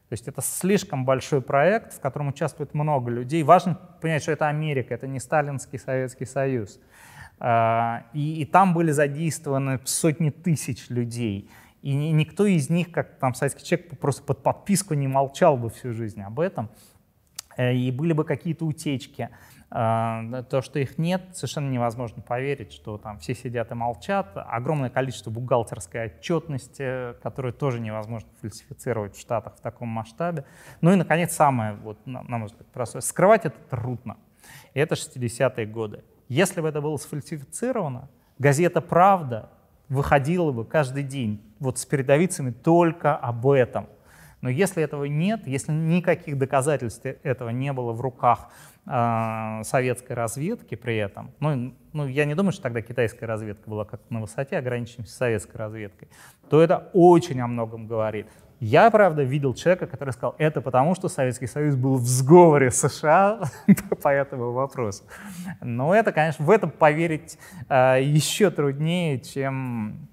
То 0.09 0.13
есть 0.13 0.29
это 0.29 0.41
слишком 0.41 1.05
большой 1.05 1.43
проект, 1.43 1.95
в 1.95 2.01
котором 2.01 2.29
участвует 2.29 2.75
много 2.75 3.11
людей. 3.11 3.43
Важно 3.43 3.75
понять, 4.01 4.23
что 4.23 4.33
это 4.33 4.47
Америка, 4.47 4.95
это 4.95 5.09
не 5.09 5.19
Сталинский 5.19 5.79
Советский 5.79 6.27
Союз. 6.27 6.81
Э, 7.39 8.03
и, 8.15 8.41
и 8.41 8.45
там 8.47 8.73
были 8.73 8.93
задействованы 8.93 9.81
сотни 9.85 10.31
тысяч 10.31 10.89
людей. 10.89 11.51
И 11.87 11.95
никто 11.95 12.47
из 12.47 12.69
них, 12.69 12.91
как 12.91 13.17
там 13.21 13.33
советский 13.33 13.65
человек, 13.65 14.01
просто 14.01 14.21
под 14.25 14.43
подписку 14.43 14.95
не 14.95 15.07
молчал 15.07 15.57
бы 15.57 15.71
всю 15.71 15.93
жизнь 15.93 16.21
об 16.21 16.41
этом. 16.41 16.69
Э, 17.57 17.73
и 17.73 17.93
были 17.93 18.13
бы 18.13 18.25
какие-то 18.25 18.67
утечки. 18.67 19.31
Э, 19.71 20.43
то, 20.51 20.63
что 20.63 20.81
их 20.81 20.99
нет, 20.99 21.37
совершенно 21.37 21.71
невозможно 21.71 22.23
поверить, 22.23 22.73
что 22.73 22.99
там 22.99 23.21
все 23.21 23.37
сидят 23.37 23.71
и 23.71 23.75
молчат. 23.77 24.33
Огромное 24.35 24.91
количество 24.91 25.31
бухгалтерской 25.31 26.07
отчетности, 26.07 27.13
которую 27.23 27.55
тоже 27.55 27.79
невозможно 27.79 28.29
фальсифицировать 28.41 29.15
в 29.15 29.21
Штатах 29.21 29.55
в 29.55 29.61
таком 29.61 29.87
масштабе. 29.87 30.45
Ну 30.81 30.93
и, 30.93 30.97
наконец, 30.97 31.37
самое, 31.37 31.75
вот, 31.75 32.05
на 32.05 32.25
мой 32.25 32.49
взгляд, 32.49 32.67
простое. 32.73 33.01
Скрывать 33.01 33.45
это 33.45 33.61
трудно. 33.71 34.17
И 34.75 34.81
это 34.81 34.97
60-е 34.97 35.67
годы. 35.67 36.03
Если 36.27 36.61
бы 36.61 36.67
это 36.67 36.81
было 36.81 36.97
сфальсифицировано, 36.97 38.09
газета 38.41 38.81
«Правда» 38.81 39.51
выходила 39.89 40.53
бы 40.53 40.65
каждый 40.65 41.03
день 41.03 41.43
вот 41.59 41.79
с 41.79 41.87
передовицами 41.87 42.51
только 42.51 43.17
об 43.17 43.47
этом. 43.49 43.89
Но 44.43 44.51
если 44.51 44.83
этого 44.83 45.05
нет, 45.05 45.47
если 45.47 45.73
никаких 45.73 46.39
доказательств 46.39 47.05
этого 47.05 47.49
не 47.51 47.73
было 47.73 47.93
в 47.93 48.01
руках 48.01 48.51
э, 48.87 49.63
советской 49.65 50.13
разведки 50.13 50.75
при 50.75 50.97
этом, 50.99 51.33
ну, 51.41 51.75
ну, 51.93 52.07
я 52.07 52.27
не 52.27 52.35
думаю, 52.35 52.53
что 52.53 52.63
тогда 52.63 52.83
китайская 52.83 53.27
разведка 53.27 53.69
была 53.69 53.85
как 53.85 54.01
на 54.11 54.21
высоте, 54.21 54.59
ограничиваемся 54.59 55.17
советской 55.17 55.57
разведкой, 55.57 56.09
то 56.51 56.63
это 56.63 56.91
очень 56.93 57.41
о 57.41 57.47
многом 57.47 57.87
говорит. 57.87 58.27
Я, 58.61 58.91
правда, 58.91 59.23
видел 59.23 59.55
человека, 59.55 59.87
который 59.87 60.11
сказал, 60.11 60.35
это 60.39 60.61
потому, 60.61 60.95
что 60.95 61.09
Советский 61.09 61.47
Союз 61.47 61.75
был 61.75 61.97
в 61.97 62.07
сговоре 62.07 62.71
с 62.71 62.89
США 62.89 63.41
по 64.03 64.09
этому 64.09 64.53
вопросу. 64.53 65.05
Но 65.61 65.95
это, 65.95 66.13
конечно, 66.13 66.45
в 66.45 66.51
это 66.51 66.67
поверить 66.67 67.39
э, 67.69 68.01
еще 68.03 68.51
труднее, 68.51 69.21
чем 69.21 70.09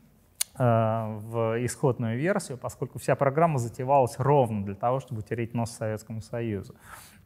Э, 0.55 1.17
в 1.19 1.65
исходную 1.65 2.15
версию, 2.19 2.59
поскольку 2.59 2.99
вся 2.99 3.15
программа 3.15 3.57
затевалась 3.57 4.19
ровно 4.19 4.63
для 4.63 4.75
того, 4.75 4.99
чтобы 4.99 5.23
тереть 5.23 5.55
нос 5.55 5.71
Советскому 5.71 6.21
Союзу. 6.21 6.75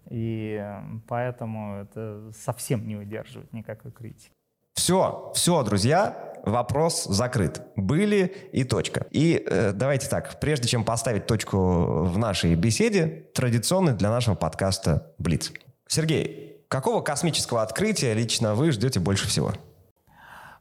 И 0.09 0.65
поэтому 1.09 1.81
это 1.81 2.31
совсем 2.33 2.87
не 2.87 2.95
выдерживает 2.95 3.51
никакой 3.51 3.91
критики. 3.91 4.31
Все, 4.75 5.33
все, 5.35 5.61
друзья, 5.63 6.26
вопрос 6.47 7.05
закрыт. 7.05 7.61
Были 7.75 8.49
и 8.51 8.63
точка. 8.63 9.07
И 9.11 9.43
э, 9.45 9.71
давайте 9.73 10.07
так, 10.07 10.39
прежде 10.39 10.67
чем 10.67 10.83
поставить 10.83 11.27
точку 11.27 12.03
в 12.03 12.17
нашей 12.17 12.55
беседе, 12.55 13.27
традиционный 13.33 13.93
для 13.93 14.09
нашего 14.09 14.35
подкаста 14.35 15.13
Блиц. 15.17 15.51
Сергей, 15.87 16.61
какого 16.67 17.01
космического 17.01 17.61
открытия 17.61 18.13
лично 18.13 18.55
вы 18.55 18.71
ждете 18.71 18.99
больше 18.99 19.27
всего? 19.27 19.53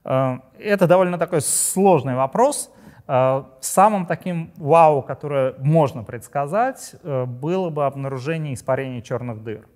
Э, 0.05 0.39
это 0.59 0.87
довольно 0.87 1.19
такой 1.19 1.41
сложный 1.41 2.15
вопрос. 2.15 2.71
Э, 3.09 3.45
самым 3.61 4.07
таким 4.07 4.53
вау, 4.57 5.03
которое 5.03 5.55
можно 5.59 6.05
предсказать, 6.05 6.95
э, 7.03 7.25
было 7.25 7.71
бы 7.71 7.87
обнаружение 7.87 8.55
испарения 8.55 9.03
черных 9.03 9.43
дыр. 9.43 9.69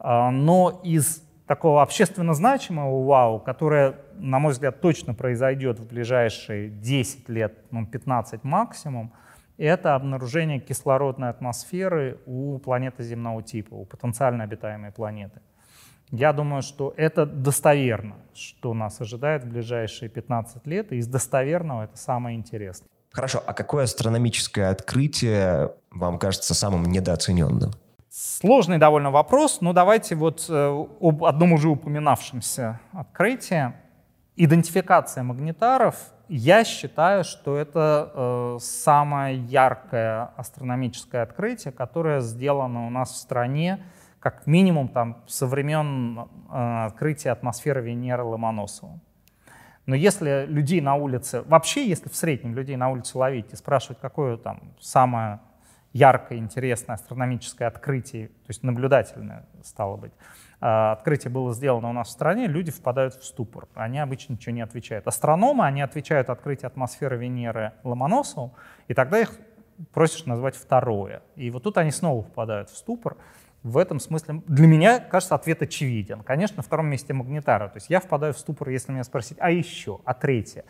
Но 0.00 0.80
из 0.84 1.24
такого 1.48 1.82
общественно 1.82 2.34
значимого 2.34 3.04
вау, 3.04 3.40
которое, 3.40 3.96
на 4.14 4.38
мой 4.38 4.52
взгляд, 4.52 4.80
точно 4.80 5.14
произойдет 5.14 5.80
в 5.80 5.88
ближайшие 5.88 6.68
10 6.68 7.28
лет, 7.28 7.58
ну, 7.70 7.86
15 7.86 8.44
максимум, 8.44 9.12
это 9.56 9.96
обнаружение 9.96 10.60
кислородной 10.60 11.30
атмосферы 11.30 12.18
у 12.26 12.58
планеты 12.58 13.02
земного 13.02 13.42
типа, 13.42 13.74
у 13.74 13.84
потенциально 13.84 14.44
обитаемой 14.44 14.92
планеты. 14.92 15.40
Я 16.10 16.32
думаю, 16.32 16.62
что 16.62 16.94
это 16.96 17.26
достоверно, 17.26 18.16
что 18.34 18.72
нас 18.72 19.00
ожидает 19.00 19.44
в 19.44 19.48
ближайшие 19.48 20.08
15 20.08 20.66
лет, 20.66 20.92
и 20.92 20.96
из 20.96 21.06
достоверного 21.06 21.84
это 21.84 21.96
самое 21.96 22.36
интересное. 22.36 22.88
Хорошо, 23.10 23.42
а 23.44 23.52
какое 23.52 23.84
астрономическое 23.84 24.70
открытие 24.70 25.72
вам 25.90 26.18
кажется 26.18 26.54
самым 26.54 26.84
недооцененным? 26.84 27.72
Сложный 28.20 28.78
довольно 28.78 29.12
вопрос, 29.12 29.60
но 29.60 29.72
давайте 29.72 30.16
вот 30.16 30.46
э, 30.48 30.86
об 31.00 31.24
одном 31.24 31.52
уже 31.52 31.68
упоминавшемся 31.68 32.80
открытии. 32.90 33.72
Идентификация 34.34 35.22
магнитаров. 35.22 35.94
Я 36.26 36.64
считаю, 36.64 37.22
что 37.22 37.56
это 37.56 38.10
э, 38.12 38.58
самое 38.60 39.38
яркое 39.38 40.32
астрономическое 40.36 41.22
открытие, 41.22 41.70
которое 41.70 42.18
сделано 42.18 42.88
у 42.88 42.90
нас 42.90 43.12
в 43.12 43.16
стране 43.18 43.84
как 44.18 44.48
минимум 44.48 44.88
там, 44.88 45.22
со 45.28 45.46
времен 45.46 46.18
э, 46.50 46.86
открытия 46.86 47.30
атмосферы 47.30 47.82
Венеры 47.82 48.24
Ломоносовым. 48.24 49.00
Но 49.86 49.94
если 49.94 50.44
людей 50.48 50.80
на 50.80 50.96
улице, 50.96 51.42
вообще, 51.42 51.88
если 51.88 52.08
в 52.08 52.16
среднем 52.16 52.56
людей 52.56 52.74
на 52.74 52.88
улице 52.88 53.16
ловить 53.16 53.52
и 53.52 53.56
спрашивать, 53.56 54.00
какое 54.00 54.36
там 54.36 54.74
самое 54.80 55.38
яркое, 55.92 56.38
интересное 56.38 56.94
астрономическое 56.94 57.68
открытие, 57.68 58.28
то 58.28 58.48
есть 58.48 58.62
наблюдательное 58.62 59.46
стало 59.62 59.96
быть, 59.96 60.12
э, 60.60 60.66
открытие 60.66 61.30
было 61.30 61.54
сделано 61.54 61.90
у 61.90 61.92
нас 61.92 62.08
в 62.08 62.10
стране, 62.10 62.46
люди 62.46 62.70
впадают 62.70 63.14
в 63.14 63.24
ступор. 63.24 63.68
Они 63.74 63.98
обычно 63.98 64.34
ничего 64.34 64.54
не 64.54 64.62
отвечают. 64.62 65.06
Астрономы, 65.06 65.64
они 65.64 65.82
отвечают 65.82 66.30
открытие 66.30 66.66
атмосферы 66.66 67.16
Венеры 67.16 67.72
Ломоносову, 67.84 68.54
и 68.86 68.94
тогда 68.94 69.20
их 69.20 69.32
просишь 69.92 70.26
назвать 70.26 70.56
второе. 70.56 71.22
И 71.36 71.50
вот 71.50 71.62
тут 71.62 71.78
они 71.78 71.90
снова 71.90 72.22
впадают 72.22 72.70
в 72.70 72.76
ступор 72.76 73.16
в 73.62 73.76
этом 73.76 74.00
смысле 74.00 74.42
для 74.46 74.66
меня, 74.66 75.00
кажется, 75.00 75.34
ответ 75.34 75.62
очевиден. 75.62 76.22
Конечно, 76.22 76.58
на 76.58 76.62
втором 76.62 76.86
месте 76.86 77.12
магнитара. 77.12 77.68
То 77.68 77.76
есть 77.76 77.90
я 77.90 78.00
впадаю 78.00 78.32
в 78.32 78.38
ступор, 78.38 78.68
если 78.68 78.92
меня 78.92 79.04
спросить, 79.04 79.38
а 79.40 79.50
еще, 79.50 80.00
а 80.04 80.14
третье. 80.14 80.64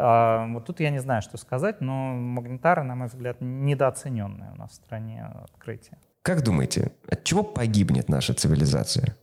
А, 0.00 0.46
вот 0.46 0.64
тут 0.64 0.78
я 0.78 0.90
не 0.90 1.00
знаю, 1.00 1.22
что 1.22 1.36
сказать, 1.38 1.80
но 1.80 2.14
магнитары, 2.14 2.84
на 2.84 2.94
мой 2.94 3.08
взгляд, 3.08 3.38
недооцененные 3.40 4.52
у 4.52 4.54
нас 4.54 4.70
в 4.70 4.74
стране 4.74 5.26
открытие. 5.42 5.98
Как 6.22 6.44
думаете, 6.44 6.92
от 7.10 7.24
чего 7.24 7.42
погибнет 7.42 8.08
наша 8.08 8.32
цивилизация? 8.32 9.16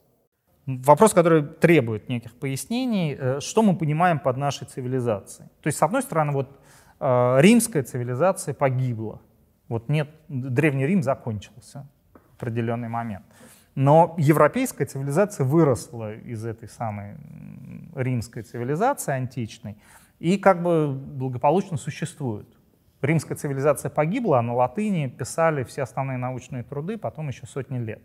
Вопрос, 0.65 1.13
который 1.13 1.43
требует 1.43 2.09
неких 2.09 2.33
пояснений. 2.35 3.15
Э, 3.17 3.39
что 3.39 3.61
мы 3.61 3.77
понимаем 3.77 4.19
под 4.19 4.35
нашей 4.35 4.67
цивилизацией? 4.67 5.47
То 5.61 5.67
есть, 5.67 5.77
с 5.77 5.81
одной 5.81 6.01
стороны, 6.01 6.33
вот 6.33 6.59
э, 6.99 7.37
римская 7.39 7.83
цивилизация 7.83 8.53
погибла. 8.53 9.21
Вот 9.69 9.87
нет, 9.87 10.09
Древний 10.27 10.85
Рим 10.85 11.03
закончился 11.03 11.87
в 12.13 12.35
определенный 12.35 12.89
момент. 12.89 13.23
Но 13.75 14.13
европейская 14.17 14.85
цивилизация 14.85 15.45
выросла 15.45 16.15
из 16.15 16.45
этой 16.45 16.67
самой 16.67 17.15
римской 17.95 18.43
цивилизации 18.43 19.13
античной 19.13 19.77
и 20.19 20.37
как 20.37 20.61
бы 20.63 20.93
благополучно 20.93 21.77
существует. 21.77 22.47
Римская 23.01 23.37
цивилизация 23.37 23.89
погибла, 23.89 24.39
а 24.39 24.41
на 24.41 24.55
латыни 24.55 25.07
писали 25.07 25.63
все 25.63 25.83
основные 25.83 26.17
научные 26.17 26.63
труды, 26.63 26.97
потом 26.97 27.27
еще 27.27 27.45
сотни 27.45 27.77
лет. 27.77 28.01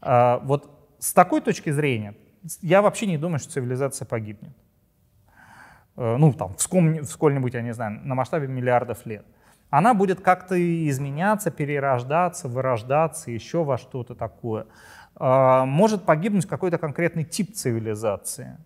А, 0.00 0.38
вот 0.44 0.70
с 0.98 1.12
такой 1.12 1.40
точки 1.40 1.70
зрения 1.70 2.14
я 2.60 2.82
вообще 2.82 3.06
не 3.06 3.18
думаю, 3.18 3.38
что 3.38 3.52
цивилизация 3.52 4.06
погибнет. 4.06 4.52
Э, 5.96 6.16
ну, 6.16 6.32
там, 6.32 6.54
в 6.54 6.60
сколь-нибудь, 6.60 7.54
я 7.54 7.62
не 7.62 7.72
знаю, 7.72 8.00
на 8.04 8.14
масштабе 8.14 8.46
миллиардов 8.46 9.06
лет. 9.06 9.24
Она 9.70 9.94
будет 9.94 10.20
как-то 10.20 10.56
изменяться, 10.88 11.50
перерождаться, 11.50 12.48
вырождаться, 12.48 13.30
еще 13.30 13.64
во 13.64 13.78
что-то 13.78 14.14
такое. 14.14 14.66
А, 15.16 15.64
может 15.64 16.04
погибнуть 16.04 16.46
какой-то 16.46 16.78
конкретный 16.78 17.24
тип 17.24 17.54
цивилизации. 17.54 18.58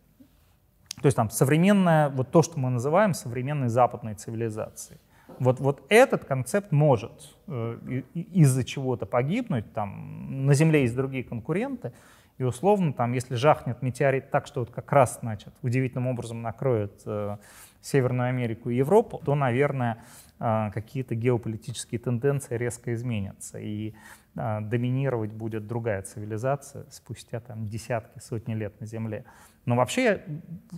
То 1.01 1.07
есть 1.07 1.17
там 1.17 1.31
современная, 1.31 2.11
вот 2.11 2.31
то, 2.31 2.43
что 2.43 2.59
мы 2.59 2.71
называем 2.71 3.15
современной 3.15 3.69
западной 3.69 4.15
цивилизацией. 4.15 5.01
Вот, 5.39 5.59
вот 5.61 5.83
этот 5.89 6.25
концепт 6.25 6.71
может 6.71 7.35
э, 7.47 8.03
из-за 8.15 8.65
чего-то 8.65 9.07
погибнуть. 9.07 9.73
Там, 9.73 10.45
на 10.47 10.55
Земле 10.55 10.83
есть 10.83 10.95
другие 10.95 11.25
конкуренты, 11.25 11.93
и 12.37 12.43
условно, 12.43 12.93
там, 12.93 13.13
если 13.13 13.35
жахнет 13.35 13.83
метеорит 13.83 14.31
так, 14.31 14.47
что 14.47 14.61
вот 14.61 14.71
как 14.71 14.91
раз 14.93 15.19
значит, 15.21 15.53
удивительным 15.63 16.07
образом 16.09 16.43
накроет 16.43 17.03
э, 17.07 17.37
Северную 17.81 18.29
Америку 18.29 18.71
и 18.71 18.77
Европу, 18.77 19.21
то, 19.25 19.35
наверное, 19.35 20.03
э, 20.39 20.71
какие-то 20.73 21.15
геополитические 21.15 21.99
тенденции 21.99 22.57
резко 22.57 22.93
изменятся. 22.93 23.59
И 23.59 23.95
доминировать 24.35 25.33
будет 25.33 25.67
другая 25.67 26.03
цивилизация 26.03 26.87
спустя 26.91 27.41
там, 27.41 27.67
десятки, 27.69 28.19
сотни 28.21 28.55
лет 28.55 28.81
на 28.81 28.87
Земле. 28.87 29.25
Но 29.67 29.77
вообще 29.77 30.23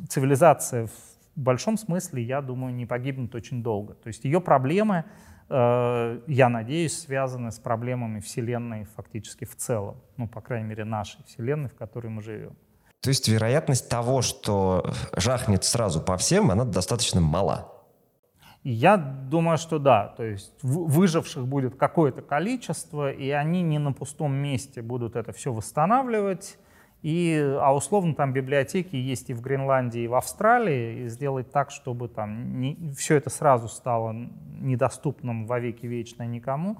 цивилизация 0.08 0.86
в 0.86 1.12
в 1.34 1.40
большом 1.40 1.78
смысле, 1.78 2.22
я 2.22 2.40
думаю, 2.42 2.74
не 2.74 2.86
погибнет 2.86 3.34
очень 3.34 3.62
долго. 3.62 3.94
То 3.94 4.08
есть 4.08 4.24
ее 4.24 4.40
проблемы, 4.40 5.04
э, 5.48 6.20
я 6.26 6.48
надеюсь, 6.48 6.98
связаны 7.00 7.50
с 7.50 7.58
проблемами 7.58 8.20
Вселенной 8.20 8.84
фактически 8.96 9.44
в 9.44 9.56
целом. 9.56 9.96
Ну, 10.16 10.28
по 10.28 10.40
крайней 10.40 10.68
мере, 10.68 10.84
нашей 10.84 11.22
Вселенной, 11.24 11.70
в 11.70 11.74
которой 11.74 12.08
мы 12.08 12.22
живем. 12.22 12.54
То 13.00 13.08
есть 13.08 13.28
вероятность 13.28 13.88
того, 13.88 14.22
что 14.22 14.92
жахнет 15.16 15.64
сразу 15.64 16.00
по 16.00 16.16
всем, 16.16 16.50
она 16.50 16.64
достаточно 16.64 17.20
мала. 17.20 17.72
Я 18.64 18.96
думаю, 18.96 19.58
что 19.58 19.78
да. 19.78 20.08
То 20.16 20.24
есть 20.24 20.54
выживших 20.62 21.46
будет 21.46 21.76
какое-то 21.76 22.22
количество, 22.22 23.10
и 23.10 23.30
они 23.30 23.62
не 23.62 23.78
на 23.78 23.92
пустом 23.92 24.34
месте 24.34 24.82
будут 24.82 25.16
это 25.16 25.32
все 25.32 25.52
восстанавливать. 25.52 26.58
И, 27.02 27.36
а 27.60 27.74
условно 27.74 28.14
там 28.14 28.32
библиотеки 28.32 28.94
есть 28.94 29.28
и 29.30 29.34
в 29.34 29.40
Гренландии, 29.40 30.02
и 30.02 30.06
в 30.06 30.14
Австралии, 30.14 31.02
и 31.02 31.08
сделать 31.08 31.50
так, 31.50 31.72
чтобы 31.72 32.08
там 32.08 32.60
не, 32.60 32.92
все 32.96 33.16
это 33.16 33.28
сразу 33.28 33.66
стало 33.66 34.12
недоступным 34.12 35.46
во 35.46 35.58
веки 35.58 35.84
вечно 35.84 36.22
никому, 36.24 36.78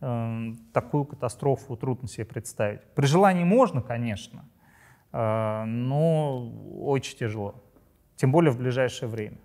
э, 0.00 0.52
такую 0.72 1.06
катастрофу 1.06 1.76
трудно 1.76 2.06
себе 2.06 2.24
представить. 2.24 2.82
При 2.94 3.06
желании 3.06 3.42
можно, 3.42 3.82
конечно, 3.82 4.44
э, 5.12 5.64
но 5.64 6.52
очень 6.84 7.18
тяжело, 7.18 7.56
тем 8.14 8.30
более 8.30 8.52
в 8.52 8.58
ближайшее 8.58 9.08
время. 9.08 9.38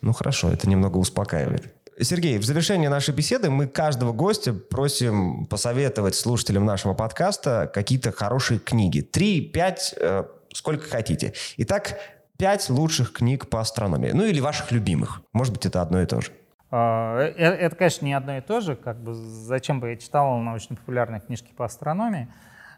Ну 0.00 0.12
хорошо, 0.12 0.50
это 0.50 0.68
немного 0.68 0.98
успокаивает. 0.98 1.72
Сергей, 2.00 2.38
в 2.38 2.44
завершении 2.44 2.88
нашей 2.88 3.14
беседы 3.14 3.48
мы 3.48 3.66
каждого 3.66 4.12
гостя 4.12 4.52
просим 4.52 5.46
посоветовать 5.46 6.14
слушателям 6.14 6.66
нашего 6.66 6.92
подкаста 6.92 7.70
какие-то 7.72 8.12
хорошие 8.12 8.60
книги. 8.60 9.00
Три, 9.00 9.40
пять, 9.40 9.94
э, 9.98 10.24
сколько 10.52 10.86
хотите. 10.88 11.32
Итак, 11.56 11.98
пять 12.36 12.68
лучших 12.68 13.12
книг 13.12 13.48
по 13.48 13.60
астрономии. 13.60 14.10
Ну 14.10 14.24
или 14.24 14.40
ваших 14.40 14.72
любимых. 14.72 15.22
Может 15.32 15.54
быть, 15.54 15.64
это 15.64 15.80
одно 15.80 16.02
и 16.02 16.06
то 16.06 16.20
же. 16.20 16.32
А, 16.70 17.18
э, 17.18 17.32
э, 17.36 17.44
это, 17.44 17.76
конечно, 17.76 18.04
не 18.04 18.12
одно 18.12 18.36
и 18.36 18.40
то 18.42 18.60
же. 18.60 18.76
Как 18.76 19.02
бы, 19.02 19.14
зачем 19.14 19.80
бы 19.80 19.90
я 19.90 19.96
читал 19.96 20.36
научно-популярные 20.38 21.22
книжки 21.22 21.52
по 21.56 21.64
астрономии? 21.64 22.28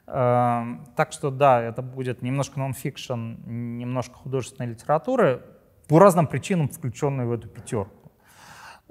А, 0.06 0.64
так 0.96 1.12
что 1.12 1.30
да, 1.30 1.60
это 1.60 1.82
будет 1.82 2.22
немножко 2.22 2.60
нон-фикшн, 2.60 3.34
немножко 3.46 4.14
художественной 4.14 4.70
литературы, 4.70 5.42
по 5.88 5.98
разным 5.98 6.26
причинам 6.26 6.68
включенной 6.68 7.24
в 7.26 7.32
эту 7.32 7.48
пятерку. 7.48 8.12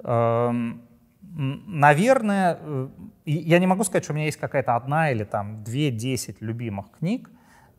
Эм, 0.00 0.82
наверное, 1.22 2.58
э, 2.60 2.88
я 3.24 3.58
не 3.58 3.66
могу 3.66 3.84
сказать, 3.84 4.04
что 4.04 4.12
у 4.12 4.16
меня 4.16 4.26
есть 4.26 4.38
какая-то 4.38 4.76
одна 4.76 5.10
или 5.10 5.24
там 5.24 5.62
две-десять 5.62 6.40
любимых 6.40 6.90
книг, 6.90 7.30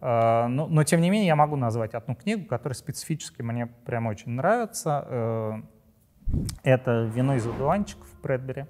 э, 0.02 0.48
но, 0.48 0.68
но 0.68 0.84
тем 0.84 1.02
не 1.02 1.10
менее 1.10 1.28
я 1.28 1.36
могу 1.36 1.58
назвать 1.58 1.94
одну 1.94 2.16
книгу, 2.16 2.46
которая 2.46 2.76
специфически 2.76 3.42
мне 3.42 3.68
прям 3.68 4.08
очень 4.08 4.32
нравится. 4.32 5.06
Э, 5.08 5.62
это 6.64 7.06
«Вино 7.14 7.36
из 7.36 7.46
одуванчиков» 7.46 8.08
Брэдбери. 8.22 8.66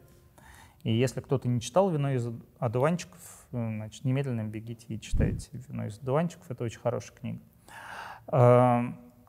И 0.84 0.94
если 0.94 1.20
кто-то 1.20 1.48
не 1.48 1.60
читал 1.60 1.90
«Вино 1.90 2.12
из 2.12 2.28
одуванчиков», 2.58 3.20
значит, 3.52 4.06
немедленно 4.06 4.46
бегите 4.46 4.86
и 4.88 5.00
читайте 5.00 5.50
«Вино 5.52 5.88
из 5.88 6.00
одуванчиков». 6.00 6.50
Это 6.50 6.64
очень 6.64 6.80
хорошая 6.80 7.18
книга. 7.18 7.40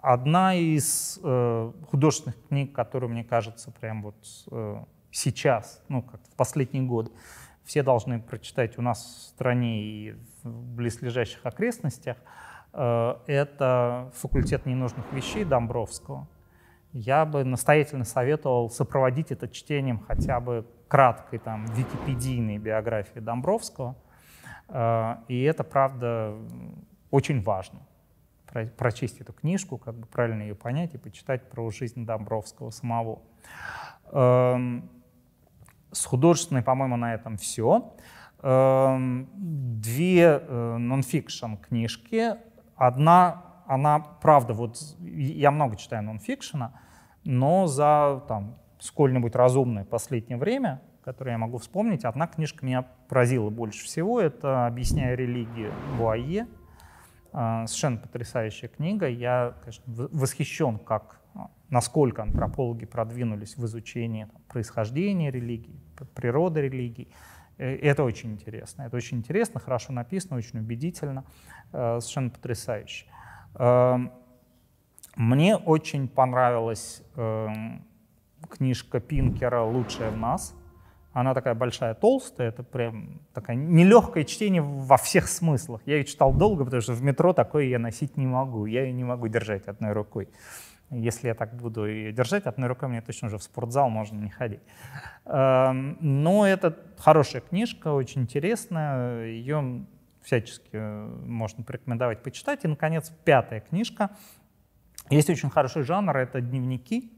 Одна 0.03 0.55
из 0.55 1.21
э, 1.23 1.73
художественных 1.91 2.37
книг, 2.49 2.73
которую, 2.73 3.11
мне 3.11 3.23
кажется, 3.23 3.71
прям 3.71 4.03
вот 4.03 4.17
э, 4.51 4.85
сейчас, 5.11 5.83
ну, 5.89 6.01
как 6.01 6.23
в 6.23 6.37
последние 6.37 6.85
годы, 6.85 7.11
все 7.65 7.83
должны 7.83 8.19
прочитать 8.19 8.79
у 8.79 8.83
нас 8.83 8.99
в 9.03 9.29
стране 9.35 9.83
и 9.83 10.13
в 10.43 10.75
близлежащих 10.75 11.45
окрестностях, 11.45 12.17
э, 12.73 13.15
это 13.27 14.11
«Факультет 14.15 14.65
ненужных 14.65 15.13
вещей» 15.13 15.45
Домбровского. 15.45 16.27
Я 16.93 17.27
бы 17.27 17.45
настоятельно 17.45 18.05
советовал 18.05 18.71
сопроводить 18.71 19.31
это 19.31 19.49
чтением 19.49 20.01
хотя 20.09 20.41
бы 20.41 20.67
краткой 20.89 21.41
там 21.41 21.67
википедийной 21.67 22.57
биографии 22.57 23.21
Домбровского. 23.21 23.97
Э, 24.69 25.17
и 25.29 25.43
это, 25.43 25.63
правда, 25.63 26.35
очень 27.11 27.43
важно 27.43 27.81
прочесть 28.77 29.21
эту 29.21 29.33
книжку, 29.33 29.79
как 29.79 29.95
бы 29.95 30.07
правильно 30.07 30.43
ее 30.43 30.55
понять 30.55 30.95
и 30.95 30.99
почитать 30.99 31.49
про 31.51 31.71
жизнь 31.71 32.05
Домбровского 32.05 32.71
самого. 32.71 33.21
Эм, 34.13 34.91
с 35.93 36.05
художественной, 36.05 36.63
по-моему, 36.63 36.97
на 36.97 37.15
этом 37.15 37.37
все. 37.37 37.95
Эм, 38.43 39.29
две 39.37 40.41
э, 40.41 40.77
нонфикшн 40.77 41.55
книжки. 41.57 42.37
Одна, 42.77 43.63
она, 43.67 44.01
правда, 44.01 44.55
вот 44.55 44.79
я 45.01 45.51
много 45.51 45.77
читаю 45.77 46.03
нонфикшена, 46.03 46.73
но 47.25 47.67
за 47.67 48.23
там, 48.29 48.57
сколь-нибудь 48.79 49.35
разумное 49.35 49.85
последнее 49.85 50.39
время, 50.39 50.81
которое 51.05 51.33
я 51.33 51.39
могу 51.39 51.59
вспомнить, 51.59 52.05
одна 52.05 52.27
книжка 52.27 52.65
меня 52.65 52.83
поразила 53.09 53.51
больше 53.51 53.85
всего. 53.85 54.21
Это 54.21 54.67
«Объясняя 54.67 55.15
религию 55.15 55.73
Буае», 55.99 56.47
совершенно 57.33 57.99
потрясающая 57.99 58.69
книга. 58.69 59.09
Я, 59.09 59.55
конечно, 59.61 59.85
восхищен, 59.87 60.79
как, 60.79 61.21
а, 61.35 61.51
насколько 61.69 62.23
антропологи 62.23 62.87
продвинулись 62.87 63.57
в 63.57 63.65
изучении 63.67 64.25
там, 64.25 64.43
происхождения 64.49 65.31
религии, 65.31 65.81
природы 66.15 66.63
религий. 66.63 67.13
Э, 67.59 67.77
это 67.77 68.03
очень 68.05 68.33
интересно. 68.33 68.83
Это 68.83 68.97
очень 68.97 69.19
интересно, 69.19 69.61
хорошо 69.61 69.93
написано, 69.93 70.37
очень 70.37 70.59
убедительно, 70.59 71.25
э, 71.73 72.01
совершенно 72.01 72.31
потрясающе. 72.31 73.07
Эм, 73.55 74.13
мне 75.17 75.57
очень 75.57 76.09
понравилась 76.09 77.03
эм, 77.17 77.85
книжка 78.49 79.01
Пинкера 79.01 79.63
«Лучшее 79.63 80.11
в 80.11 80.17
нас». 80.17 80.55
Она 81.13 81.35
такая 81.35 81.55
большая, 81.55 81.95
толстая, 81.95 82.51
это 82.51 82.63
прям 82.63 83.21
такое 83.35 83.57
нелегкое 83.57 84.25
чтение 84.25 84.63
во 84.63 84.97
всех 84.97 85.29
смыслах. 85.29 85.83
Я 85.85 85.97
ее 85.97 86.05
читал 86.05 86.33
долго, 86.33 86.65
потому 86.65 86.81
что 86.81 86.93
в 86.93 87.03
метро 87.03 87.33
такое 87.33 87.65
я 87.65 87.81
носить 87.81 88.17
не 88.17 88.27
могу. 88.27 88.67
Я 88.67 88.85
ее 88.85 88.93
не 88.93 89.03
могу 89.03 89.27
держать 89.27 89.67
одной 89.67 89.93
рукой. 89.93 90.29
Если 90.91 91.29
я 91.29 91.35
так 91.35 91.55
буду 91.55 91.87
ее 91.87 92.13
держать 92.13 92.47
одной 92.47 92.69
рукой, 92.69 92.89
мне 92.89 93.01
точно 93.01 93.27
уже 93.29 93.39
в 93.39 93.43
спортзал 93.43 93.91
можно 93.91 94.19
не 94.19 94.31
ходить. 94.31 94.61
Эм, 95.25 95.97
но 96.01 96.47
это 96.47 96.77
хорошая 96.99 97.43
книжка, 97.43 97.93
очень 97.93 98.23
интересная. 98.23 99.27
Ее 99.27 99.87
всячески 100.23 100.77
можно 100.77 101.65
порекомендовать 101.65 102.23
почитать. 102.23 102.65
И, 102.65 102.69
наконец, 102.69 103.11
пятая 103.25 103.61
книжка. 103.61 104.11
Есть 105.11 105.31
очень 105.31 105.51
хороший 105.51 105.83
жанр, 105.83 106.17
это 106.17 106.41
дневники. 106.41 107.13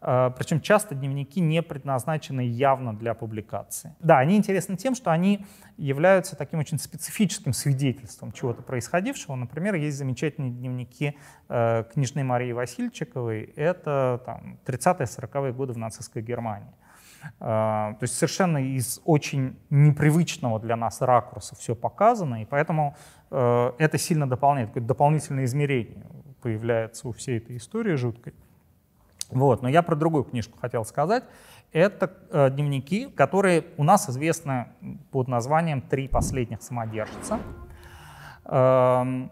Э, 0.00 0.30
Причем 0.36 0.60
часто 0.60 0.94
дневники 0.94 1.40
не 1.40 1.62
предназначены 1.62 2.40
явно 2.40 2.96
для 2.96 3.14
публикации. 3.14 3.94
Да, 4.00 4.18
они 4.18 4.36
интересны 4.36 4.76
тем, 4.76 4.94
что 4.94 5.10
они 5.10 5.44
являются 5.76 6.36
таким 6.36 6.60
очень 6.60 6.78
специфическим 6.78 7.52
свидетельством 7.52 8.32
чего-то 8.32 8.62
происходившего. 8.62 9.34
Например, 9.34 9.74
есть 9.74 9.96
замечательные 9.96 10.50
дневники 10.50 11.16
э, 11.48 11.84
княжны 11.92 12.24
Марии 12.24 12.52
Васильчиковой. 12.52 13.52
Это 13.56 14.22
там, 14.24 14.58
30-40-е 14.66 15.52
годы 15.52 15.72
в 15.72 15.78
нацистской 15.78 16.22
Германии. 16.22 16.72
Э, 17.40 17.94
то 17.98 17.98
есть 18.02 18.14
совершенно 18.14 18.58
из 18.58 19.00
очень 19.04 19.58
непривычного 19.70 20.60
для 20.60 20.76
нас 20.76 21.00
ракурса 21.00 21.56
все 21.56 21.74
показано, 21.74 22.42
и 22.42 22.44
поэтому 22.44 22.96
э, 23.30 23.72
это 23.78 23.98
сильно 23.98 24.28
дополняет, 24.28 24.68
какое-то 24.68 24.88
дополнительное 24.88 25.44
измерение 25.44 26.06
появляется 26.40 27.08
у 27.08 27.12
всей 27.12 27.38
этой 27.38 27.56
истории 27.56 27.94
жуткой. 27.96 28.34
Вот, 29.30 29.62
но 29.62 29.68
я 29.68 29.82
про 29.82 29.94
другую 29.94 30.24
книжку 30.24 30.58
хотел 30.58 30.84
сказать. 30.84 31.24
Это 31.72 32.10
э, 32.30 32.50
дневники, 32.50 33.06
которые 33.06 33.66
у 33.76 33.84
нас 33.84 34.08
известны 34.08 34.68
под 35.10 35.28
названием 35.28 35.82
«Три 35.82 36.08
последних 36.08 36.62
самодержца». 36.62 37.38
Эм, 38.46 39.30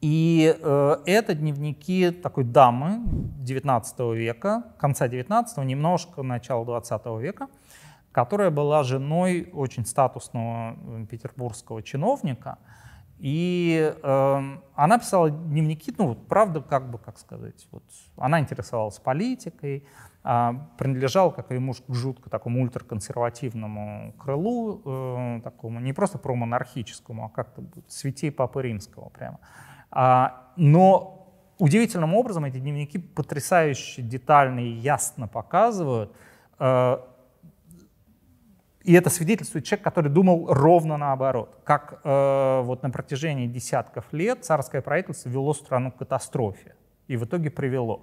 и 0.00 0.56
э, 0.60 0.96
это 1.06 1.34
дневники 1.34 2.10
такой 2.10 2.42
дамы 2.42 3.02
19 3.04 4.00
века, 4.16 4.64
конца 4.78 5.06
19 5.06 5.58
немножко 5.58 6.22
начала 6.24 6.64
20 6.64 7.06
века, 7.20 7.46
которая 8.10 8.50
была 8.50 8.82
женой 8.82 9.48
очень 9.52 9.86
статусного 9.86 10.76
э, 10.76 11.06
петербургского 11.08 11.82
чиновника– 11.84 12.58
и 13.18 13.94
э, 14.02 14.42
она 14.74 14.98
писала 14.98 15.30
дневники, 15.30 15.92
ну, 15.96 16.08
вот, 16.08 16.28
правда, 16.28 16.60
как 16.60 16.90
бы, 16.90 16.98
как 16.98 17.18
сказать, 17.18 17.66
вот, 17.70 17.82
она 18.16 18.40
интересовалась 18.40 18.98
политикой, 18.98 19.86
э, 20.22 20.50
принадлежала, 20.76 21.30
как 21.30 21.50
и 21.50 21.58
муж, 21.58 21.78
к 21.86 21.94
жутко 21.94 22.28
такому 22.28 22.60
ультраконсервативному 22.62 24.12
крылу, 24.18 24.82
э, 24.84 25.40
такому 25.42 25.80
не 25.80 25.94
просто 25.94 26.18
промонархическому, 26.18 27.24
а 27.24 27.28
как-то 27.30 27.64
святей 27.88 28.30
Папы 28.30 28.62
Римского 28.62 29.08
прямо. 29.08 29.40
А, 29.90 30.52
но 30.56 31.26
удивительным 31.58 32.14
образом 32.14 32.44
эти 32.44 32.58
дневники 32.58 32.98
потрясающе 32.98 34.02
детально 34.02 34.60
и 34.60 34.68
ясно 34.68 35.26
показывают 35.26 36.14
э, 36.58 36.98
и 38.86 38.92
это 38.92 39.10
свидетельствует 39.10 39.64
человек, 39.64 39.82
который 39.82 40.12
думал 40.12 40.46
ровно 40.46 40.96
наоборот. 40.96 41.58
Как 41.64 42.00
э, 42.04 42.60
вот 42.62 42.84
на 42.84 42.90
протяжении 42.90 43.48
десятков 43.48 44.04
лет 44.12 44.44
царское 44.44 44.80
правительство 44.80 45.28
вело 45.28 45.54
страну 45.54 45.90
к 45.90 45.96
катастрофе. 45.96 46.76
И 47.08 47.16
в 47.16 47.24
итоге 47.24 47.50
привело. 47.50 47.96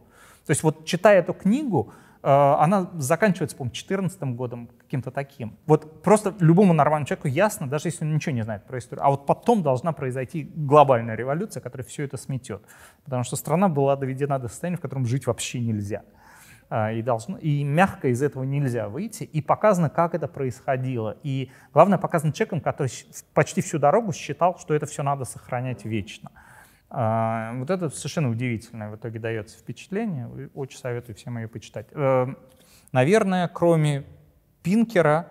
То 0.45 0.51
есть 0.51 0.61
вот 0.61 0.85
читая 0.85 1.19
эту 1.19 1.33
книгу, 1.33 1.93
э, 2.21 2.27
она 2.27 2.89
заканчивается, 2.95 3.55
по-моему, 3.55 3.73
14 3.73 4.35
годом, 4.35 4.69
каким-то 4.77 5.09
таким. 5.09 5.57
Вот 5.67 6.03
просто 6.03 6.35
любому 6.41 6.73
нормальному 6.73 7.07
человеку 7.07 7.29
ясно, 7.29 7.65
даже 7.65 7.87
если 7.87 8.03
он 8.03 8.13
ничего 8.13 8.35
не 8.35 8.43
знает 8.43 8.65
про 8.65 8.77
историю. 8.77 9.05
А 9.05 9.09
вот 9.09 9.25
потом 9.25 9.63
должна 9.63 9.93
произойти 9.93 10.51
глобальная 10.53 11.15
революция, 11.15 11.61
которая 11.61 11.87
все 11.87 12.03
это 12.03 12.17
сметет. 12.17 12.61
Потому 13.05 13.23
что 13.23 13.37
страна 13.37 13.69
была 13.69 13.95
доведена 13.95 14.37
до 14.37 14.49
состояния, 14.49 14.77
в 14.77 14.81
котором 14.81 15.05
жить 15.05 15.27
вообще 15.27 15.61
нельзя. 15.61 16.03
А, 16.69 16.91
и, 16.91 17.01
должно, 17.01 17.37
и 17.37 17.63
мягко 17.63 18.07
из 18.07 18.21
этого 18.21 18.43
нельзя 18.43 18.89
выйти. 18.89 19.23
И 19.23 19.41
показано, 19.41 19.89
как 19.89 20.15
это 20.15 20.27
происходило. 20.27 21.17
И 21.23 21.51
главное, 21.73 21.97
показано 21.97 22.33
человеком, 22.33 22.61
который 22.61 22.91
почти 23.33 23.61
всю 23.61 23.79
дорогу 23.79 24.11
считал, 24.13 24.57
что 24.57 24.73
это 24.73 24.85
все 24.85 25.03
надо 25.03 25.25
сохранять 25.25 25.85
вечно. 25.85 26.31
А, 26.89 27.53
вот 27.55 27.69
это 27.69 27.89
совершенно 27.89 28.29
удивительное 28.29 28.91
в 28.91 28.95
итоге 28.95 29.19
дается 29.19 29.57
впечатление. 29.57 30.49
Очень 30.53 30.77
советую 30.77 31.15
всем 31.15 31.37
ее 31.37 31.47
почитать. 31.47 31.87
Э, 31.91 32.27
наверное, 32.91 33.47
кроме 33.47 34.05
Пинкера, 34.61 35.27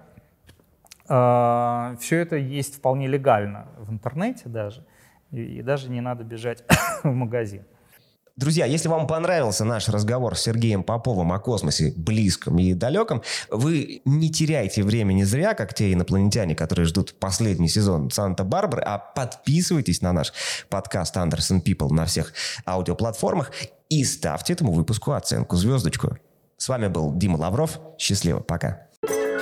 э, 1.09 1.97
все 2.01 2.19
это 2.19 2.37
есть 2.37 2.77
вполне 2.77 3.07
легально 3.07 3.69
в 3.79 3.93
интернете 3.93 4.49
даже. 4.49 4.85
И 5.31 5.63
даже 5.63 5.89
не 5.89 6.01
надо 6.01 6.25
бежать 6.25 6.65
в 7.05 7.13
магазин. 7.13 7.65
Друзья, 8.43 8.67
если 8.67 8.89
вам 8.89 9.07
понравился 9.07 9.65
наш 9.65 9.89
разговор 9.89 10.37
с 10.37 10.43
Сергеем 10.43 10.83
Поповым 10.83 11.31
о 11.31 11.39
космосе 11.39 11.93
близком 11.95 12.59
и 12.59 12.75
далеком, 12.75 13.23
вы 13.51 14.03
не 14.05 14.33
теряйте 14.33 14.83
времени 14.83 15.23
зря, 15.23 15.55
как 15.55 15.75
те 15.75 15.93
инопланетяне, 15.93 16.57
которые 16.57 16.87
ждут 16.87 17.15
последний 17.21 17.69
сезон 17.69 18.11
Санта-Барбары, 18.11 18.83
а 18.83 18.99
подписывайтесь 18.99 20.03
на 20.03 20.13
наш 20.13 20.33
подкаст 20.69 21.17
Anderson 21.17 21.63
People 21.63 21.93
на 21.93 22.05
всех 22.05 22.33
аудиоплатформах 22.67 23.53
и 23.89 24.03
ставьте 24.03 24.55
этому 24.55 24.73
выпуску 24.73 25.13
оценку 25.13 25.55
звездочку. 25.55 26.19
С 26.57 26.69
вами 26.69 26.89
был 26.89 27.15
Дима 27.15 27.37
Лавров. 27.37 27.79
Счастливо. 27.97 28.41
Пока. 28.41 28.89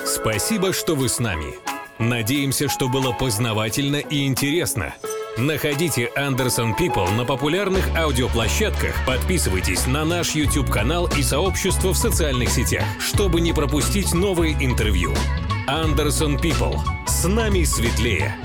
Спасибо, 0.05 0.75
что 0.75 0.95
вы 0.95 1.09
с 1.09 1.19
нами. 1.19 1.55
Надеемся, 1.99 2.69
что 2.69 2.91
было 2.91 3.13
познавательно 3.13 3.97
и 3.97 4.27
интересно. 4.27 4.93
Находите 5.37 6.11
Anderson 6.17 6.77
People 6.77 7.11
на 7.13 7.25
популярных 7.25 7.89
аудиоплощадках, 7.97 8.95
подписывайтесь 9.07 9.87
на 9.87 10.05
наш 10.05 10.35
YouTube-канал 10.35 11.09
и 11.17 11.23
сообщество 11.23 11.93
в 11.93 11.97
социальных 11.97 12.51
сетях, 12.51 12.85
чтобы 12.99 13.41
не 13.41 13.53
пропустить 13.53 14.13
новые 14.13 14.55
интервью. 14.55 15.15
Anderson 15.69 16.41
People. 16.41 16.77
С 17.07 17.27
нами 17.29 17.63
светлее. 17.63 18.37